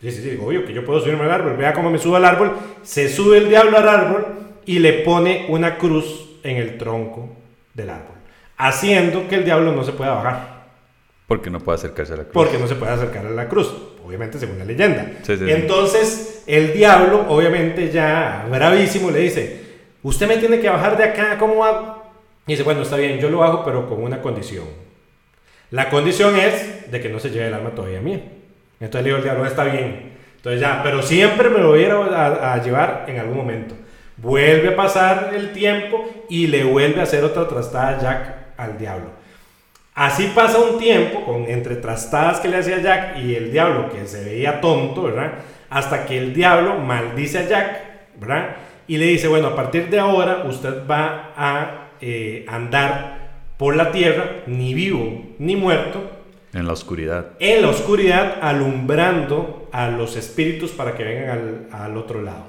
Sí, 0.00 0.12
sí, 0.12 0.22
sí, 0.22 0.38
obvio 0.40 0.64
que 0.64 0.72
yo 0.72 0.84
puedo 0.84 1.00
subirme 1.00 1.24
al 1.24 1.32
árbol. 1.32 1.56
Vea 1.56 1.72
cómo 1.72 1.90
me 1.90 1.98
subo 1.98 2.14
al 2.14 2.24
árbol. 2.24 2.56
Se 2.84 3.08
sube 3.08 3.38
el 3.38 3.48
diablo 3.48 3.76
al 3.78 3.88
árbol 3.88 4.26
y 4.64 4.78
le 4.78 4.92
pone 4.92 5.46
una 5.48 5.76
cruz 5.76 6.38
en 6.44 6.56
el 6.56 6.78
tronco 6.78 7.28
del 7.74 7.90
árbol, 7.90 8.14
haciendo 8.58 9.26
que 9.26 9.34
el 9.34 9.44
diablo 9.44 9.72
no 9.72 9.82
se 9.82 9.90
pueda 9.90 10.14
bajar. 10.14 10.66
Porque 11.26 11.50
no 11.50 11.58
puede 11.58 11.78
acercarse 11.78 12.12
a 12.12 12.16
la 12.18 12.22
cruz. 12.24 12.34
Porque 12.34 12.58
no 12.58 12.68
se 12.68 12.76
puede 12.76 12.92
acercar 12.92 13.26
a 13.26 13.30
la 13.30 13.48
cruz, 13.48 13.74
obviamente 14.04 14.38
según 14.38 14.60
la 14.60 14.64
leyenda. 14.64 15.04
Sí, 15.22 15.36
sí, 15.36 15.46
sí. 15.46 15.50
Entonces 15.50 16.44
el 16.46 16.74
diablo, 16.74 17.26
obviamente 17.28 17.90
ya 17.90 18.46
bravísimo, 18.48 19.10
le 19.10 19.18
dice, 19.18 19.71
usted 20.02 20.26
me 20.28 20.36
tiene 20.38 20.60
que 20.60 20.68
bajar 20.68 20.96
de 20.96 21.04
acá, 21.04 21.36
¿cómo 21.38 21.64
hago? 21.64 22.02
Y 22.46 22.52
dice, 22.52 22.62
bueno, 22.64 22.82
está 22.82 22.96
bien, 22.96 23.18
yo 23.18 23.30
lo 23.30 23.44
hago, 23.44 23.64
pero 23.64 23.88
con 23.88 24.02
una 24.02 24.20
condición. 24.20 24.64
La 25.70 25.88
condición 25.88 26.36
es 26.36 26.90
de 26.90 27.00
que 27.00 27.08
no 27.08 27.18
se 27.18 27.30
lleve 27.30 27.46
el 27.48 27.54
alma 27.54 27.70
todavía 27.70 28.00
mía. 28.00 28.20
Entonces 28.80 29.02
le 29.02 29.08
digo 29.08 29.16
al 29.18 29.22
diablo, 29.22 29.46
está 29.46 29.64
bien. 29.64 30.12
Entonces 30.36 30.60
ya, 30.60 30.80
pero 30.82 31.02
siempre 31.02 31.48
me 31.48 31.60
lo 31.60 31.68
voy 31.68 31.84
a, 31.84 31.94
a- 31.94 32.54
a 32.54 32.62
llevar 32.62 33.04
en 33.08 33.18
algún 33.20 33.36
momento. 33.36 33.74
Vuelve 34.16 34.68
a 34.70 34.76
pasar 34.76 35.30
el 35.34 35.52
tiempo 35.52 36.04
y 36.28 36.48
le 36.48 36.64
vuelve 36.64 37.00
a 37.00 37.04
hacer 37.04 37.24
otra 37.24 37.48
trastada 37.48 37.98
Jack 38.00 38.34
al 38.56 38.76
diablo. 38.76 39.06
Así 39.94 40.30
pasa 40.34 40.58
un 40.58 40.78
tiempo, 40.78 41.24
con, 41.24 41.44
entre 41.48 41.76
trastadas 41.76 42.40
que 42.40 42.48
le 42.48 42.56
hacía 42.58 42.80
Jack 42.80 43.18
y 43.18 43.34
el 43.34 43.52
diablo 43.52 43.90
que 43.90 44.06
se 44.06 44.24
veía 44.24 44.60
tonto, 44.60 45.02
¿verdad? 45.04 45.32
Hasta 45.70 46.06
que 46.06 46.18
el 46.18 46.34
diablo 46.34 46.74
maldice 46.78 47.38
a 47.38 47.46
Jack, 47.48 47.80
¿verdad? 48.18 48.56
Y 48.88 48.98
le 48.98 49.06
dice, 49.06 49.28
bueno, 49.28 49.48
a 49.48 49.56
partir 49.56 49.88
de 49.88 49.98
ahora 49.98 50.44
usted 50.46 50.86
va 50.90 51.32
a 51.36 51.90
eh, 52.00 52.44
andar 52.48 53.30
por 53.56 53.76
la 53.76 53.92
tierra, 53.92 54.42
ni 54.46 54.74
vivo 54.74 55.22
ni 55.38 55.56
muerto, 55.56 56.10
En 56.52 56.66
la 56.66 56.72
oscuridad. 56.72 57.28
en 57.38 57.62
la 57.62 57.68
oscuridad, 57.68 58.38
alumbrando 58.42 59.68
a 59.72 59.88
los 59.88 60.16
espíritus 60.16 60.72
para 60.72 60.94
que 60.94 61.04
vengan 61.04 61.30
al, 61.30 61.68
al 61.72 61.96
otro 61.96 62.22
lado. 62.22 62.46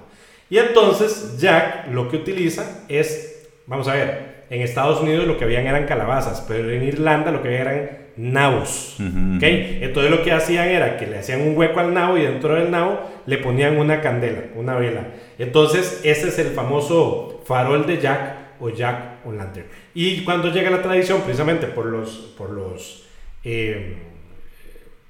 Y 0.50 0.58
entonces 0.58 1.38
Jack 1.39 1.88
lo 1.91 2.10
que 2.10 2.17
utiliza 2.17 2.84
es, 2.89 3.50
vamos 3.65 3.88
a 3.88 3.93
ver, 3.93 4.43
en 4.50 4.62
Estados 4.62 5.02
Unidos 5.02 5.26
lo 5.26 5.38
que 5.38 5.46
habían 5.46 5.65
eran 5.67 5.86
calabazas, 5.86 6.43
pero 6.48 6.69
en 6.69 6.84
Irlanda 6.84 7.32
lo 7.32 7.41
que 7.41 7.48
había 7.48 7.62
eran 7.62 7.89
nabos. 8.17 8.95
¿ok? 8.99 9.43
Entonces 9.43 10.12
lo 10.12 10.23
que 10.23 10.32
hacían 10.32 10.67
era 10.67 10.97
que 10.97 11.08
le 11.08 11.19
hacían 11.19 11.41
un 11.41 11.58
hueco 11.58 11.80
al 11.80 11.93
nabo 11.93 12.17
y 12.17 12.21
dentro 12.21 12.56
del 12.56 12.71
nabo 12.71 12.99
le 13.26 13.38
ponían 13.38 13.78
una 13.78 14.02
candela, 14.02 14.41
una 14.56 14.76
vela. 14.76 15.08
Entonces 15.39 16.02
ese 16.04 16.30
es 16.30 16.39
el 16.39 16.47
famoso 16.47 17.41
farol 17.45 17.86
de 17.86 17.99
Jack 17.99 18.36
o 18.60 18.69
Jack 18.69 19.26
o 19.26 19.32
Lantern. 19.32 19.67
Y 19.93 20.23
cuando 20.23 20.52
llega 20.52 20.69
la 20.69 20.82
tradición, 20.82 21.21
precisamente 21.21 21.67
por 21.67 21.86
los, 21.86 22.34
por 22.38 22.49
los 22.49 23.04
eh, 23.43 23.97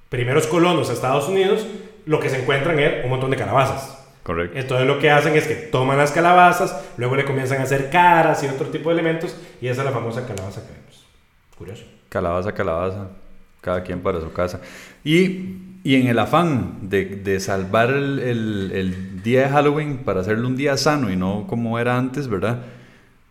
primeros 0.10 0.48
colonos 0.48 0.90
a 0.90 0.94
Estados 0.94 1.28
Unidos, 1.28 1.66
lo 2.06 2.20
que 2.20 2.30
se 2.30 2.42
encuentran 2.42 2.80
es 2.80 3.04
un 3.04 3.10
montón 3.10 3.32
de 3.32 3.38
calabazas. 3.38 4.00
Correcto. 4.24 4.58
Entonces 4.58 4.88
lo 4.88 5.00
que 5.00 5.12
hacen 5.12 5.36
es 5.36 5.48
que 5.48 5.56
toman 5.56 5.98
las 5.98 6.12
calabazas, 6.12 6.82
luego 6.98 7.16
le 7.16 7.26
comienzan 7.26 7.60
a 7.60 7.64
hacer 7.64 7.90
caras 7.90 8.42
y 8.44 8.48
otro 8.48 8.68
tipo 8.68 8.90
de 8.90 8.94
elementos, 8.94 9.36
y 9.62 9.68
esa 9.68 9.82
es 9.82 9.86
la 9.86 9.92
famosa 9.92 10.26
calabaza 10.26 10.66
que 10.66 10.74
vemos. 10.74 11.06
Curioso. 11.58 11.84
Calabaza, 12.14 12.52
calabaza. 12.54 13.08
Cada 13.62 13.82
quien 13.82 14.02
para 14.02 14.20
su 14.22 14.32
casa. 14.34 14.60
Y, 15.04 15.56
y 15.84 15.96
en 15.96 16.08
el 16.08 16.20
afán 16.20 16.90
de, 16.90 17.06
de 17.06 17.40
salvar 17.40 17.90
el, 17.92 18.20
el- 18.20 18.72
el 18.74 19.24
día 19.24 19.44
de 19.44 19.50
Halloween 19.50 19.98
para 20.06 20.20
hacerlo 20.22 20.48
un 20.48 20.56
día 20.58 20.76
sano 20.78 21.10
y 21.12 21.16
no 21.16 21.48
como 21.48 21.80
era 21.80 21.98
antes, 21.98 22.28
¿verdad? 22.28 22.60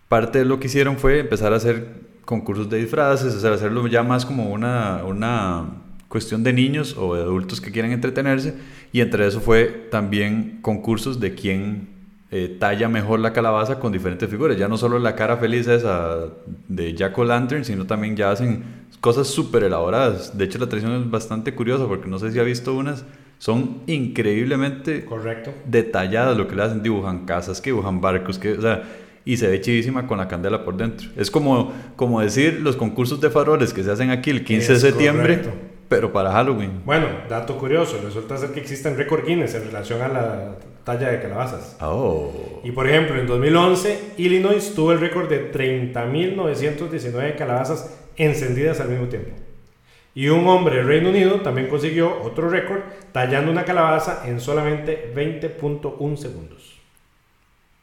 Parte 0.09 0.39
de 0.41 0.45
lo 0.47 0.59
que 0.59 0.67
hicieron 0.69 0.97
fue 0.97 1.21
empezar 1.21 1.53
a 1.53 1.57
hacer 1.57 1.87
concursos 2.25 2.69
de 2.71 2.79
disfraces, 2.79 3.35
o 3.35 3.41
sea, 3.41 3.53
hacerlo 3.53 3.87
ya 3.89 4.03
más 4.03 4.25
como 4.25 4.51
una, 4.51 5.03
una 5.05 5.67
cuestión 6.09 6.43
de 6.43 6.53
niños 6.55 6.97
o 6.99 7.15
de 7.15 7.23
adultos 7.23 7.61
que 7.61 7.71
quieren 7.71 7.93
entretenerse. 7.93 8.55
Y 8.93 9.01
entre 9.03 9.27
eso 9.27 9.41
fue 9.41 9.65
también 9.91 10.59
concursos 10.63 11.21
de 11.21 11.35
quién 11.35 11.89
eh, 12.35 12.57
talla 12.59 12.89
mejor 12.89 13.21
la 13.21 13.35
calabaza 13.35 13.79
con 13.79 13.93
diferentes 13.93 14.29
figuras. 14.29 14.57
Ya 14.57 14.67
no 14.67 14.79
solo 14.79 14.99
la 14.99 15.15
cara 15.15 15.37
feliz 15.37 15.69
esa 15.69 16.29
de 16.67 16.95
Jack 16.95 17.17
o 17.19 17.25
Lantern, 17.25 17.63
sino 17.65 17.85
también 17.87 18.17
ya 18.17 18.31
hacen 18.31 18.65
cosas 19.01 19.27
súper 19.29 19.65
elaboradas. 19.65 20.37
De 20.37 20.47
hecho, 20.47 20.59
la 20.59 20.67
tradición 20.67 20.95
es 21.03 21.11
bastante 21.11 21.55
curiosa 21.55 21.87
porque 21.87 22.09
no 22.09 22.19
sé 22.19 22.33
si 22.33 22.39
ha 22.39 22.43
visto 22.43 22.75
unas. 22.75 23.05
Son 23.37 23.81
increíblemente 23.87 25.05
Correcto. 25.05 25.53
detalladas 25.67 26.37
lo 26.37 26.49
que 26.49 26.57
le 26.57 26.63
hacen. 26.63 26.83
Dibujan 26.83 27.27
casas, 27.27 27.61
que 27.61 27.71
dibujan 27.71 28.01
barcos, 28.01 28.39
que, 28.39 28.53
o 28.53 28.61
sea, 28.63 28.83
y 29.25 29.37
se 29.37 29.49
ve 29.49 29.61
chidísima 29.61 30.07
con 30.07 30.17
la 30.19 30.27
candela 30.29 30.65
por 30.65 30.77
dentro. 30.77 31.09
Es 31.17 31.31
como, 31.31 31.73
como 31.97 32.21
decir 32.21 32.61
los 32.63 32.77
concursos 32.77 33.21
de 33.21 33.29
faroles 33.31 33.73
que 33.75 33.83
se 33.85 33.91
hacen 33.91 34.11
aquí 34.11 34.31
el 34.31 34.43
15 34.45 34.73
de 34.75 34.79
septiembre, 34.81 35.39
correcto. 35.43 35.51
pero 35.89 36.13
para 36.13 36.33
Halloween. 36.33 36.81
Bueno, 36.87 37.07
dato 37.29 37.59
curioso, 37.59 37.99
resulta 38.03 38.37
ser 38.39 38.53
que 38.53 38.61
existen 38.61 38.97
récord 38.97 39.27
Guinness 39.27 39.55
en 39.55 39.65
relación 39.65 40.01
a 40.03 40.09
la 40.09 40.55
talla 40.85 41.11
de 41.11 41.21
calabazas. 41.21 41.77
Oh. 41.81 42.61
Y 42.65 42.73
por 42.73 42.89
ejemplo, 42.89 43.21
en 43.21 43.27
2011, 43.27 44.15
Illinois 44.19 44.73
tuvo 44.75 44.93
el 44.93 45.01
récord 45.01 45.29
de 45.29 45.53
30.919 45.53 47.37
calabazas 47.37 47.99
encendidas 48.17 48.81
al 48.81 48.89
mismo 48.89 49.07
tiempo. 49.07 49.31
Y 50.15 50.29
un 50.29 50.47
hombre 50.47 50.77
del 50.77 50.87
Reino 50.87 51.09
Unido 51.09 51.41
también 51.41 51.69
consiguió 51.69 52.23
otro 52.23 52.51
récord 52.51 52.81
tallando 53.13 53.51
una 53.51 53.65
calabaza 53.65 54.23
en 54.27 54.41
solamente 54.41 55.13
20.1 55.15 56.17
segundos. 56.17 56.81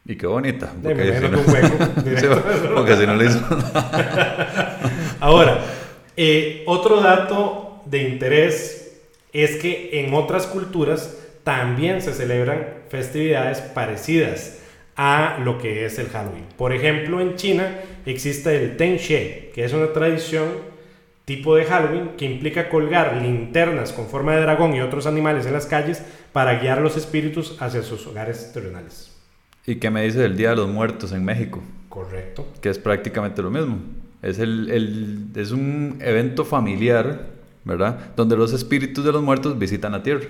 Y 0.06 0.16
qué 0.16 0.28
bonita. 0.28 0.72
Porque, 0.82 1.20
si 1.20 1.28
no, 1.28 1.38
hueco 1.40 1.78
porque 2.76 2.96
si 2.96 3.06
no 3.06 3.16
le 3.16 3.26
hizo. 3.26 3.40
Ahora, 5.20 5.60
eh, 6.16 6.64
otro 6.68 7.02
dato 7.02 7.82
de 7.86 8.04
interés 8.10 9.02
es 9.34 9.58
que 9.58 9.90
en 10.00 10.14
otras 10.14 10.48
culturas 10.48 11.18
también 11.44 12.02
se 12.02 12.14
celebran 12.14 12.79
festividades 12.90 13.60
parecidas 13.62 14.60
a 14.96 15.40
lo 15.44 15.58
que 15.58 15.86
es 15.86 15.98
el 16.00 16.08
Halloween. 16.10 16.46
Por 16.58 16.74
ejemplo, 16.74 17.22
en 17.22 17.36
China 17.36 17.76
existe 18.06 18.56
el 18.56 18.76
Ten 18.78 18.98
She, 18.98 19.52
que 19.56 19.64
es 19.64 19.74
una 19.74 19.94
tradición 19.94 20.48
tipo 21.26 21.56
de 21.56 21.66
Halloween 21.66 22.12
que 22.18 22.26
implica 22.26 22.70
colgar 22.70 23.18
linternas 23.22 23.94
con 23.94 24.08
forma 24.08 24.36
de 24.36 24.42
dragón 24.42 24.74
y 24.76 24.82
otros 24.82 25.06
animales 25.06 25.46
en 25.46 25.54
las 25.54 25.68
calles 25.68 26.02
para 26.34 26.60
guiar 26.60 26.82
los 26.82 26.98
espíritus 26.98 27.56
hacia 27.62 27.84
sus 27.84 28.08
hogares 28.08 28.52
terrenales. 28.54 29.16
¿Y 29.66 29.76
qué 29.76 29.90
me 29.92 30.04
dice 30.04 30.20
del 30.20 30.36
Día 30.36 30.50
de 30.50 30.56
los 30.58 30.68
Muertos 30.70 31.12
en 31.12 31.24
México? 31.24 31.62
Correcto. 31.88 32.48
Que 32.62 32.70
es 32.70 32.80
prácticamente 32.80 33.42
lo 33.42 33.52
mismo. 33.52 33.78
Es, 34.22 34.40
el, 34.40 34.70
el- 34.72 35.28
es 35.36 35.52
un 35.52 36.00
evento 36.02 36.44
familiar, 36.44 37.28
¿verdad? 37.64 37.98
Donde 38.16 38.36
los 38.36 38.52
espíritus 38.52 39.06
de 39.06 39.12
los 39.12 39.22
muertos 39.22 39.58
visitan 39.58 39.92
la 39.92 40.02
tierra. 40.04 40.26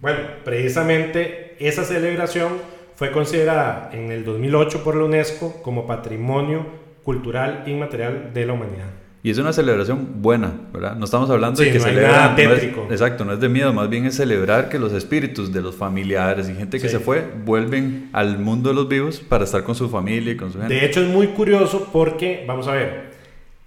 Bueno, 0.00 0.18
precisamente 0.44 1.56
esa 1.58 1.84
celebración 1.84 2.52
fue 2.96 3.12
considerada 3.12 3.90
en 3.92 4.10
el 4.10 4.24
2008 4.24 4.82
por 4.82 4.96
la 4.96 5.04
UNESCO 5.04 5.60
como 5.62 5.86
Patrimonio 5.86 6.64
Cultural 7.04 7.64
Inmaterial 7.66 8.30
de 8.32 8.46
la 8.46 8.52
Humanidad. 8.54 8.86
Y 9.22 9.30
es 9.30 9.36
una 9.36 9.52
celebración 9.52 10.22
buena, 10.22 10.50
¿verdad? 10.72 10.96
No 10.96 11.04
estamos 11.04 11.28
hablando 11.28 11.58
Sí, 11.58 11.66
de 11.66 11.72
que 11.72 11.78
no 11.78 11.84
nada 12.00 12.34
no 12.34 12.90
exacto, 12.90 13.26
no 13.26 13.34
es 13.34 13.40
de 13.40 13.50
miedo, 13.50 13.70
más 13.74 13.90
bien 13.90 14.06
es 14.06 14.16
celebrar 14.16 14.70
que 14.70 14.78
los 14.78 14.94
espíritus 14.94 15.52
de 15.52 15.60
los 15.60 15.74
familiares 15.76 16.48
y 16.48 16.54
gente 16.54 16.78
que 16.80 16.88
Sí. 16.88 16.96
se 16.96 17.00
fue 17.00 17.26
vuelven 17.44 18.08
al 18.14 18.38
mundo 18.38 18.70
de 18.70 18.74
los 18.76 18.88
vivos 18.88 19.20
para 19.20 19.44
estar 19.44 19.62
con 19.62 19.74
su 19.74 19.90
familia 19.90 20.32
y 20.32 20.36
con 20.36 20.50
su 20.50 20.58
gente. 20.58 20.72
De 20.72 20.86
hecho, 20.86 21.02
es 21.02 21.08
muy 21.08 21.26
curioso 21.28 21.88
porque, 21.92 22.44
vamos 22.46 22.66
a 22.66 22.72
ver, 22.72 23.10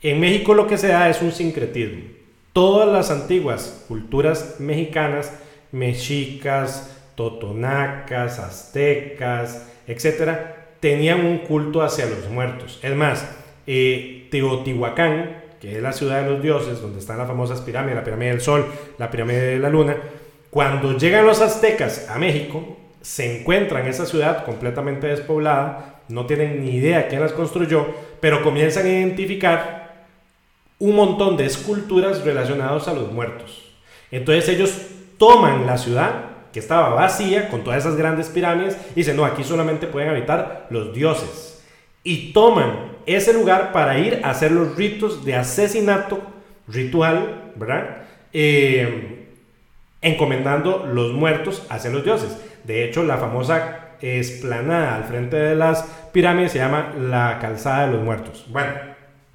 en 0.01 0.19
México 0.19 0.55
lo 0.55 0.65
que 0.65 0.79
se 0.79 0.87
da 0.87 1.07
es 1.07 1.21
un 1.21 1.31
sincretismo. 1.31 2.01
Todas 2.51 2.91
las 2.91 3.11
antiguas 3.11 3.85
culturas 3.87 4.55
mexicanas, 4.59 5.31
mexicas, 5.73 6.97
totonacas, 7.15 8.39
aztecas, 8.39 9.69
etcétera, 9.85 10.67
tenían 10.79 11.25
un 11.25 11.39
culto 11.39 11.81
hacia 11.81 12.05
los 12.05 12.29
muertos. 12.29 12.79
Es 12.81 12.95
más, 12.95 13.27
eh, 13.67 14.27
Teotihuacán, 14.31 15.43
que 15.59 15.75
es 15.75 15.81
la 15.81 15.93
ciudad 15.93 16.23
de 16.23 16.29
los 16.29 16.41
dioses, 16.41 16.81
donde 16.81 16.99
están 16.99 17.17
las 17.17 17.27
famosas 17.27 17.61
pirámides, 17.61 17.95
la 17.95 18.03
pirámide 18.03 18.29
del 18.31 18.41
Sol, 18.41 18.65
la 18.97 19.09
pirámide 19.11 19.41
de 19.41 19.59
la 19.59 19.69
Luna, 19.69 19.97
cuando 20.49 20.97
llegan 20.97 21.25
los 21.25 21.41
aztecas 21.41 22.09
a 22.09 22.19
México, 22.19 22.77
se 23.01 23.39
encuentran 23.39 23.87
esa 23.87 24.05
ciudad 24.05 24.45
completamente 24.45 25.07
despoblada, 25.07 26.01
no 26.09 26.25
tienen 26.25 26.63
ni 26.63 26.75
idea 26.75 27.07
quién 27.07 27.21
las 27.21 27.33
construyó, 27.33 27.87
pero 28.19 28.43
comienzan 28.43 28.85
a 28.85 28.89
identificar 28.89 30.05
un 30.79 30.95
montón 30.95 31.37
de 31.37 31.45
esculturas 31.45 32.23
relacionadas 32.23 32.87
a 32.87 32.93
los 32.93 33.11
muertos. 33.11 33.73
Entonces 34.11 34.49
ellos 34.49 34.92
toman 35.23 35.65
la 35.65 35.77
ciudad, 35.77 36.11
que 36.51 36.59
estaba 36.59 36.89
vacía, 36.89 37.47
con 37.47 37.63
todas 37.63 37.79
esas 37.79 37.95
grandes 37.95 38.27
pirámides, 38.27 38.77
y 38.91 38.95
dicen, 38.95 39.15
no, 39.15 39.23
aquí 39.23 39.41
solamente 39.45 39.87
pueden 39.87 40.09
habitar 40.09 40.67
los 40.69 40.93
dioses. 40.93 41.63
Y 42.03 42.33
toman 42.33 42.91
ese 43.05 43.31
lugar 43.31 43.71
para 43.71 43.97
ir 43.99 44.19
a 44.21 44.31
hacer 44.31 44.51
los 44.51 44.75
ritos 44.75 45.23
de 45.23 45.35
asesinato 45.35 46.19
ritual, 46.67 47.53
¿verdad? 47.55 48.03
Eh, 48.33 49.29
encomendando 50.01 50.85
los 50.85 51.13
muertos 51.13 51.65
hacia 51.69 51.89
los 51.89 52.03
dioses. 52.03 52.37
De 52.65 52.83
hecho, 52.83 53.03
la 53.03 53.15
famosa 53.15 53.95
esplanada 54.01 54.97
al 54.97 55.05
frente 55.05 55.37
de 55.37 55.55
las 55.55 55.83
pirámides 56.11 56.51
se 56.51 56.57
llama 56.57 56.93
la 56.99 57.39
calzada 57.39 57.85
de 57.85 57.93
los 57.93 58.03
muertos. 58.03 58.45
Bueno, 58.49 58.73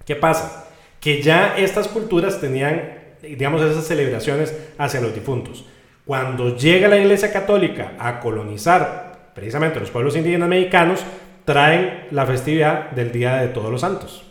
¿qué 0.05 0.17
pasa? 0.17 0.67
Que 1.01 1.23
ya 1.23 1.57
estas 1.57 1.89
culturas 1.89 2.43
tenían, 2.43 2.93
digamos, 3.23 3.63
esas 3.63 3.87
celebraciones 3.87 4.55
hacia 4.77 5.01
los 5.01 5.15
difuntos. 5.15 5.65
Cuando 6.09 6.57
llega 6.57 6.89
la 6.89 6.97
Iglesia 6.97 7.31
Católica 7.31 7.93
a 7.99 8.19
colonizar 8.19 9.33
precisamente 9.35 9.79
los 9.79 9.91
pueblos 9.91 10.17
indígenas 10.17 10.49
mexicanos, 10.49 11.01
traen 11.45 12.07
la 12.13 12.25
festividad 12.25 12.93
del 12.93 13.13
Día 13.13 13.37
de 13.37 13.49
Todos 13.49 13.71
los 13.71 13.83
Santos. 13.83 14.25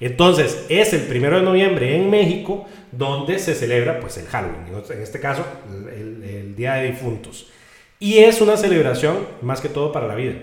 Entonces, 0.00 0.64
es 0.70 0.94
el 0.94 1.02
primero 1.02 1.36
de 1.36 1.42
noviembre 1.42 1.94
en 1.94 2.08
México 2.08 2.64
donde 2.90 3.38
se 3.38 3.54
celebra 3.54 4.00
pues 4.00 4.16
el 4.16 4.28
Halloween, 4.28 4.64
en 4.68 5.02
este 5.02 5.20
caso 5.20 5.44
el, 5.94 6.22
el 6.22 6.56
Día 6.56 6.76
de 6.76 6.86
Difuntos. 6.92 7.50
Y 7.98 8.20
es 8.20 8.40
una 8.40 8.56
celebración 8.56 9.18
más 9.42 9.60
que 9.60 9.68
todo 9.68 9.92
para 9.92 10.06
la 10.06 10.14
vida. 10.14 10.36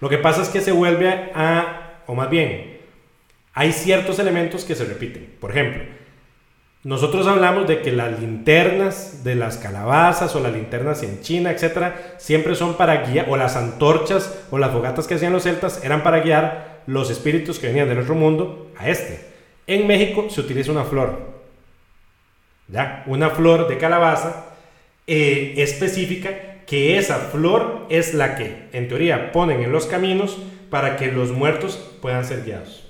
Lo 0.00 0.08
que 0.08 0.18
pasa 0.18 0.42
es 0.42 0.48
que 0.48 0.60
se 0.60 0.70
vuelve 0.70 1.08
a, 1.34 2.02
o 2.06 2.14
más 2.14 2.30
bien, 2.30 2.78
hay 3.52 3.72
ciertos 3.72 4.20
elementos 4.20 4.64
que 4.64 4.76
se 4.76 4.84
repiten. 4.84 5.28
Por 5.40 5.50
ejemplo, 5.50 5.82
nosotros 6.82 7.26
hablamos 7.26 7.68
de 7.68 7.82
que 7.82 7.92
las 7.92 8.20
linternas 8.20 9.22
de 9.22 9.34
las 9.34 9.58
calabazas 9.58 10.34
o 10.34 10.40
las 10.40 10.52
linternas 10.52 11.02
en 11.02 11.20
China, 11.20 11.50
etcétera, 11.50 12.14
siempre 12.16 12.54
son 12.54 12.74
para 12.78 13.04
guiar, 13.04 13.26
o 13.28 13.36
las 13.36 13.56
antorchas 13.56 14.46
o 14.50 14.56
las 14.56 14.70
fogatas 14.70 15.06
que 15.06 15.14
hacían 15.14 15.34
los 15.34 15.42
celtas 15.42 15.84
eran 15.84 16.02
para 16.02 16.20
guiar 16.20 16.80
los 16.86 17.10
espíritus 17.10 17.58
que 17.58 17.66
venían 17.66 17.88
del 17.88 17.98
otro 17.98 18.14
mundo 18.14 18.72
a 18.78 18.88
este. 18.88 19.20
En 19.66 19.86
México 19.86 20.28
se 20.30 20.40
utiliza 20.40 20.72
una 20.72 20.84
flor, 20.84 21.18
¿ya? 22.68 23.04
Una 23.06 23.28
flor 23.28 23.68
de 23.68 23.76
calabaza 23.76 24.46
eh, 25.06 25.54
específica 25.58 26.30
que 26.66 26.96
esa 26.96 27.16
flor 27.16 27.86
es 27.90 28.14
la 28.14 28.36
que, 28.36 28.68
en 28.72 28.88
teoría, 28.88 29.32
ponen 29.32 29.60
en 29.60 29.70
los 29.70 29.84
caminos 29.84 30.38
para 30.70 30.96
que 30.96 31.12
los 31.12 31.30
muertos 31.30 31.76
puedan 32.00 32.24
ser 32.24 32.42
guiados. 32.44 32.88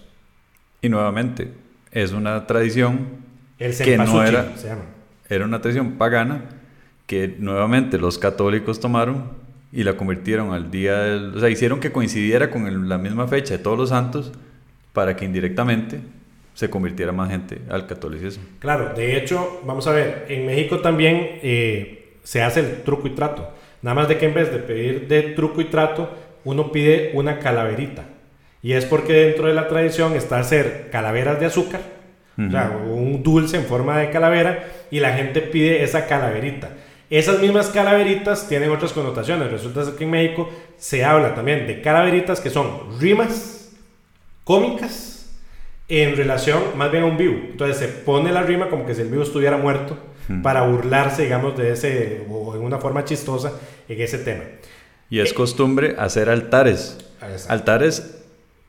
Y 0.80 0.88
nuevamente, 0.88 1.48
es 1.90 2.12
una 2.12 2.46
tradición 2.46 3.29
El 3.60 3.76
que 3.76 3.96
no 3.96 4.24
era, 4.24 4.56
se 4.56 4.66
llama. 4.68 4.82
era 5.28 5.44
una 5.44 5.60
tradición 5.60 5.92
pagana 5.92 6.42
que 7.06 7.36
nuevamente 7.38 7.98
los 7.98 8.18
católicos 8.18 8.80
tomaron 8.80 9.30
y 9.72 9.84
la 9.84 9.94
convirtieron 9.96 10.52
al 10.52 10.70
día 10.72 10.98
del... 10.98 11.36
O 11.36 11.40
sea, 11.40 11.48
hicieron 11.48 11.78
que 11.78 11.92
coincidiera 11.92 12.50
con 12.50 12.66
el- 12.66 12.88
la 12.88 12.98
misma 12.98 13.28
fecha 13.28 13.56
de 13.56 13.62
todos 13.62 13.78
los 13.78 13.90
santos 13.90 14.32
para 14.92 15.14
que 15.14 15.24
indirectamente 15.24 16.00
se 16.54 16.68
convirtiera 16.68 17.12
más 17.12 17.30
gente 17.30 17.60
al 17.70 17.86
catolicismo. 17.86 18.42
Claro, 18.58 18.92
de 18.96 19.16
hecho, 19.16 19.60
vamos 19.64 19.86
a 19.86 19.92
ver, 19.92 20.26
en 20.28 20.46
México 20.46 20.80
también 20.80 21.38
eh, 21.42 22.16
se 22.24 22.42
hace 22.42 22.60
el 22.60 22.82
truco 22.82 23.06
y 23.06 23.10
trato. 23.10 23.48
Nada 23.82 23.94
más 23.94 24.08
de 24.08 24.18
que 24.18 24.26
en 24.26 24.34
vez 24.34 24.50
de 24.52 24.58
pedir 24.58 25.06
de 25.08 25.22
truco 25.22 25.60
y 25.60 25.64
trato, 25.66 26.10
uno 26.44 26.72
pide 26.72 27.12
una 27.14 27.38
calaverita. 27.38 28.04
Y 28.62 28.72
es 28.72 28.84
porque 28.84 29.12
dentro 29.12 29.46
de 29.46 29.54
la 29.54 29.68
tradición 29.68 30.14
está 30.14 30.38
hacer 30.38 30.88
calaveras 30.90 31.38
de 31.40 31.46
azúcar, 31.46 31.80
o 32.46 32.50
sea, 32.50 32.70
un 32.86 33.22
dulce 33.22 33.56
en 33.56 33.64
forma 33.64 33.98
de 33.98 34.10
calavera, 34.10 34.66
y 34.90 35.00
la 35.00 35.12
gente 35.14 35.40
pide 35.40 35.82
esa 35.82 36.06
calaverita. 36.06 36.70
Esas 37.10 37.40
mismas 37.40 37.68
calaveritas 37.68 38.48
tienen 38.48 38.70
otras 38.70 38.92
connotaciones. 38.92 39.50
Resulta 39.50 39.82
que 39.96 40.04
en 40.04 40.10
México 40.10 40.48
se 40.78 41.04
habla 41.04 41.34
también 41.34 41.66
de 41.66 41.82
calaveritas 41.82 42.40
que 42.40 42.50
son 42.50 43.00
rimas 43.00 43.72
cómicas 44.44 45.28
en 45.88 46.16
relación 46.16 46.62
más 46.76 46.92
bien 46.92 47.02
a 47.02 47.06
un 47.06 47.16
vivo. 47.16 47.36
Entonces 47.50 47.78
se 47.78 47.88
pone 47.88 48.30
la 48.30 48.42
rima 48.42 48.68
como 48.68 48.86
que 48.86 48.94
si 48.94 49.02
el 49.02 49.08
vivo 49.08 49.24
estuviera 49.24 49.56
muerto 49.56 49.98
para 50.44 50.62
burlarse, 50.62 51.24
digamos, 51.24 51.58
de 51.58 51.72
ese, 51.72 52.24
o 52.30 52.54
en 52.54 52.62
una 52.62 52.78
forma 52.78 53.04
chistosa, 53.04 53.52
en 53.88 54.00
ese 54.00 54.18
tema. 54.18 54.44
Y 55.08 55.18
es 55.18 55.32
costumbre 55.32 55.96
hacer 55.98 56.30
altares. 56.30 56.96
Exacto. 57.20 57.52
Altares 57.52 58.22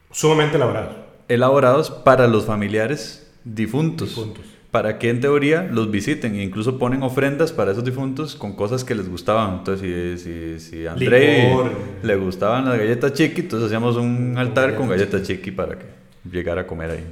Sumamente 0.09 0.57
elaborado. 0.57 0.95
elaborados 1.27 1.91
para 1.91 2.27
los 2.27 2.45
familiares 2.45 3.20
difuntos. 3.43 4.09
Difuntos. 4.09 4.45
Para 4.71 4.99
que 4.99 5.09
en 5.09 5.19
teoría 5.19 5.63
los 5.63 5.91
visiten 5.91 6.35
e 6.35 6.43
incluso 6.43 6.79
ponen 6.79 7.03
ofrendas 7.03 7.51
para 7.51 7.71
esos 7.71 7.83
difuntos 7.83 8.35
con 8.35 8.55
cosas 8.55 8.85
que 8.85 8.95
les 8.95 9.09
gustaban. 9.09 9.59
Entonces, 9.59 10.21
si, 10.21 10.59
si, 10.59 10.59
si 10.59 10.87
a 10.87 10.93
André 10.93 11.49
Licor. 11.49 11.71
le 12.01 12.15
gustaban 12.15 12.65
las 12.65 12.77
galletas 12.77 13.13
chiqui, 13.13 13.41
entonces 13.41 13.67
hacíamos 13.67 13.97
un 13.97 14.37
altar 14.37 14.75
con 14.75 14.87
galletas 14.87 15.23
chiqui 15.23 15.51
para 15.51 15.77
que 15.77 15.85
llegara 16.31 16.61
a 16.61 16.67
comer 16.67 16.91
ahí. 16.91 17.05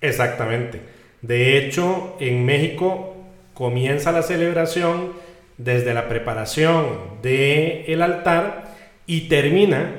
Exactamente. 0.00 0.80
De 1.20 1.58
hecho, 1.58 2.16
en 2.20 2.44
México 2.44 3.16
comienza 3.54 4.12
la 4.12 4.22
celebración 4.22 5.12
desde 5.56 5.94
la 5.94 6.08
preparación 6.08 6.86
del 7.22 8.02
altar 8.02 8.74
y 9.06 9.22
termina 9.22 9.92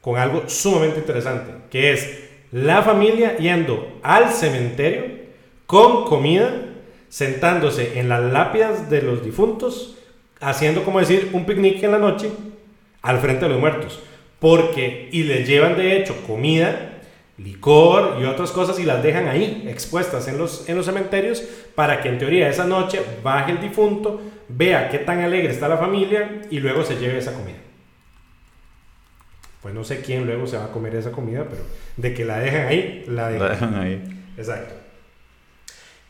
con 0.00 0.18
algo 0.18 0.48
sumamente 0.48 1.00
interesante, 1.00 1.52
que 1.70 1.92
es 1.92 2.29
la 2.52 2.82
familia 2.82 3.36
yendo 3.36 3.98
al 4.02 4.30
cementerio 4.30 5.04
con 5.66 6.04
comida, 6.04 6.50
sentándose 7.08 7.98
en 8.00 8.08
las 8.08 8.22
lápidas 8.22 8.90
de 8.90 9.02
los 9.02 9.24
difuntos, 9.24 9.96
haciendo 10.40 10.82
como 10.84 11.00
decir 11.00 11.30
un 11.32 11.44
picnic 11.44 11.82
en 11.82 11.92
la 11.92 11.98
noche 11.98 12.30
al 13.02 13.18
frente 13.20 13.44
de 13.44 13.50
los 13.50 13.60
muertos. 13.60 14.00
Porque, 14.38 15.08
y 15.12 15.24
les 15.24 15.46
llevan 15.46 15.76
de 15.76 15.96
hecho 15.96 16.16
comida, 16.26 17.00
licor 17.36 18.18
y 18.20 18.24
otras 18.24 18.50
cosas 18.50 18.78
y 18.78 18.84
las 18.84 19.02
dejan 19.02 19.28
ahí 19.28 19.64
expuestas 19.68 20.28
en 20.28 20.38
los, 20.38 20.68
en 20.68 20.76
los 20.76 20.86
cementerios 20.86 21.42
para 21.74 22.00
que 22.02 22.08
en 22.08 22.18
teoría 22.18 22.48
esa 22.48 22.64
noche 22.64 23.00
baje 23.22 23.52
el 23.52 23.60
difunto, 23.60 24.20
vea 24.48 24.88
qué 24.88 24.98
tan 24.98 25.20
alegre 25.20 25.52
está 25.52 25.68
la 25.68 25.78
familia 25.78 26.42
y 26.50 26.58
luego 26.60 26.84
se 26.84 26.96
lleve 26.96 27.18
esa 27.18 27.32
comida. 27.32 27.58
Pues 29.62 29.74
no 29.74 29.84
sé 29.84 30.00
quién 30.00 30.24
luego 30.26 30.46
se 30.46 30.56
va 30.56 30.66
a 30.66 30.72
comer 30.72 30.94
esa 30.94 31.12
comida, 31.12 31.46
pero 31.48 31.62
de 31.96 32.14
que 32.14 32.24
la 32.24 32.38
dejan 32.38 32.66
ahí, 32.68 33.04
la 33.06 33.28
dejan. 33.28 33.46
La 33.48 33.54
dejan 33.54 33.74
ahí. 33.74 34.02
Exacto. 34.38 34.74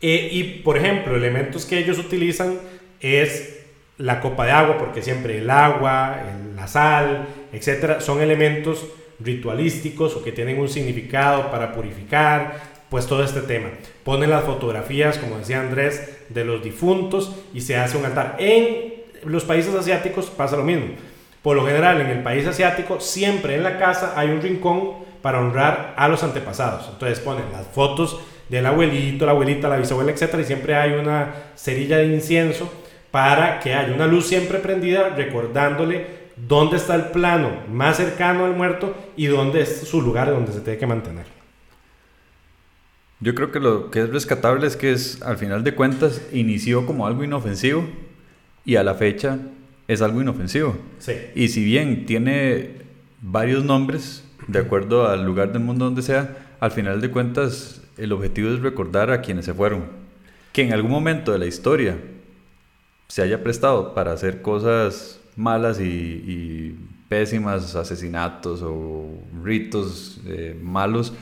Eh, 0.01 0.29
y 0.33 0.45
por 0.63 0.77
ejemplo, 0.79 1.15
elementos 1.17 1.67
que 1.67 1.79
ellos 1.79 1.99
utilizan 1.99 2.59
es 3.01 3.59
la 3.99 4.21
copa 4.21 4.47
de 4.47 4.53
agua, 4.53 4.79
porque 4.79 5.03
siempre 5.03 5.39
el 5.39 5.51
agua, 5.51 6.21
el- 6.31 6.57
la 6.57 6.67
sal, 6.69 7.27
etcétera, 7.53 8.01
son 8.01 8.21
elementos 8.23 8.87
ritualísticos 9.19 10.17
o 10.17 10.23
que 10.25 10.33
tienen 10.33 10.59
un 10.59 10.69
significado 10.69 11.51
para 11.51 11.73
purificar, 11.75 12.59
pues 12.89 13.07
todo 13.07 13.23
este 13.23 13.41
tema. 13.43 13.69
Ponen 14.05 14.31
las 14.31 14.45
fotografías, 14.45 15.19
como 15.19 15.39
decía 15.39 15.61
Andrés, 15.61 16.19
de 16.31 16.45
los 16.45 16.63
difuntos 16.63 17.37
y 17.53 17.61
se 17.61 17.77
hace 17.77 17.99
un 17.99 18.07
altar. 18.07 18.37
En 18.39 18.95
los 19.25 19.45
países 19.45 19.75
asiáticos 19.75 20.27
pasa 20.31 20.57
lo 20.57 20.65
mismo. 20.65 20.87
Por 21.43 21.57
lo 21.57 21.65
general, 21.65 22.01
en 22.01 22.09
el 22.09 22.23
país 22.23 22.47
asiático, 22.47 23.01
siempre 23.01 23.55
en 23.55 23.63
la 23.63 23.79
casa 23.79 24.15
hay 24.17 24.29
un 24.29 24.43
rincón 24.43 24.93
para 25.23 25.41
honrar 25.41 25.95
a 25.97 26.09
los 26.09 26.23
antepasados. 26.23 26.89
Entonces 26.93 27.21
ponen 27.21 27.51
las 27.53 27.67
fotos 27.67 28.21
del 28.49 28.67
abuelito, 28.67 29.27
la 29.27 29.33
abuelita, 29.33 29.69
la 29.69 29.77
bisabuela, 29.77 30.13
etcétera, 30.13 30.43
y 30.43 30.47
siempre 30.47 30.75
hay 30.75 30.93
una 30.93 31.33
cerilla 31.55 31.99
de 31.99 32.07
incienso 32.07 32.71
para 33.11 33.61
que 33.61 33.75
haya 33.75 33.95
una 33.95 34.07
luz 34.07 34.27
siempre 34.27 34.59
prendida 34.59 35.11
recordándole 35.11 36.21
dónde 36.37 36.77
está 36.77 36.95
el 36.95 37.07
plano 37.07 37.51
más 37.71 37.97
cercano 37.97 38.45
al 38.45 38.55
muerto 38.55 38.95
y 39.17 39.27
dónde 39.27 39.63
es 39.63 39.89
su 39.89 40.01
lugar 40.01 40.31
donde 40.31 40.53
se 40.53 40.61
tiene 40.61 40.79
que 40.79 40.87
mantener. 40.87 41.27
Yo 43.21 43.35
creo 43.35 43.53
que 43.53 43.61
lo 43.61 43.91
que 43.91 44.01
es 44.01 44.11
rescatable 44.11 44.67
es 44.67 44.77
que 44.77 44.93
es, 44.93 45.21
al 45.23 45.37
final 45.37 45.63
de 45.63 45.75
cuentas, 45.75 46.23
inició 46.33 46.87
como 46.87 47.07
algo 47.07 47.23
inofensivo 47.23 47.85
y 48.65 48.77
a 48.77 48.83
la 48.83 48.95
fecha 48.95 49.39
es 49.93 50.03
algo 50.03 50.21
inofensivo. 50.23 50.77
Sí. 50.99 51.13
Y 51.35 51.49
si 51.49 51.65
bien 51.65 52.07
tiene 52.07 52.71
varios 53.21 53.65
nombres, 53.65 54.25
de 54.47 54.59
acuerdo 54.59 55.09
al 55.09 55.25
lugar 55.25 55.53
del 55.53 55.63
mundo 55.63 55.85
donde 55.87 56.03
sea, 56.03 56.37
al 56.61 56.71
final 56.71 57.01
de 57.01 57.11
cuentas 57.11 57.83
el 57.99 58.13
objetivo 58.13 58.51
es 58.51 58.61
recordar 58.61 59.11
a 59.11 59.21
quienes 59.21 59.45
se 59.45 59.55
fueron. 59.55 59.85
Que 60.53 60.63
en 60.63 60.73
algún 60.73 60.91
momento 60.91 61.33
de 61.33 61.39
la 61.39 61.47
historia 61.47 61.97
se 63.09 63.23
haya 63.23 63.43
prestado 63.43 63.95
para 63.95 64.13
hacer 64.13 64.43
cosas 64.43 65.21
malas 65.37 65.81
y, 65.81 65.85
y 65.85 66.77
pésimas, 67.09 67.75
asesinatos 67.77 68.63
o 68.63 69.09
ritos 69.43 70.21
eh, 70.27 70.57
malos, 70.63 71.13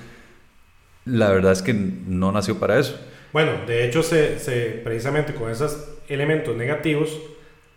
la 1.04 1.31
verdad 1.31 1.52
es 1.52 1.62
que 1.62 1.72
no 1.72 2.31
nació 2.33 2.59
para 2.59 2.78
eso. 2.78 2.98
Bueno, 3.33 3.52
de 3.66 3.87
hecho, 3.87 4.02
se, 4.02 4.38
se- 4.38 4.81
precisamente 4.85 5.35
con 5.35 5.50
esos 5.50 5.88
elementos 6.08 6.56
negativos, 6.56 7.19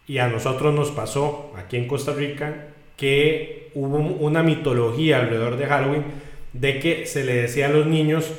y 0.07 0.17
a 0.17 0.27
nosotros 0.27 0.73
nos 0.73 0.91
pasó 0.91 1.53
aquí 1.57 1.77
en 1.77 1.87
Costa 1.87 2.13
Rica 2.13 2.67
que 2.97 3.71
hubo 3.73 3.97
una 3.97 4.43
mitología 4.43 5.19
alrededor 5.19 5.57
de 5.57 5.65
Halloween 5.65 6.03
de 6.53 6.79
que 6.79 7.05
se 7.05 7.23
le 7.23 7.33
decía 7.35 7.67
a 7.67 7.69
los 7.69 7.85
niños 7.85 8.31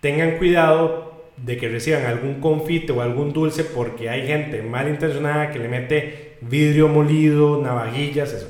tengan 0.00 0.36
cuidado 0.36 1.24
de 1.36 1.56
que 1.56 1.68
reciban 1.68 2.04
algún 2.06 2.40
confite 2.40 2.92
o 2.92 3.00
algún 3.00 3.32
dulce 3.32 3.64
porque 3.64 4.08
hay 4.08 4.26
gente 4.26 4.62
malintencionada 4.62 5.50
que 5.50 5.58
le 5.58 5.68
mete 5.68 6.34
vidrio 6.42 6.88
molido, 6.88 7.60
navajillas, 7.60 8.32
eso. 8.32 8.48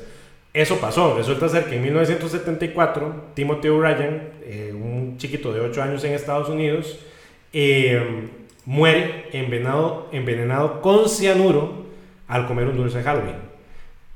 Eso 0.53 0.79
pasó. 0.79 1.17
Resulta 1.17 1.49
ser 1.49 1.65
que 1.65 1.75
en 1.75 1.83
1974 1.83 3.31
Timothy 3.33 3.67
O'Brien, 3.67 4.29
eh, 4.43 4.73
un 4.73 5.17
chiquito 5.17 5.51
de 5.51 5.59
8 5.59 5.83
años 5.83 6.03
en 6.05 6.13
Estados 6.13 6.47
Unidos, 6.47 6.99
eh, 7.51 8.01
muere 8.65 9.25
envenenado, 9.33 10.07
envenenado 10.13 10.81
con 10.81 11.09
cianuro 11.09 11.84
al 12.27 12.47
comer 12.47 12.67
un 12.67 12.77
dulce 12.77 12.97
de 12.99 13.03
Halloween. 13.03 13.35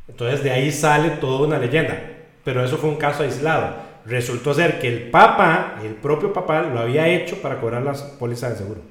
Entonces 0.07 0.43
de 0.43 0.51
ahí 0.51 0.71
sale 0.71 1.09
toda 1.11 1.47
una 1.47 1.57
leyenda. 1.59 2.01
Pero 2.43 2.63
eso 2.63 2.77
fue 2.77 2.89
un 2.89 2.95
caso 2.97 3.23
aislado. 3.23 3.75
Resultó 4.05 4.53
ser 4.53 4.79
que 4.79 4.87
el 4.87 5.09
papá, 5.11 5.75
el 5.83 5.93
propio 5.93 6.33
papá, 6.33 6.61
lo 6.63 6.79
había 6.79 7.07
hecho 7.07 7.41
para 7.41 7.59
cobrar 7.59 7.83
las 7.83 8.01
pólizas 8.01 8.51
de 8.51 8.57
seguro. 8.57 8.81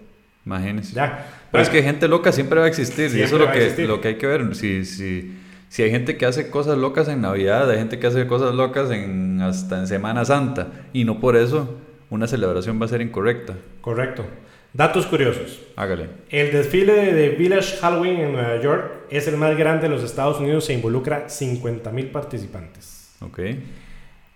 Imagínense. 0.47 0.95
Ya. 0.95 1.27
Pero 1.51 1.63
es 1.63 1.69
Bueno, 1.69 1.73
que 1.73 1.83
gente 1.83 2.09
loca 2.09 2.31
siempre 2.33 2.59
va 2.61 2.67
a 2.67 2.69
existir 2.69 3.11
y 3.15 3.23
eso 3.23 3.37
es 3.37 3.41
lo 3.43 3.51
que, 3.51 3.59
existir. 3.59 3.89
lo 3.89 4.01
que 4.01 4.09
hay 4.09 4.15
que 4.17 4.27
ver. 4.27 4.55
Si, 4.55 4.85
si, 4.85 5.35
Si 5.69 5.83
hay 5.83 5.91
gente 5.91 6.17
que 6.17 6.25
hace 6.27 6.51
cosas 6.51 6.79
locas 6.79 7.09
en 7.09 7.21
Navidad, 7.23 7.71
hay 7.71 7.79
gente 7.79 7.99
que 7.99 8.07
hace 8.07 8.27
cosas 8.27 8.55
locas 8.55 8.91
en, 8.91 9.41
hasta 9.43 9.79
en 9.81 9.87
Semana 9.87 10.25
Santa, 10.25 10.69
y 10.93 11.05
no 11.05 11.21
por 11.21 11.37
eso 11.37 11.79
una 12.11 12.27
celebración 12.27 12.81
va 12.81 12.87
a 12.87 12.89
ser 12.89 13.01
incorrecta. 13.03 13.55
Correcto. 13.83 14.25
Datos 14.73 15.07
curiosos. 15.07 15.61
Hágale. 15.77 16.09
El 16.29 16.53
desfile 16.53 17.15
de 17.15 17.31
Village 17.31 17.79
Halloween 17.79 18.21
en 18.21 18.33
Nueva 18.33 18.61
York 18.61 18.93
es 19.11 19.27
el 19.27 19.37
más 19.37 19.57
grande 19.57 19.89
de 19.89 19.95
los 19.95 20.05
Estados 20.05 20.39
Unidos 20.41 20.69
e 20.69 20.75
involucra 20.75 21.27
50.000 21.27 22.13
participantes. 22.13 23.15
Ok. 23.21 23.41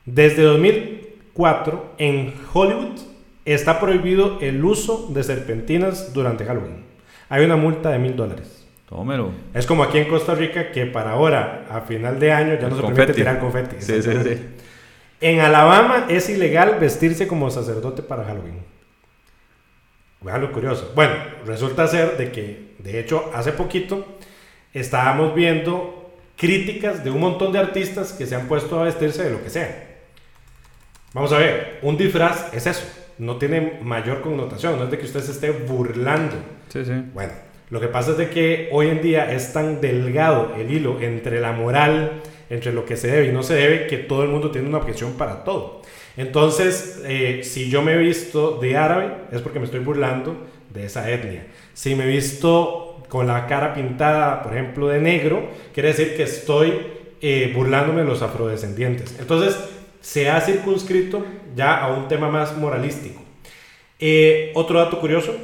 Desde 0.06 0.42
2004 0.42 1.94
en 1.98 2.34
Hollywood 2.52 2.98
está 3.44 3.78
prohibido 3.78 4.38
el 4.40 4.64
uso 4.64 5.08
de 5.12 5.22
serpentinas 5.22 6.12
durante 6.12 6.44
Halloween. 6.44 6.84
Hay 7.28 7.44
una 7.44 7.56
multa 7.56 7.90
de 7.90 7.98
mil 7.98 8.16
dólares. 8.16 8.66
Tómelo. 8.88 9.30
Es 9.54 9.66
como 9.66 9.82
aquí 9.84 9.98
en 9.98 10.08
Costa 10.08 10.34
Rica 10.34 10.70
que 10.70 10.86
para 10.86 11.12
ahora, 11.12 11.66
a 11.70 11.80
final 11.82 12.18
de 12.18 12.32
año, 12.32 12.54
ya 12.54 12.66
El 12.66 12.70
no 12.70 12.76
se 12.76 12.82
confeti. 12.82 12.96
permite 12.96 13.12
tirar 13.14 13.38
confeti. 13.38 13.76
Sí, 13.78 14.02
sí, 14.02 14.10
sí. 14.22 14.38
En 15.20 15.40
Alabama 15.40 16.06
es 16.08 16.28
ilegal 16.28 16.78
vestirse 16.80 17.26
como 17.28 17.48
sacerdote 17.50 18.02
para 18.02 18.24
Halloween. 18.24 18.58
Vean 20.22 20.40
lo 20.40 20.52
curioso. 20.52 20.92
Bueno, 20.94 21.14
resulta 21.46 21.86
ser 21.86 22.16
de 22.16 22.30
que, 22.30 22.74
de 22.78 23.00
hecho, 23.00 23.30
hace 23.34 23.52
poquito 23.52 24.06
estábamos 24.72 25.34
viendo 25.34 26.12
críticas 26.36 27.04
de 27.04 27.10
un 27.10 27.20
montón 27.20 27.52
de 27.52 27.58
artistas 27.58 28.12
que 28.12 28.26
se 28.26 28.34
han 28.34 28.48
puesto 28.48 28.80
a 28.80 28.84
vestirse 28.84 29.24
de 29.24 29.30
lo 29.30 29.42
que 29.42 29.50
sea. 29.50 29.88
Vamos 31.12 31.32
a 31.32 31.38
ver, 31.38 31.78
un 31.82 31.96
disfraz 31.96 32.52
es 32.54 32.66
eso, 32.66 32.84
no 33.18 33.36
tiene 33.36 33.78
mayor 33.82 34.22
connotación, 34.22 34.78
no 34.78 34.84
es 34.84 34.90
de 34.90 34.98
que 34.98 35.04
usted 35.04 35.20
se 35.20 35.32
esté 35.32 35.50
burlando. 35.50 36.36
Sí, 36.68 36.84
sí. 36.84 36.92
Bueno, 37.12 37.32
lo 37.68 37.80
que 37.80 37.88
pasa 37.88 38.12
es 38.12 38.18
de 38.18 38.30
que 38.30 38.68
hoy 38.72 38.88
en 38.88 39.02
día 39.02 39.30
es 39.32 39.52
tan 39.52 39.80
delgado 39.80 40.54
el 40.56 40.70
hilo 40.70 41.00
entre 41.00 41.40
la 41.40 41.52
moral, 41.52 42.22
entre 42.48 42.72
lo 42.72 42.84
que 42.84 42.96
se 42.96 43.08
debe 43.08 43.26
y 43.26 43.32
no 43.32 43.42
se 43.42 43.54
debe, 43.54 43.86
que 43.86 43.98
todo 43.98 44.22
el 44.22 44.30
mundo 44.30 44.50
tiene 44.50 44.68
una 44.68 44.78
objeción 44.78 45.12
para 45.14 45.44
todo. 45.44 45.82
Entonces, 46.16 47.00
eh, 47.04 47.40
si 47.42 47.70
yo 47.70 47.82
me 47.82 47.94
he 47.94 47.98
visto 47.98 48.58
de 48.60 48.76
árabe, 48.76 49.12
es 49.32 49.40
porque 49.40 49.58
me 49.58 49.64
estoy 49.64 49.80
burlando 49.80 50.36
de 50.72 50.86
esa 50.86 51.10
etnia. 51.10 51.46
Si 51.74 51.94
me 51.94 52.04
he 52.04 52.08
visto 52.08 53.02
con 53.08 53.26
la 53.26 53.46
cara 53.46 53.74
pintada, 53.74 54.42
por 54.42 54.52
ejemplo, 54.52 54.88
de 54.88 55.00
negro, 55.00 55.48
quiere 55.72 55.88
decir 55.90 56.16
que 56.16 56.22
estoy 56.24 56.74
eh, 57.20 57.52
burlándome 57.54 58.00
de 58.02 58.06
los 58.08 58.22
afrodescendientes. 58.22 59.16
Entonces, 59.18 59.56
se 60.00 60.28
ha 60.30 60.40
circunscrito 60.40 61.24
ya 61.54 61.76
a 61.78 61.92
un 61.94 62.08
tema 62.08 62.28
más 62.28 62.56
moralístico. 62.56 63.22
Eh, 64.00 64.50
otro 64.54 64.78
dato 64.80 64.98
curioso, 64.98 65.34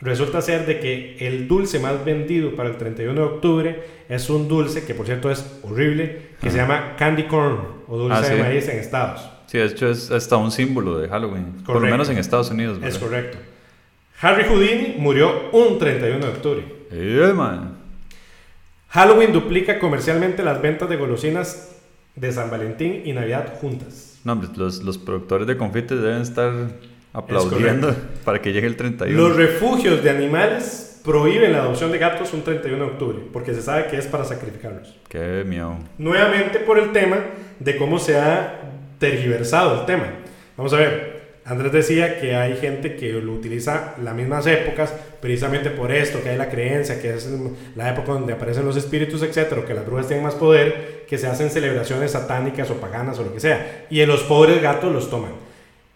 resulta 0.00 0.40
ser 0.40 0.64
de 0.66 0.78
que 0.78 1.16
el 1.26 1.48
dulce 1.48 1.78
más 1.80 2.04
vendido 2.04 2.54
para 2.54 2.68
el 2.68 2.76
31 2.76 3.14
de 3.14 3.26
octubre 3.26 3.82
es 4.08 4.30
un 4.30 4.46
dulce 4.46 4.84
que 4.84 4.94
por 4.94 5.06
cierto 5.06 5.30
es 5.30 5.58
horrible, 5.62 6.20
que 6.40 6.50
se 6.50 6.58
llama 6.58 6.94
candy 6.96 7.24
corn 7.24 7.58
o 7.88 7.96
dulce 7.96 8.18
Ah, 8.18 8.20
de 8.20 8.36
sí. 8.36 8.42
maíz 8.42 8.68
en 8.68 8.78
Estados. 8.78 9.28
Sí, 9.46 9.58
de 9.58 9.64
hecho 9.66 9.88
es 9.90 10.10
hasta 10.10 10.36
un 10.36 10.50
símbolo 10.50 10.98
de 10.98 11.08
Halloween. 11.08 11.44
Por 11.52 11.58
lo 11.60 11.64
Correcto. 11.74 11.90
menos 11.92 12.08
en 12.10 12.18
Estados 12.18 12.50
Unidos. 12.50 12.78
Es 12.78 12.94
¿verdad? 12.94 13.00
correcto. 13.00 13.38
Harry 14.20 14.44
Houdini 14.44 14.94
murió 14.98 15.50
un 15.52 15.78
31 15.78 16.24
de 16.24 16.32
octubre. 16.32 16.64
Eh, 16.90 17.32
man. 17.34 17.76
Halloween 18.88 19.32
duplica 19.32 19.78
comercialmente 19.78 20.42
las 20.42 20.60
ventas 20.62 20.88
de 20.88 20.96
golosinas 20.96 21.76
de 22.14 22.32
San 22.32 22.50
Valentín 22.50 23.02
y 23.04 23.12
Navidad 23.12 23.54
juntas. 23.60 24.18
No, 24.24 24.32
hombre, 24.32 24.48
los, 24.56 24.82
los 24.82 24.96
productores 24.98 25.46
de 25.46 25.56
confites 25.56 26.00
deben 26.00 26.22
estar 26.22 26.52
aplaudiendo 27.12 27.94
para 28.24 28.40
que 28.40 28.52
llegue 28.52 28.66
el 28.66 28.76
31. 28.76 29.16
Los 29.20 29.36
refugios 29.36 30.02
de 30.02 30.10
animales 30.10 31.00
prohíben 31.04 31.52
la 31.52 31.58
adopción 31.58 31.92
de 31.92 31.98
gatos 31.98 32.32
un 32.32 32.42
31 32.42 32.84
de 32.84 32.90
octubre 32.90 33.18
porque 33.32 33.54
se 33.54 33.62
sabe 33.62 33.86
que 33.86 33.96
es 33.98 34.06
para 34.06 34.24
sacrificarlos. 34.24 34.96
Qué 35.08 35.44
miedo. 35.46 35.76
Nuevamente 35.98 36.58
por 36.60 36.78
el 36.78 36.92
tema 36.92 37.18
de 37.60 37.76
cómo 37.76 37.98
se 37.98 38.18
ha 38.18 38.75
tergiversado 38.98 39.80
el 39.80 39.86
tema. 39.86 40.06
Vamos 40.56 40.72
a 40.72 40.76
ver, 40.76 41.16
Andrés 41.44 41.72
decía 41.72 42.18
que 42.20 42.34
hay 42.34 42.56
gente 42.56 42.96
que 42.96 43.12
lo 43.12 43.32
utiliza 43.32 43.94
las 44.02 44.14
mismas 44.14 44.46
épocas 44.46 44.92
precisamente 45.20 45.70
por 45.70 45.92
esto, 45.92 46.22
que 46.22 46.30
hay 46.30 46.36
la 46.36 46.50
creencia, 46.50 47.00
que 47.00 47.14
es 47.14 47.28
la 47.76 47.90
época 47.90 48.12
donde 48.12 48.32
aparecen 48.32 48.66
los 48.66 48.76
espíritus, 48.76 49.22
etcétera, 49.22 49.64
que 49.64 49.74
las 49.74 49.86
brujas 49.86 50.08
tienen 50.08 50.24
más 50.24 50.34
poder, 50.34 51.04
que 51.08 51.18
se 51.18 51.28
hacen 51.28 51.50
celebraciones 51.50 52.10
satánicas 52.10 52.70
o 52.70 52.80
paganas 52.80 53.18
o 53.18 53.22
lo 53.22 53.32
que 53.32 53.40
sea, 53.40 53.86
y 53.90 54.00
en 54.00 54.08
los 54.08 54.22
pobres 54.24 54.60
gatos 54.60 54.92
los 54.92 55.08
toman. 55.08 55.32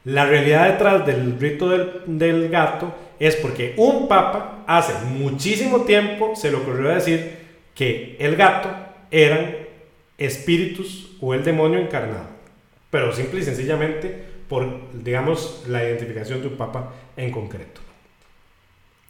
La 0.04 0.24
realidad 0.24 0.68
detrás 0.68 1.04
del 1.04 1.38
rito 1.38 1.68
del, 1.68 2.02
del 2.06 2.48
gato 2.48 2.94
es 3.18 3.36
porque 3.36 3.74
un 3.76 4.08
papa 4.08 4.64
hace 4.66 4.92
muchísimo 5.04 5.82
tiempo 5.82 6.34
se 6.36 6.50
le 6.50 6.56
ocurrió 6.56 6.90
decir 6.90 7.38
que 7.74 8.16
el 8.18 8.36
gato 8.36 8.70
eran 9.10 9.56
espíritus 10.16 11.16
o 11.20 11.34
el 11.34 11.42
demonio 11.44 11.80
encarnado, 11.80 12.26
pero 12.90 13.12
simple 13.12 13.40
y 13.40 13.44
sencillamente 13.44 14.24
por, 14.48 14.66
digamos, 14.92 15.64
la 15.68 15.84
identificación 15.84 16.40
de 16.42 16.48
un 16.48 16.56
papa 16.56 16.92
en 17.16 17.30
concreto. 17.30 17.80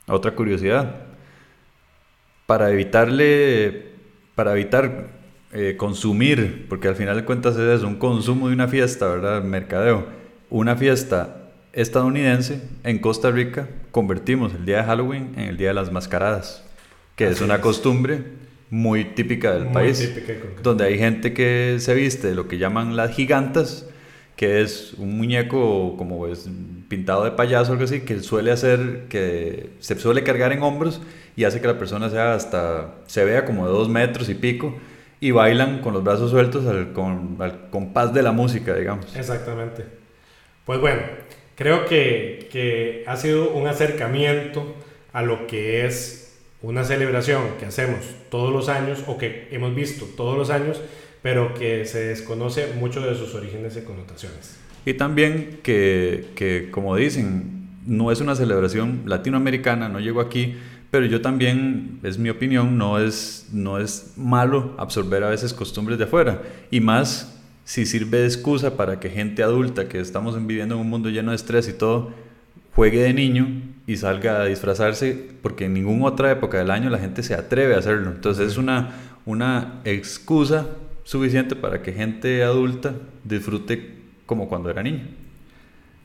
Otra 0.07 0.33
curiosidad. 0.33 1.07
Para 2.47 2.71
evitarle, 2.71 3.93
para 4.35 4.53
evitar 4.53 5.09
eh, 5.53 5.77
consumir, 5.79 6.67
porque 6.69 6.89
al 6.89 6.97
final 6.97 7.17
de 7.17 7.25
cuentas 7.25 7.57
es 7.57 7.79
eso, 7.79 7.87
un 7.87 7.97
consumo 7.97 8.49
de 8.49 8.55
una 8.55 8.69
fiesta, 8.69 9.07
¿verdad? 9.09 9.43
Mercadeo. 9.43 10.07
Una 10.51 10.77
fiesta 10.77 11.49
estadounidense 11.73 12.61
en 12.85 12.99
Costa 12.99 13.31
Rica, 13.31 13.69
convertimos 13.93 14.53
el 14.53 14.67
día 14.67 14.79
de 14.79 14.85
Halloween 14.85 15.33
en 15.37 15.49
el 15.49 15.57
día 15.57 15.69
de 15.69 15.75
las 15.75 15.91
mascaradas, 15.91 16.65
que 17.17 17.29
es 17.29 17.41
una 17.41 17.57
es. 17.57 17.61
costumbre 17.61 18.25
muy 18.71 19.05
típica 19.05 19.53
del 19.55 19.65
Muy 19.65 19.73
país, 19.73 19.99
típica 19.99 20.35
donde 20.63 20.85
hay 20.85 20.99
gente 20.99 21.33
que 21.35 21.77
se 21.81 21.95
viste 21.95 22.29
de 22.29 22.35
lo 22.35 22.49
que 22.49 22.59
llaman 22.59 22.97
las 22.97 23.11
gigantas, 23.15 23.87
que 24.37 24.63
es 24.63 24.95
un 24.95 25.17
muñeco 25.19 25.97
como 25.97 26.27
es 26.27 26.49
pintado 26.89 27.25
de 27.25 27.33
payaso 27.33 27.71
o 27.71 27.73
algo 27.75 27.85
así, 27.85 28.01
que 28.01 28.21
suele 28.21 28.53
hacer, 28.53 29.07
que 29.09 29.71
se 29.81 29.99
suele 29.99 30.23
cargar 30.25 30.53
en 30.53 30.63
hombros 30.63 31.01
y 31.37 31.45
hace 31.45 31.61
que 31.61 31.67
la 31.67 31.79
persona 31.79 32.11
sea 32.11 32.35
hasta, 32.35 32.95
se 33.07 33.25
vea 33.25 33.45
como 33.45 33.67
de 33.67 33.73
dos 33.73 33.89
metros 33.89 34.29
y 34.29 34.35
pico, 34.35 34.75
y 35.21 35.33
bailan 35.33 35.81
con 35.81 35.93
los 35.93 36.03
brazos 36.03 36.31
sueltos 36.31 36.67
al, 36.67 36.93
con- 36.93 37.37
al 37.41 37.69
compás 37.71 38.15
de 38.15 38.23
la 38.23 38.33
música, 38.33 38.75
digamos. 38.75 39.15
Exactamente. 39.17 39.85
Pues 40.65 40.81
bueno, 40.81 41.03
creo 41.57 41.85
que, 41.87 42.49
que 42.51 43.05
ha 43.07 43.17
sido 43.17 43.51
un 43.51 43.67
acercamiento 43.67 44.75
a 45.13 45.23
lo 45.23 45.47
que 45.47 45.85
es 45.87 46.30
una 46.63 46.85
celebración 46.85 47.43
que 47.59 47.67
hacemos 47.67 48.01
todos 48.31 48.53
los 48.53 48.69
años 48.69 49.05
o 49.07 49.17
que 49.19 49.49
hemos 49.51 49.75
visto 49.75 50.07
todos 50.17 50.37
los 50.37 50.51
años, 50.51 50.81
pero 51.23 51.55
que 51.55 51.85
se 51.85 52.01
desconoce 52.01 52.75
mucho 52.79 53.01
de 53.01 53.15
sus 53.15 53.35
orígenes 53.35 53.77
y 53.77 53.83
connotaciones. 53.83 54.59
Y 54.85 54.95
también 54.95 55.61
que, 55.63 56.29
que, 56.35 56.71
como 56.71 56.97
dicen, 56.97 57.69
no 57.87 58.13
es 58.13 58.21
una 58.21 58.35
celebración 58.35 59.03
latinoamericana, 59.07 59.89
no 59.89 60.01
llegó 60.01 60.21
aquí, 60.21 60.57
pero 60.91 61.07
yo 61.07 61.21
también, 61.21 62.01
es 62.03 62.19
mi 62.19 62.31
opinión, 62.31 62.77
no 62.77 62.99
es, 62.99 63.49
no 63.53 63.79
es 63.79 64.15
malo 64.17 64.75
absorber 64.77 65.23
a 65.23 65.29
veces 65.29 65.55
costumbres 65.55 65.99
de 65.99 66.05
afuera. 66.05 66.43
Y 66.71 66.81
más 66.81 67.39
si 67.65 67.87
sirve 67.87 68.19
de 68.19 68.27
excusa 68.27 68.77
para 68.77 68.99
que 68.99 69.11
gente 69.11 69.43
adulta 69.43 69.89
que 69.89 70.01
estamos 70.01 70.35
viviendo 70.47 70.75
en 70.75 70.81
un 70.81 70.91
mundo 70.91 71.09
lleno 71.09 71.31
de 71.31 71.37
estrés 71.37 71.69
y 71.69 71.73
todo, 71.73 72.13
juegue 72.75 73.03
de 73.03 73.13
niño 73.13 73.63
y 73.87 73.97
salga 73.97 74.43
a 74.43 74.45
disfrazarse, 74.47 75.17
porque 75.43 75.65
en 75.65 75.75
ninguna 75.75 76.07
otra 76.07 76.31
época 76.31 76.59
del 76.59 76.71
año 76.71 76.91
la 76.91 76.99
gente 76.99 77.23
se 77.23 77.35
atreve 77.35 77.75
a 77.75 77.79
hacerlo. 77.79 78.11
Entonces 78.11 78.53
es 78.53 78.57
una, 78.57 78.95
una 79.27 79.81
excusa 79.85 80.69
suficiente 81.05 81.57
para 81.57 81.83
que 81.83 81.93
gente 81.93 82.43
adulta 82.45 82.95
disfrute 83.25 83.97
como 84.27 84.49
cuando 84.49 84.71
era 84.71 84.83
niño. 84.83 85.09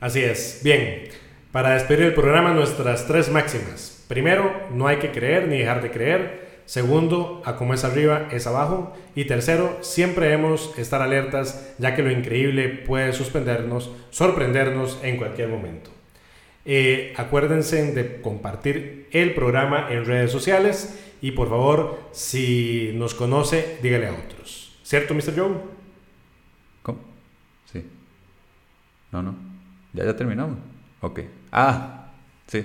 Así 0.00 0.20
es. 0.20 0.60
Bien, 0.64 1.04
para 1.52 1.74
despedir 1.74 2.06
el 2.06 2.14
programa, 2.14 2.52
nuestras 2.52 3.06
tres 3.06 3.30
máximas. 3.30 4.04
Primero, 4.08 4.52
no 4.72 4.88
hay 4.88 4.98
que 4.98 5.12
creer 5.12 5.48
ni 5.48 5.58
dejar 5.58 5.82
de 5.82 5.90
creer. 5.90 6.46
Segundo, 6.66 7.40
a 7.44 7.56
como 7.56 7.72
es 7.72 7.84
arriba 7.84 8.28
es 8.32 8.46
abajo. 8.46 8.96
Y 9.14 9.24
tercero, 9.24 9.78
siempre 9.80 10.26
debemos 10.26 10.76
estar 10.76 11.00
alertas, 11.00 11.74
ya 11.78 11.94
que 11.94 12.02
lo 12.02 12.10
increíble 12.10 12.68
puede 12.68 13.12
suspendernos, 13.12 13.90
sorprendernos 14.10 14.98
en 15.02 15.16
cualquier 15.16 15.48
momento. 15.48 15.95
Eh, 16.66 17.14
acuérdense 17.16 17.92
de 17.92 18.20
compartir 18.20 19.08
el 19.12 19.34
programa 19.34 19.86
en 19.90 20.04
redes 20.04 20.32
sociales 20.32 21.00
y 21.22 21.30
por 21.30 21.48
favor, 21.48 22.00
si 22.12 22.92
nos 22.94 23.14
conoce, 23.14 23.78
dígale 23.82 24.08
a 24.08 24.12
otros. 24.12 24.78
¿Cierto, 24.82 25.14
Mr. 25.14 25.34
Joe? 25.36 25.54
¿Cómo? 26.82 26.98
Sí. 27.72 27.84
No, 29.12 29.22
no. 29.22 29.34
Ya, 29.92 30.04
ya 30.04 30.16
terminamos. 30.16 30.58
Ok. 31.00 31.20
Ah, 31.52 32.12
sí. 32.46 32.64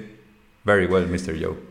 Very 0.64 0.88
well, 0.88 1.08
Mr. 1.08 1.40
Joe. 1.40 1.71